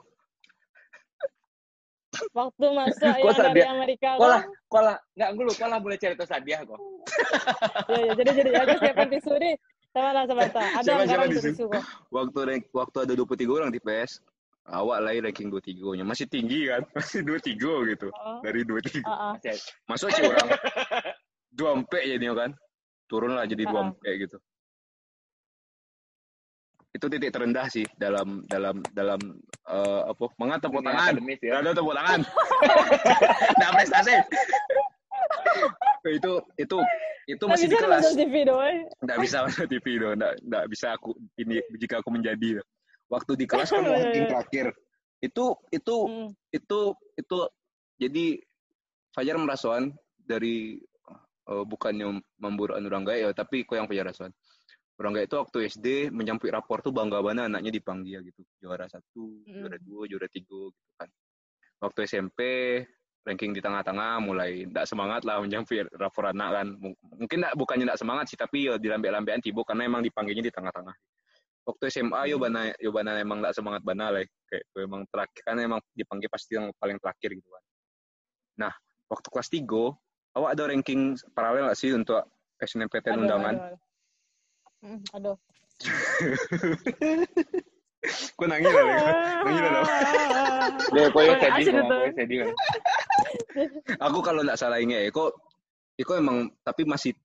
Waktu 2.32 2.66
masuk 2.72 3.12
yang 3.12 3.37
dari 3.53 3.61
Amerika 3.62 4.16
Kolah, 4.16 4.41
kok. 4.41 4.57
kolah. 4.72 4.97
Nggak, 5.12 5.30
gue 5.37 5.45
lupa 5.53 5.64
lah 5.68 5.78
boleh 5.78 5.99
cerita 6.01 6.24
Sadiah 6.24 6.64
kok. 6.64 6.80
Ya, 7.93 7.99
ya, 8.03 8.12
jadi 8.16 8.30
jadi 8.34 8.51
aku 8.57 8.74
siapkan 8.80 9.09
tisu 9.09 9.32
nih. 9.37 9.55
Sama 9.93 10.11
lah 10.11 10.24
sama. 10.24 10.43
Ada 10.43 10.59
Siapa- 10.59 10.80
siapa 10.82 11.03
anggaran 11.05 11.28
sini? 11.30 11.45
tisu 11.53 11.64
kok. 11.68 11.84
waktu 12.09 12.39
rank, 12.43 12.62
waktu 12.72 12.97
ada 13.05 13.12
23 13.12 13.47
orang 13.53 13.70
di 13.70 13.80
PS 13.80 14.20
awak 14.66 14.99
lagi 14.99 15.18
ranking 15.22 15.49
23 15.49 15.95
nya 15.95 16.05
masih 16.05 16.26
tinggi 16.26 16.66
kan 16.66 16.82
masih 16.97 17.20
23 17.22 17.93
gitu 17.95 18.09
Oh. 18.11 18.41
dari 18.43 18.61
23 18.66 19.05
Ah, 19.05 19.12
ah. 19.12 19.32
Masih- 19.39 19.62
masuk 19.87 20.09
sih 20.11 20.24
orang 20.26 20.49
dua 21.53 21.70
empe 21.78 22.01
jadi 22.03 22.26
kan 22.34 22.51
turun 23.07 23.34
lah 23.38 23.46
jadi 23.46 23.66
dua 23.66 23.90
empe 23.90 24.11
gitu. 24.18 24.38
Itu 26.96 27.12
titik 27.12 27.28
terendah 27.28 27.68
sih 27.68 27.84
dalam 28.00 28.40
dalam 28.48 28.80
dalam 28.96 29.20
eh, 29.68 30.02
apa 30.09 30.24
mangat 30.40 30.64
tepuk 30.64 30.80
dunia 30.80 30.96
tangan. 30.96 31.12
akademis 31.12 31.40
ya. 31.44 31.52
ada 31.61 31.70
tepuk 31.76 31.94
tangan. 31.94 32.20
Nggak 33.61 33.70
prestasi. 33.76 34.14
Itu 36.07 36.32
itu 36.57 36.78
itu 37.26 37.44
masih 37.44 37.66
di 37.68 37.76
kelas. 37.76 38.02
nonton 38.07 38.16
TV 38.22 38.34
doang. 38.46 38.76
nggak 39.02 39.18
bisa 39.18 39.36
masuk 39.42 39.66
TV 39.66 39.86
dong 39.98 40.14
nggak 40.14 40.34
nggak 40.46 40.64
bisa 40.70 40.86
aku 40.94 41.11
ini 41.36 41.59
jika 41.76 41.98
aku 42.00 42.11
menjadi. 42.14 42.62
Waktu 43.11 43.32
di 43.38 43.44
kelas 43.46 43.70
kan 43.70 43.82
ranking 43.90 44.26
terakhir. 44.30 44.66
Itu 45.20 45.59
itu 45.74 45.96
Hmm. 46.07 46.28
itu 46.54 46.80
itu 47.18 47.38
jadi 48.00 48.26
Fajar 49.16 49.40
merasakan 49.40 49.96
dari 50.28 50.76
eh, 51.47 51.64
bukannya 51.64 52.07
memburu 52.38 52.74
orang 52.74 53.05
gaya 53.07 53.30
ya 53.30 53.30
tapi 53.32 53.62
kok 53.62 53.76
yang 53.78 53.86
Fajar 53.86 54.11
rasakan 54.11 54.32
orang 54.97 55.12
gaya 55.20 55.24
itu 55.28 55.36
waktu 55.36 55.59
SD 55.68 55.86
menyampaikan 56.09 56.59
rapor 56.61 56.80
tuh 56.80 56.88
bangga 56.88 57.20
banget 57.20 57.53
anaknya 57.53 57.68
dipanggil 57.68 58.24
gitu. 58.24 58.40
Juara 58.64 58.88
satu 58.88 59.44
Mm. 59.44 59.61
juara 59.61 59.76
dua 59.84 60.03
juara 60.09 60.28
tiga 60.32 60.72
gitu 60.72 60.92
kan. 60.97 61.09
Waktu 61.84 61.99
SMP 62.09 62.40
ranking 63.26 63.53
di 63.53 63.61
tengah-tengah 63.61 64.22
mulai 64.24 64.64
tidak 64.64 64.86
semangat 64.88 65.28
lah 65.28 65.42
menyampaikan 65.44 65.90
rapor 66.01 66.32
anak 66.32 66.49
kan. 66.49 66.66
M- 66.80 66.97
mungkin 66.97 67.36
nggak 67.44 67.55
bukannya 67.61 67.84
tidak 67.92 68.01
semangat 68.01 68.24
sih 68.32 68.38
tapi 68.40 68.72
ya 68.72 68.80
di 68.80 68.88
lambe-lambean 68.88 69.44
tiba 69.44 69.61
karena 69.68 69.84
emang 69.84 70.01
dipanggilnya 70.01 70.49
di 70.49 70.53
tengah-tengah. 70.55 70.97
Waktu 71.66 71.82
SMA 71.92 72.20
yo 72.32 72.40
Hmm. 72.40 72.44
bana 72.49 72.61
yo 72.80 72.90
bana 72.94 73.20
emang 73.20 73.44
nggak 73.44 73.53
semangat 73.53 73.82
bana 73.84 74.14
lah 74.16 74.24
kayak 74.49 74.64
emang 74.80 75.05
terakhir 75.12 75.42
kan 75.44 75.61
emang 75.61 75.80
dipanggil 75.92 76.30
pasti 76.32 76.57
yang 76.57 76.72
paling 76.80 76.97
terakhir 76.97 77.36
gitu 77.36 77.49
kan. 77.53 77.62
Nah 78.64 78.72
waktu 79.12 79.28
kelas 79.28 79.53
3 79.53 79.92
awak 80.37 80.51
ada 80.55 80.68
ranking 80.68 81.16
paralel 81.32 81.66
nggak 81.66 81.78
sih 81.78 81.91
untuk 81.91 82.20
SNMPTN 82.61 83.16
Aduh, 83.16 83.22
undangan 83.24 83.55
aduh, 83.57 83.76
aduh. 85.16 85.37
Aduh. 85.37 85.37
Kok 88.39 88.47
nangis 88.47 88.70
lah 88.70 88.84
nangis 89.43 89.61
lah 89.66 91.09
kok 91.11 91.22
ya 91.26 91.34
Oh, 91.34 91.39
sedih, 91.43 91.51
asyik 91.59 91.74
kok 91.74 91.82
itu. 91.82 91.95
ya 91.97 91.99
ya 91.99 92.12
sedih. 92.14 92.39
kan. 92.39 92.49
aku 93.99 94.18
kalau 94.22 94.41
nggak 94.47 94.61
salah 94.61 94.78
ingat 94.78 95.01
ya 95.03 95.11
kok 95.11 95.34
Iko 95.97 96.12
emang 96.14 96.53
tapi 96.62 96.84
masih 96.87 97.16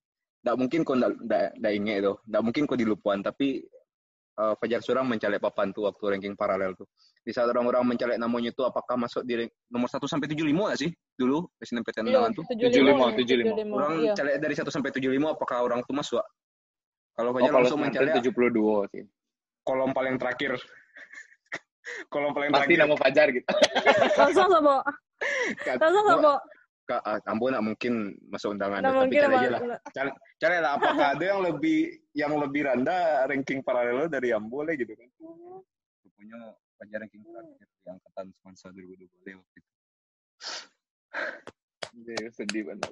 nggak 0.41 0.57
mungkin 0.57 0.81
kok 0.81 0.95
nggak 0.97 1.11
nggak 1.21 1.43
nggak 1.61 1.73
ingat 1.77 1.95
itu 2.01 2.13
nggak 2.25 2.41
mungkin 2.41 2.63
kok 2.65 2.79
dilupuan 2.81 3.19
tapi 3.21 3.61
eh, 4.41 4.53
Fajar 4.57 4.81
Surang 4.81 5.05
mencalek 5.05 5.37
papan 5.37 5.69
tuh 5.69 5.85
waktu 5.85 6.03
ranking 6.09 6.33
paralel 6.33 6.73
tuh 6.73 6.89
di 7.21 7.29
saat 7.29 7.45
orang-orang 7.47 7.85
mencalek 7.85 8.17
namanya 8.17 8.49
itu 8.49 8.65
apakah 8.65 8.97
masuk 8.97 9.21
di 9.21 9.37
rank- 9.37 9.53
nomor 9.69 9.85
1 9.85 10.01
sampai 10.03 10.25
75 10.25 10.49
nggak 10.57 10.79
sih 10.81 10.89
dulu 11.13 11.45
SNMPTN 11.61 12.05
Iya, 12.09 12.19
tuh 12.33 12.43
75, 12.49 13.13
75, 13.21 13.53
75, 13.61 13.77
orang 13.77 13.91
iya. 14.01 14.13
calek 14.17 14.35
dari 14.41 14.53
1 14.57 14.65
sampai 14.67 14.89
75 14.89 15.07
apakah 15.29 15.57
orang 15.61 15.79
tuh 15.85 15.93
masuk 15.93 16.23
kalau 17.13 17.29
Oh, 17.29 17.35
Fajar 17.37 17.51
kalau 17.51 17.61
langsung 17.61 17.79
mencalek 17.79 18.13
72 18.17 18.89
sih. 18.89 19.03
kolom 19.61 19.91
paling 19.93 20.15
terakhir 20.17 20.57
kolom 22.13 22.31
paling 22.33 22.49
Pasti 22.49 22.73
terakhir 22.73 22.79
nama 22.81 22.95
Fajar 22.97 23.27
gitu. 23.29 23.45
Langsung 24.17 24.47
sobo. 24.49 24.75
Ka- 25.61 25.77
Langsung 25.77 26.05
sobo. 26.07 26.33
Ka- 26.91 27.03
ah, 27.07 27.23
Ambo 27.31 27.47
nggak 27.47 27.63
mungkin 27.63 27.93
masuk 28.27 28.51
undangan 28.51 28.83
Nah, 28.83 28.91
tapi 28.91 28.99
mungkin 29.07 29.23
cari 29.23 29.35
aja 29.39 29.49
lah 29.55 29.79
cari 29.95 30.09
cari 30.35 30.55
lah 30.59 30.71
apakah 30.75 31.07
ada 31.15 31.23
yang 31.23 31.39
lebih 31.39 31.79
yang 32.11 32.33
lebih 32.35 32.67
rendah 32.67 33.23
ranking 33.31 33.63
paralel 33.63 34.11
dari 34.11 34.35
Ambo 34.35 34.59
lah 34.67 34.75
gitu 34.75 34.91
kan 34.91 35.07
rupanya 36.03 36.39
Fajar 36.75 36.99
ranking 36.99 37.23
terakhir 37.23 37.67
di 37.71 37.87
angkatan 37.87 38.25
Semansa 38.35 38.67
2020 38.75 39.39
waktu 39.39 39.55
itu 39.55 39.71
Iya, 41.91 42.31
sedih 42.31 42.63
banget. 42.71 42.87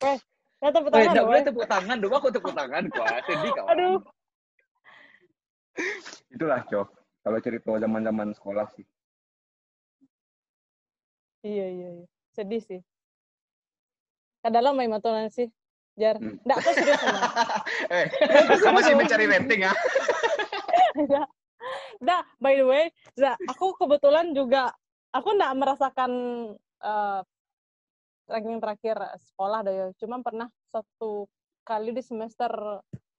Nah, 0.00 0.70
tepuk 0.72 0.88
tangan 0.90 1.04
enggak 1.04 1.20
dong, 1.20 1.28
boleh 1.28 1.38
weh. 1.38 1.46
tepuk 1.46 1.66
tangan 1.68 1.96
dong, 2.00 2.14
aku 2.16 2.28
tepuk 2.32 2.54
tangan 2.56 2.82
kok. 2.88 3.04
Sedih 3.28 3.50
kawan. 3.52 3.70
Aduh. 3.76 4.00
itulah 6.28 6.60
cok 6.66 6.88
kalau 7.22 7.38
cerita 7.38 7.70
zaman 7.78 8.02
zaman 8.02 8.28
sekolah 8.34 8.66
sih 8.74 8.82
Iya, 11.42 11.66
iya, 11.70 11.88
iya. 12.02 12.06
Sedih 12.34 12.62
sih. 12.62 12.80
Kadalam 14.42 14.74
main 14.74 14.90
matolan 14.90 15.30
sih. 15.30 15.50
Jar. 15.98 16.14
Hmm. 16.22 16.38
Nggak, 16.46 16.56
aku 16.62 16.70
serius 16.78 17.00
sama. 17.02 17.20
eh 17.94 18.06
kamu 18.62 18.74
masih 18.78 18.94
mencari 18.94 19.26
rating 19.26 19.60
ya 19.66 19.72
Nggak. 21.06 21.26
Nggak, 21.98 22.22
by 22.38 22.54
the 22.54 22.66
way, 22.66 22.84
Zak, 23.18 23.34
aku 23.50 23.74
kebetulan 23.74 24.30
juga, 24.30 24.70
aku 25.10 25.34
nggak 25.34 25.52
merasakan 25.58 26.12
eh, 26.78 27.20
ranking 28.30 28.62
terakhir 28.62 28.96
sekolah 29.18 29.66
deh 29.66 29.74
ya. 29.74 29.86
Cuma 29.98 30.22
pernah 30.22 30.46
satu 30.70 31.26
kali 31.66 31.90
di 31.90 32.02
semester 32.06 32.50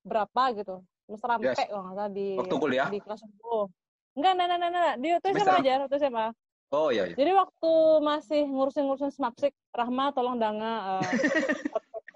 berapa 0.08 0.44
gitu. 0.56 0.80
Semester 1.04 1.28
sampai 1.36 1.52
Yes. 1.52 1.60
kalau 1.68 1.82
nggak 1.84 1.96
salah 2.00 2.12
di, 2.16 2.28
Waktu 2.40 2.56
kuliah? 2.56 2.88
di 2.88 3.00
kelas 3.04 3.20
10. 3.28 3.68
Enggak, 4.16 4.32
enggak, 4.40 4.48
enggak, 4.48 4.70
enggak. 4.72 4.96
Di 4.96 5.10
Semester 5.20 5.44
SMA 5.44 5.60
aja, 5.60 5.74
waktu 5.84 5.96
SMA. 6.00 6.28
Oh 6.70 6.94
iya 6.94 7.10
iya 7.10 7.16
Jadi 7.18 7.32
waktu 7.34 7.72
masih 8.06 8.42
ngurusin-ngurusin 8.46 9.12
Snapseek, 9.12 9.54
Rahma 9.74 10.14
tolong 10.14 10.38
danga. 10.38 11.02
eh, 11.02 11.12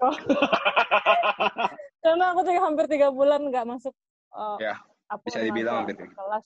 Karena 2.04 2.36
aku 2.36 2.40
tiga, 2.44 2.60
hampir 2.62 2.86
tiga 2.86 3.08
bulan 3.10 3.42
nggak 3.48 3.66
masuk 3.66 3.94
eh, 4.34 4.58
Ya, 4.62 4.74
apa 5.10 5.22
bisa 5.26 5.42
dibilang 5.42 5.84
hampir 5.84 5.98
tiga. 5.98 6.14
kelas. 6.14 6.44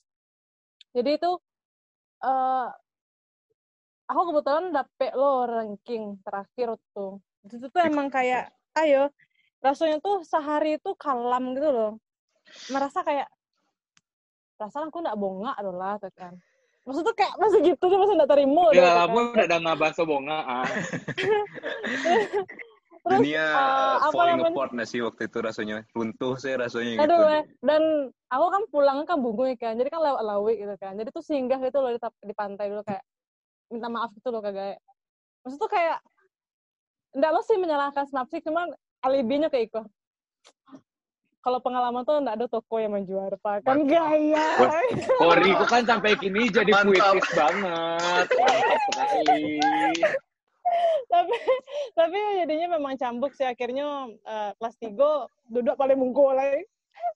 Jadi 0.97 1.11
itu 1.21 1.31
eh 2.25 2.69
aku 4.09 4.21
kebetulan 4.33 4.73
dapet 4.73 5.13
lo 5.13 5.45
ranking 5.45 6.17
terakhir 6.25 6.81
tuh. 6.97 7.21
Itu 7.45 7.69
tuh 7.69 7.83
emang 7.85 8.09
kayak, 8.09 8.51
ayo, 8.81 9.13
rasanya 9.61 10.01
tuh 10.01 10.25
sehari 10.25 10.81
itu 10.81 10.97
kalam 10.97 11.53
gitu 11.55 11.69
loh. 11.71 11.93
Merasa 12.73 13.05
kayak, 13.05 13.29
perasaan 14.57 14.89
aku 14.89 15.05
nggak 15.05 15.21
bongak 15.21 15.57
loh 15.61 15.77
lah, 15.77 16.01
tuh 16.01 16.09
kan. 16.17 16.35
Maksud 16.89 17.05
tuh 17.05 17.17
kayak 17.21 17.35
masih 17.37 17.61
gitu 17.69 17.85
tuh, 17.85 17.99
masih 18.01 18.15
nggak 18.17 18.33
terima. 18.33 18.65
Ya, 18.73 18.81
gitu 18.81 19.01
aku 19.05 19.17
kan. 19.21 19.27
udah 19.37 19.45
ada 19.45 19.59
ngabaso 19.61 20.03
bonga. 20.09 20.39
Ah. 20.41 20.65
Terus, 23.09 23.25
dunia 23.25 23.45
eh, 23.45 23.97
apa 24.05 24.13
falling 24.13 24.37
namanya? 24.43 24.57
apart 24.57 24.71
nggak 24.75 24.89
sih 24.91 25.01
waktu 25.01 25.23
itu 25.31 25.39
rasanya 25.41 25.77
runtuh 25.97 26.35
saya 26.37 26.67
rasanya 26.67 26.99
gitu 26.99 27.05
Aduh, 27.09 27.25
eh. 27.31 27.45
dan 27.65 27.83
aku 28.29 28.47
kan 28.53 28.63
pulang 28.69 28.99
kan 29.09 29.17
bungu 29.23 29.49
kan, 29.57 29.79
jadi 29.81 29.89
kan 29.89 30.01
lewat 30.03 30.23
lawi 30.25 30.61
gitu 30.61 30.75
kan. 30.77 30.93
Jadi 30.99 31.09
tuh 31.15 31.25
singgah 31.25 31.61
gitu 31.63 31.79
loh 31.81 31.95
di, 31.95 32.01
di 32.01 32.35
pantai 32.37 32.69
dulu 32.69 32.83
kayak 32.85 33.05
minta 33.73 33.89
maaf 33.89 34.11
gitu 34.13 34.29
loh 34.29 34.41
kagak. 34.45 34.81
Maksud 35.45 35.59
tuh 35.61 35.71
kayak 35.71 36.01
enggak 37.17 37.33
mesti 37.33 37.55
menyalahkan 37.57 38.05
Snapseek, 38.09 38.45
cuman 38.45 38.73
alibinya 39.01 39.49
ke 39.49 39.69
Iko. 39.69 39.85
Kalau 41.49 41.65
pengalaman 41.65 42.05
tuh 42.05 42.21
enggak 42.21 42.37
ada 42.37 42.45
toko 42.45 42.77
yang 42.77 42.93
menjual 42.93 43.33
pak 43.41 43.65
kan 43.65 43.81
gaya. 43.89 44.69
Kori 45.17 45.57
ku 45.57 45.65
kan 45.65 45.81
sampai 45.89 46.13
kini 46.21 46.53
jadi 46.53 46.77
puitis 46.85 47.25
banget. 47.33 48.29
Mantap 48.37 48.81
sekali. 48.93 49.57
tapi 51.09 51.37
tapi 51.97 52.19
jadinya 52.45 52.77
memang 52.77 53.01
cambuk 53.01 53.33
sih 53.33 53.49
akhirnya 53.49 54.13
eh, 54.29 54.53
kelas 54.61 54.77
3 54.77 54.93
duduk 55.49 55.73
paling 55.81 55.97
mungkul 55.97 56.37
lah. 56.37 56.53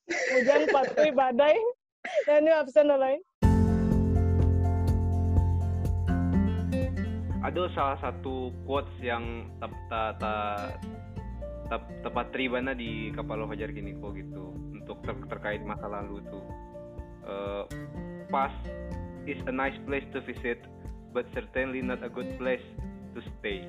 Hujan 0.09 0.65
patui 0.73 1.13
badai 1.13 1.61
dan 2.25 2.49
ini 2.49 2.57
absen 2.57 2.89
lah. 2.89 3.13
ada 7.43 7.67
salah 7.77 7.99
satu 8.01 8.49
quotes 8.65 8.97
yang 9.05 9.51
tak 9.93 10.17
tep, 11.73 11.83
tepat 12.05 12.27
tribana 12.37 12.77
di 12.77 13.09
Kapal 13.17 13.49
Fajar 13.49 13.73
kini 13.73 13.97
kok 13.97 14.13
gitu 14.13 14.53
untuk 14.77 15.01
ter 15.01 15.17
terkait 15.33 15.65
masa 15.65 15.89
lalu 15.89 16.21
tuh 16.29 16.45
uh, 17.25 17.65
past 18.29 18.61
is 19.25 19.41
a 19.49 19.55
nice 19.55 19.77
place 19.89 20.05
to 20.13 20.21
visit 20.29 20.61
but 21.17 21.25
certainly 21.33 21.81
not 21.81 22.05
a 22.05 22.13
good 22.13 22.29
place 22.37 22.65
to 23.17 23.25
stay 23.41 23.65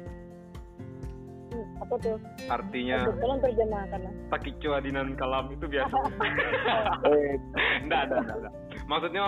Hmm, 1.53 1.85
apa 1.85 1.95
tuh 2.01 2.17
artinya 2.49 3.05
tolong 3.21 3.37
terjemahkan 3.37 4.09
lah 4.09 4.13
sakit 4.33 4.57
cuadinan 4.57 5.13
kalam 5.13 5.53
itu 5.53 5.69
biasa 5.69 5.93
Eh, 7.13 7.37
enggak, 7.85 8.09
enggak, 8.09 8.19
enggak, 8.25 8.37
enggak. 8.41 8.53
Maksudnya 8.89 9.23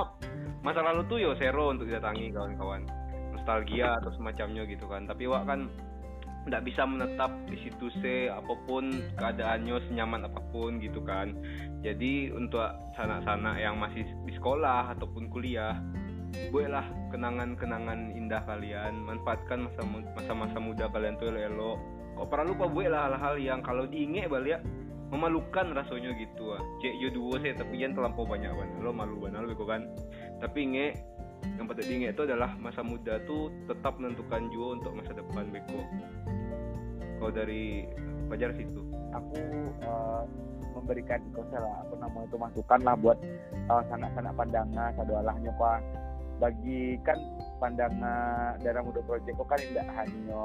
masa 0.66 0.82
lalu 0.82 1.02
tuh 1.06 1.18
yo 1.22 1.38
seru 1.38 1.70
untuk 1.70 1.86
didatangi 1.86 2.34
kawan-kawan. 2.34 2.82
Nostalgia 3.38 4.02
atau 4.02 4.10
semacamnya 4.18 4.66
gitu 4.66 4.90
kan. 4.90 5.06
Tapi 5.06 5.30
wak 5.30 5.46
kan 5.46 5.70
nggak 6.46 6.62
bisa 6.62 6.86
menetap 6.86 7.34
di 7.50 7.58
situ 7.66 7.90
se 8.02 8.30
apa 8.30 8.54
pun 8.70 8.90
keadaannya 9.18 9.82
senyaman 9.90 10.30
apa 10.30 10.42
pun 10.54 10.78
gitu 10.78 11.02
kan. 11.02 11.34
Jadi 11.82 12.30
untuk 12.34 12.62
sanak-sanak 12.94 13.58
yang 13.58 13.82
masih 13.82 14.06
di 14.26 14.34
sekolah 14.38 14.94
ataupun 14.98 15.30
kuliah, 15.34 15.78
bolehlah 16.54 16.86
kenangan-kenangan 17.10 18.14
indah 18.14 18.42
kalian, 18.46 19.02
manfaatkan 19.02 19.66
masa 19.66 19.82
masa-masa 20.14 20.58
muda 20.62 20.86
kalian 20.94 21.18
tuh 21.18 21.34
elok. 21.34 21.78
Kok 22.16 22.28
perlu 22.32 22.56
lupa 22.56 22.66
boleh 22.72 22.90
lah 22.94 23.12
hal-hal 23.12 23.36
yang 23.42 23.60
kalau 23.60 23.84
diinget 23.90 24.32
balik 24.32 24.64
memalukan 25.14 25.78
rasanya 25.78 26.18
gitu 26.18 26.58
ah 26.58 26.62
cek 26.82 26.94
yo 26.98 27.14
dua 27.14 27.38
saya 27.38 27.54
tapi 27.54 27.78
jangan 27.78 28.02
terlampau 28.02 28.26
banyak 28.26 28.50
kan 28.50 28.70
lo 28.82 28.90
malu 28.90 29.22
banget 29.22 29.46
lo 29.46 29.54
kan 29.64 29.86
tapi 30.42 30.66
inge 30.66 30.88
yang 31.58 31.66
patut 31.70 31.86
diingat 31.86 32.18
itu 32.18 32.24
adalah 32.26 32.52
masa 32.58 32.82
muda 32.82 33.22
tuh 33.30 33.54
tetap 33.70 33.98
menentukan 34.02 34.50
juga 34.50 34.68
untuk 34.82 34.92
masa 34.98 35.12
depan 35.14 35.46
beko. 35.54 35.82
Kalau 37.22 37.32
dari 37.32 37.86
Fajar 38.26 38.52
situ? 38.58 38.82
Aku 39.14 39.38
eh, 39.86 40.24
memberikan 40.74 41.22
itu 41.22 41.42
lah 41.54 41.86
apa 41.86 41.94
namanya 42.02 42.26
itu 42.28 42.38
masukan 42.42 42.80
lah 42.82 42.96
buat 42.98 43.18
eh, 43.54 43.84
sanak-sanak 43.94 44.34
pandangan 44.34 44.92
sadalahnya 44.98 45.52
pak. 45.56 45.80
Bagi 46.36 47.00
kan 47.08 47.16
pandangan 47.64 48.60
daerah 48.60 48.84
muda 48.84 49.00
project 49.06 49.38
kan 49.46 49.60
tidak 49.62 49.88
hanya 49.96 50.44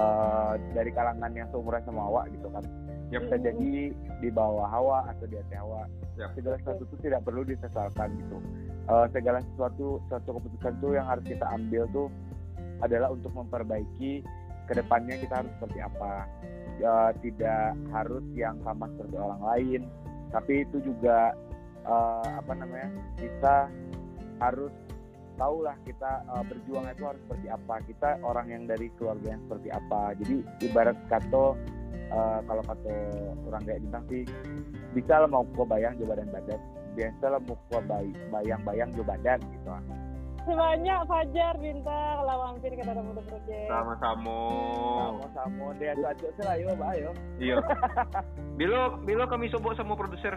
eh, 0.00 0.52
dari 0.74 0.90
kalangan 0.90 1.30
yang 1.36 1.46
seumuran 1.52 1.84
sama 1.84 2.08
awak 2.08 2.32
gitu 2.32 2.48
kan. 2.50 2.64
Yap. 3.12 3.28
bisa 3.28 3.36
jadi 3.44 3.92
di 4.24 4.28
bawah 4.32 4.64
hawa 4.72 5.04
atau 5.12 5.28
di 5.28 5.36
atas 5.36 5.52
hawa 5.60 5.84
Yap. 6.16 6.32
segala 6.32 6.56
sesuatu 6.64 6.88
itu 6.88 6.96
tidak 7.04 7.20
perlu 7.28 7.44
disesalkan 7.44 8.08
gitu 8.16 8.40
Eh, 8.82 9.06
segala 9.14 9.38
sesuatu 9.46 10.02
suatu 10.10 10.42
keputusan 10.42 10.74
tuh 10.82 10.98
yang 10.98 11.06
harus 11.06 11.22
kita 11.22 11.46
ambil 11.54 11.86
tuh 11.94 12.10
adalah 12.82 13.14
untuk 13.14 13.30
memperbaiki 13.30 14.26
ke 14.66 14.72
depannya 14.74 15.22
kita 15.22 15.38
harus 15.38 15.52
seperti 15.54 15.78
apa. 15.86 16.26
Eh, 16.82 17.10
tidak 17.22 17.78
harus 17.94 18.26
yang 18.34 18.58
sama 18.66 18.90
seperti 18.90 19.14
orang 19.14 19.42
lain 19.46 19.82
tapi 20.34 20.66
itu 20.66 20.82
juga 20.82 21.30
eh, 21.86 22.28
apa 22.42 22.52
namanya 22.58 22.90
kita 23.22 23.70
harus 24.42 24.74
tahulah 25.38 25.78
kita 25.86 26.26
eh, 26.26 26.44
berjuang 26.50 26.86
itu 26.90 27.04
harus 27.06 27.22
seperti 27.30 27.46
apa. 27.54 27.74
Kita 27.86 28.10
orang 28.26 28.46
yang 28.50 28.62
dari 28.66 28.90
keluarga 28.98 29.38
yang 29.38 29.42
seperti 29.46 29.68
apa. 29.70 30.18
Jadi 30.18 30.36
ibarat 30.66 30.98
kata 31.06 31.46
eh, 32.10 32.38
kalau 32.50 32.62
kata 32.66 32.94
orang 33.46 33.62
kayak 33.62 33.80
bintang 33.86 34.04
sih 34.10 34.22
bisa 34.90 35.22
lah 35.22 35.30
mau 35.30 35.46
gua 35.54 35.70
bayang 35.70 35.94
juga 36.02 36.18
badan 36.18 36.34
badan 36.34 36.81
biasa 36.92 37.24
lah 37.26 37.40
bay- 37.82 38.16
bayang-bayang 38.30 38.90
juga 38.92 39.14
badan 39.14 39.38
gitu. 39.42 39.70
Sebanyak 40.42 41.06
Fajar 41.06 41.54
bintang 41.54 42.18
lawan 42.26 42.58
mampir 42.58 42.74
ke 42.74 42.82
dalam 42.82 43.06
muda 43.06 43.22
project 43.22 43.70
sama-sama. 43.70 44.38
Sama-sama 44.98 45.64
deh 45.78 45.88
atu 45.94 46.02
atu 46.02 46.42
lah 46.42 46.54
yo 46.58 46.70
bah 46.74 46.92
yo. 46.98 47.10
Iya. 47.38 47.56
Bilo 48.58 48.98
bilo 49.06 49.24
kami 49.30 49.46
sobok 49.48 49.78
sama 49.78 49.94
produser? 49.94 50.34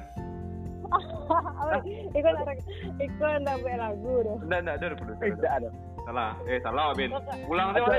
Iko 2.14 2.30
nak 2.30 2.62
Iko 3.02 3.28
nak 3.42 3.56
buat 3.60 3.78
lagu 3.82 4.14
doh. 4.22 4.38
enggak 4.46 4.60
enggak 4.62 4.76
ada 4.78 4.94
produser 4.94 5.26
tidak 5.34 5.54
ada. 5.58 5.70
salah. 6.06 6.32
Eh 6.46 6.62
salah 6.62 6.94
bin. 6.94 7.10
Ulang 7.50 7.74
sih 7.74 7.82
oleh 7.82 7.98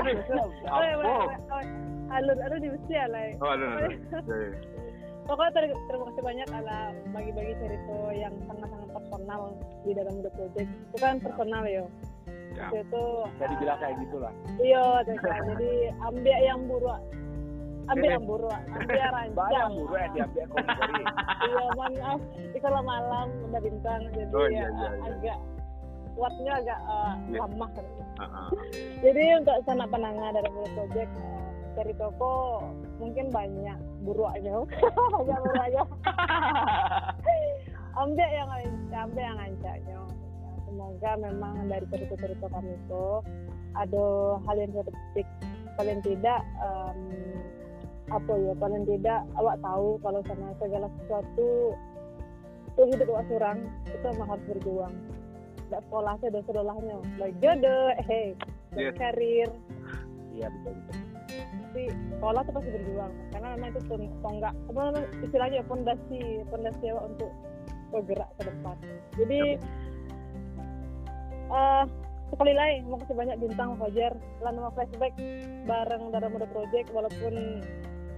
apa? 0.63 1.59
Alur 2.07 2.37
alur 2.39 2.59
di 2.63 2.69
Mesir 2.71 3.03
lah. 3.11 3.27
oh 3.43 3.51
ada 3.51 3.65
ada 3.67 3.87
Ya, 4.31 4.35
ya. 4.39 4.49
Pokoknya 5.27 5.51
ter 5.51 5.63
terima 5.67 6.03
kasih 6.07 6.23
banyak 6.23 6.47
ala 6.55 6.79
bagi-bagi 7.11 7.53
cerita 7.59 7.97
yang 8.15 8.33
sangat-sangat 8.47 8.89
personal 8.95 9.41
di 9.83 9.91
dalam 9.91 10.15
The 10.23 10.31
Project. 10.31 10.69
Itu 10.71 10.97
kan 10.97 11.15
personal 11.19 11.63
yo. 11.67 11.85
Ya. 12.55 12.67
Itu 12.73 13.03
jadi 13.37 13.53
bilang 13.61 13.77
kayak 13.77 13.95
gitulah 14.01 14.33
iya 14.57 15.05
jadi 15.05 15.93
ambil 16.01 16.37
yang 16.41 16.59
buruk. 16.65 17.01
Ambil 17.87 18.09
yang 18.09 18.25
buruk, 18.25 18.51
ambil 18.67 18.97
yang 18.97 19.13
banyak 19.31 19.31
rancang. 19.47 19.71
buru 19.77 19.95
yang 19.95 20.11
diambil 20.11 20.43
Iya, 21.47 21.63
maaf. 21.71 22.19
Itu 22.35 22.57
kalau 22.59 22.81
malam 22.83 23.27
udah 23.47 23.61
bintang 23.61 24.01
jadi 24.11 24.31
Oh, 24.33 24.43
iya, 24.43 24.59
ya, 24.59 24.67
iya, 24.67 24.89
iya. 24.89 25.07
agak 25.07 25.37
kuatnya 26.11 26.51
agak 26.57 26.79
eh, 26.81 27.13
Iya. 27.29 27.39
lemah. 27.45 27.69
Ah, 28.17 28.23
ah. 28.25 28.47
Jadi 28.99 29.23
untuk 29.37 29.55
sanak 29.63 29.87
penangga 29.87 30.27
dari 30.33 30.49
Bulu 30.49 30.67
Project 30.73 31.11
eh, 31.13 31.36
dari 31.77 31.93
toko 31.93 32.65
mungkin 32.97 33.29
banyak 33.29 33.77
buruannya, 34.01 34.65
banyak 35.13 35.41
buruannya. 35.45 35.83
ambil 38.01 38.29
yang 38.29 38.49
ambil 38.89 39.23
yang 39.23 39.39
ancaknya. 39.39 39.99
Semoga 40.65 41.11
memang 41.21 41.69
dari 41.69 41.85
cerita-cerita 41.93 42.45
kami 42.49 42.73
itu 42.73 43.05
ada 43.77 44.05
hal 44.49 44.55
yang 44.57 44.71
saya 44.73 44.85
petik 44.89 45.27
paling 45.77 45.99
tidak 46.01 46.41
em, 46.57 46.99
apa 48.09 48.33
ya 48.41 48.53
paling 48.57 48.83
tidak 48.89 49.21
awak 49.37 49.61
tahu 49.61 50.01
kalau 50.01 50.21
sama 50.25 50.49
segala 50.57 50.87
sesuatu 51.01 51.77
itu 52.73 52.81
hidup 52.93 53.07
awak 53.13 53.25
seorang 53.29 53.57
itu 53.85 54.05
memang 54.17 54.27
harus 54.33 54.45
berjuang 54.49 54.93
tidak 55.69 55.81
sekolah 55.85 56.13
saya 56.17 56.29
udah 56.33 56.43
sekolahnya 56.49 56.95
baik 57.21 57.35
jodoh 57.43 57.87
eh 58.09 58.33
Yes. 58.77 58.93
karir 58.99 59.49
iya 60.37 60.53
betul 60.53 60.75
betul 60.85 61.06
tapi 61.77 61.93
sekolah 61.93 62.41
tuh 62.41 62.53
pasti 62.57 62.69
berjuang. 62.73 63.13
Karena 63.29 63.47
memang 63.53 63.69
itu 63.69 63.81
tun- 63.85 64.13
tonggak 64.25 64.53
apa 64.57 64.79
namanya 64.81 65.07
istilahnya 65.21 65.61
fondasi 65.69 66.21
fondasi 66.49 66.85
awak 66.89 67.05
untuk 67.13 67.31
bergerak 67.93 68.29
ke 68.41 68.43
depan. 68.49 68.75
Jadi 69.13 69.41
eh 71.47 71.83
sekali 72.33 72.53
lagi 72.57 72.75
mau 72.89 72.97
kasih 72.97 73.15
banyak 73.15 73.37
bintang 73.37 73.77
Fajar 73.77 74.13
lah 74.41 74.51
nama 74.51 74.73
flashback 74.73 75.13
bareng 75.69 76.03
Dara 76.09 76.27
Muda 76.33 76.49
Project 76.49 76.89
walaupun 76.91 77.61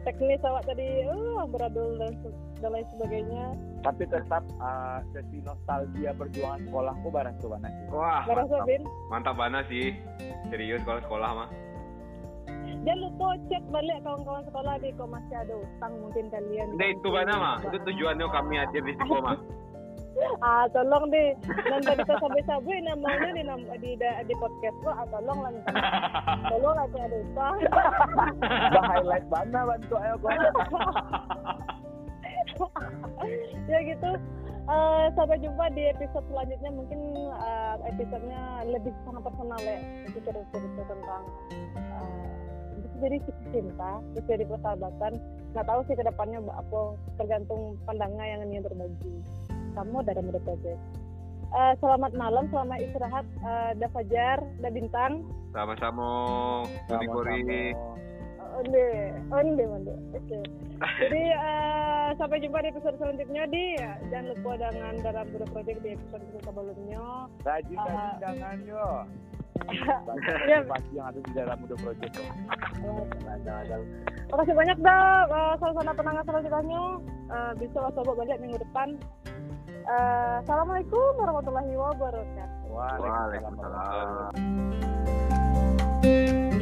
teknis 0.07 0.39
awak 0.47 0.63
tadi 0.63 1.03
uh, 1.03 1.43
beradul 1.43 1.99
dan, 1.99 2.15
dan 2.63 2.71
lain 2.71 2.87
sebagainya. 2.95 3.43
Tapi 3.83 4.07
tetap 4.07 4.47
uh, 4.63 5.03
sesi 5.11 5.43
nostalgia 5.43 6.15
perjuangan 6.15 6.63
sekolahku 6.63 7.07
bareng 7.11 7.35
tuh 7.43 7.51
wah 7.91 8.23
mantap, 8.23 8.63
mantap 9.11 9.35
banget 9.35 9.63
sih. 9.67 9.87
Serius 10.47 10.79
kalau 10.87 11.03
sekolah 11.03 11.29
mah 11.43 11.49
jangan 12.83 12.99
lupa 13.05 13.27
cek 13.51 13.63
balik 13.69 13.97
kawan-kawan 14.07 14.43
sekolah 14.47 14.73
di 14.79 14.89
kok 14.95 15.09
masih 15.11 15.35
ada 15.35 15.53
utang 15.59 15.93
mungkin 15.99 16.25
kalian. 16.31 16.67
Nah, 16.79 16.87
itu 16.89 17.07
mana 17.11 17.33
mah 17.35 17.57
itu 17.63 17.77
tujuannya 17.83 18.25
kami 18.31 18.53
hadir 18.57 18.81
di 18.83 18.93
sini 18.95 19.19
mah 19.19 19.37
ah 20.47 20.67
tolong 20.75 21.07
deh. 21.11 21.31
Nanti 21.47 21.91
kita 21.95 22.13
sampai-sampai 22.19 22.83
namanya 22.83 23.29
di 23.31 23.43
nam- 23.45 23.71
di 23.79 23.95
di 23.99 24.33
podcast 24.35 24.77
lo 24.83 24.91
ah, 24.91 25.05
tolong 25.07 25.39
lah. 25.47 25.51
Tolong 26.51 26.75
lah 26.75 26.85
tuh 26.91 27.01
ada 27.03 27.17
utang 27.23 27.57
bah 28.73 28.83
highlight 28.91 29.25
mana 29.31 29.59
bantu 29.69 29.95
ayo 30.01 30.15
gua 30.19 30.33
ya 33.71 33.79
gitu. 33.83 34.11
Eh, 34.69 35.05
sampai 35.17 35.41
jumpa 35.41 35.65
di 35.73 35.89
episode 35.89 36.25
selanjutnya. 36.29 36.71
Mungkin 36.73 36.99
eh, 37.33 37.75
episodenya 37.89 38.41
lebih 38.69 38.93
sangat 39.07 39.21
personal 39.25 39.59
ya 39.63 39.77
itu 40.05 40.19
cerita-cerita 40.21 40.83
tentang 40.85 41.23
bisa 42.79 42.95
jadi 43.01 43.17
cinta 43.51 43.91
bisa 44.13 44.29
jadi 44.29 44.45
persahabatan. 44.45 45.13
Nggak 45.55 45.65
tahu 45.65 45.79
sih 45.89 45.95
ke 45.97 46.03
depannya 46.05 46.39
apa 46.53 46.79
tergantung 47.17 47.79
pandangan 47.87 48.27
yang 48.27 48.41
ingin 48.47 48.61
berbagi. 48.65 49.15
Kamu 49.73 50.01
dari 50.01 50.21
Muda 50.25 50.41
Project 50.43 50.81
Eh, 51.49 51.73
selamat 51.81 52.13
malam 52.13 52.45
selamat 52.53 52.77
istirahat 52.77 53.25
uh, 53.41 53.73
da 53.73 53.89
Fajar 53.89 54.37
da 54.61 54.69
Bintang. 54.69 55.25
Sama-sama. 55.49 56.61
Budi 56.85 57.07
Kori 57.09 57.73
onde? 58.57 59.13
Onde 59.29 59.63
onde? 59.67 59.93
Oke. 60.13 60.39
Jadi 60.99 61.21
eh, 61.29 62.09
sampai 62.15 62.39
jumpa 62.39 62.63
di 62.63 62.67
episode 62.71 62.95
selanjutnya 62.97 63.43
di. 63.47 63.75
Jangan 64.09 64.25
lupa 64.33 64.51
dengan 64.57 64.93
dalam 65.03 65.25
Budo 65.29 65.45
Project 65.51 65.79
di 65.83 65.89
episode 65.93 66.23
sebelumnya. 66.41 67.03
Rajin 67.45 67.77
Ah. 67.77 67.85
rajin 67.85 68.19
jangan 68.19 68.57
yo. 68.65 68.87
Ya. 70.49 70.63
pasti 70.65 70.95
yang 70.95 71.11
ada 71.11 71.19
di 71.19 71.31
dalam 71.35 71.57
muda 71.61 71.75
project 71.83 72.15
tuh 72.15 72.23
Makasih 74.31 74.55
banyak 74.55 74.77
dah 74.81 75.03
uh, 75.27 75.53
salah 75.59 75.93
penangan 75.93 76.23
selanjutnya 76.25 76.81
Eh, 77.29 77.53
bisa 77.61 77.77
coba 77.93 78.11
balik 78.17 78.41
minggu 78.41 78.57
depan. 78.57 78.97
Eh, 79.69 80.33
Assalamualaikum 80.41 81.13
warahmatullahi 81.21 81.77
wabarakatuh. 81.77 82.73
Waalaikumsalam. 82.73 84.33
Waalaikumsalam 84.33 86.58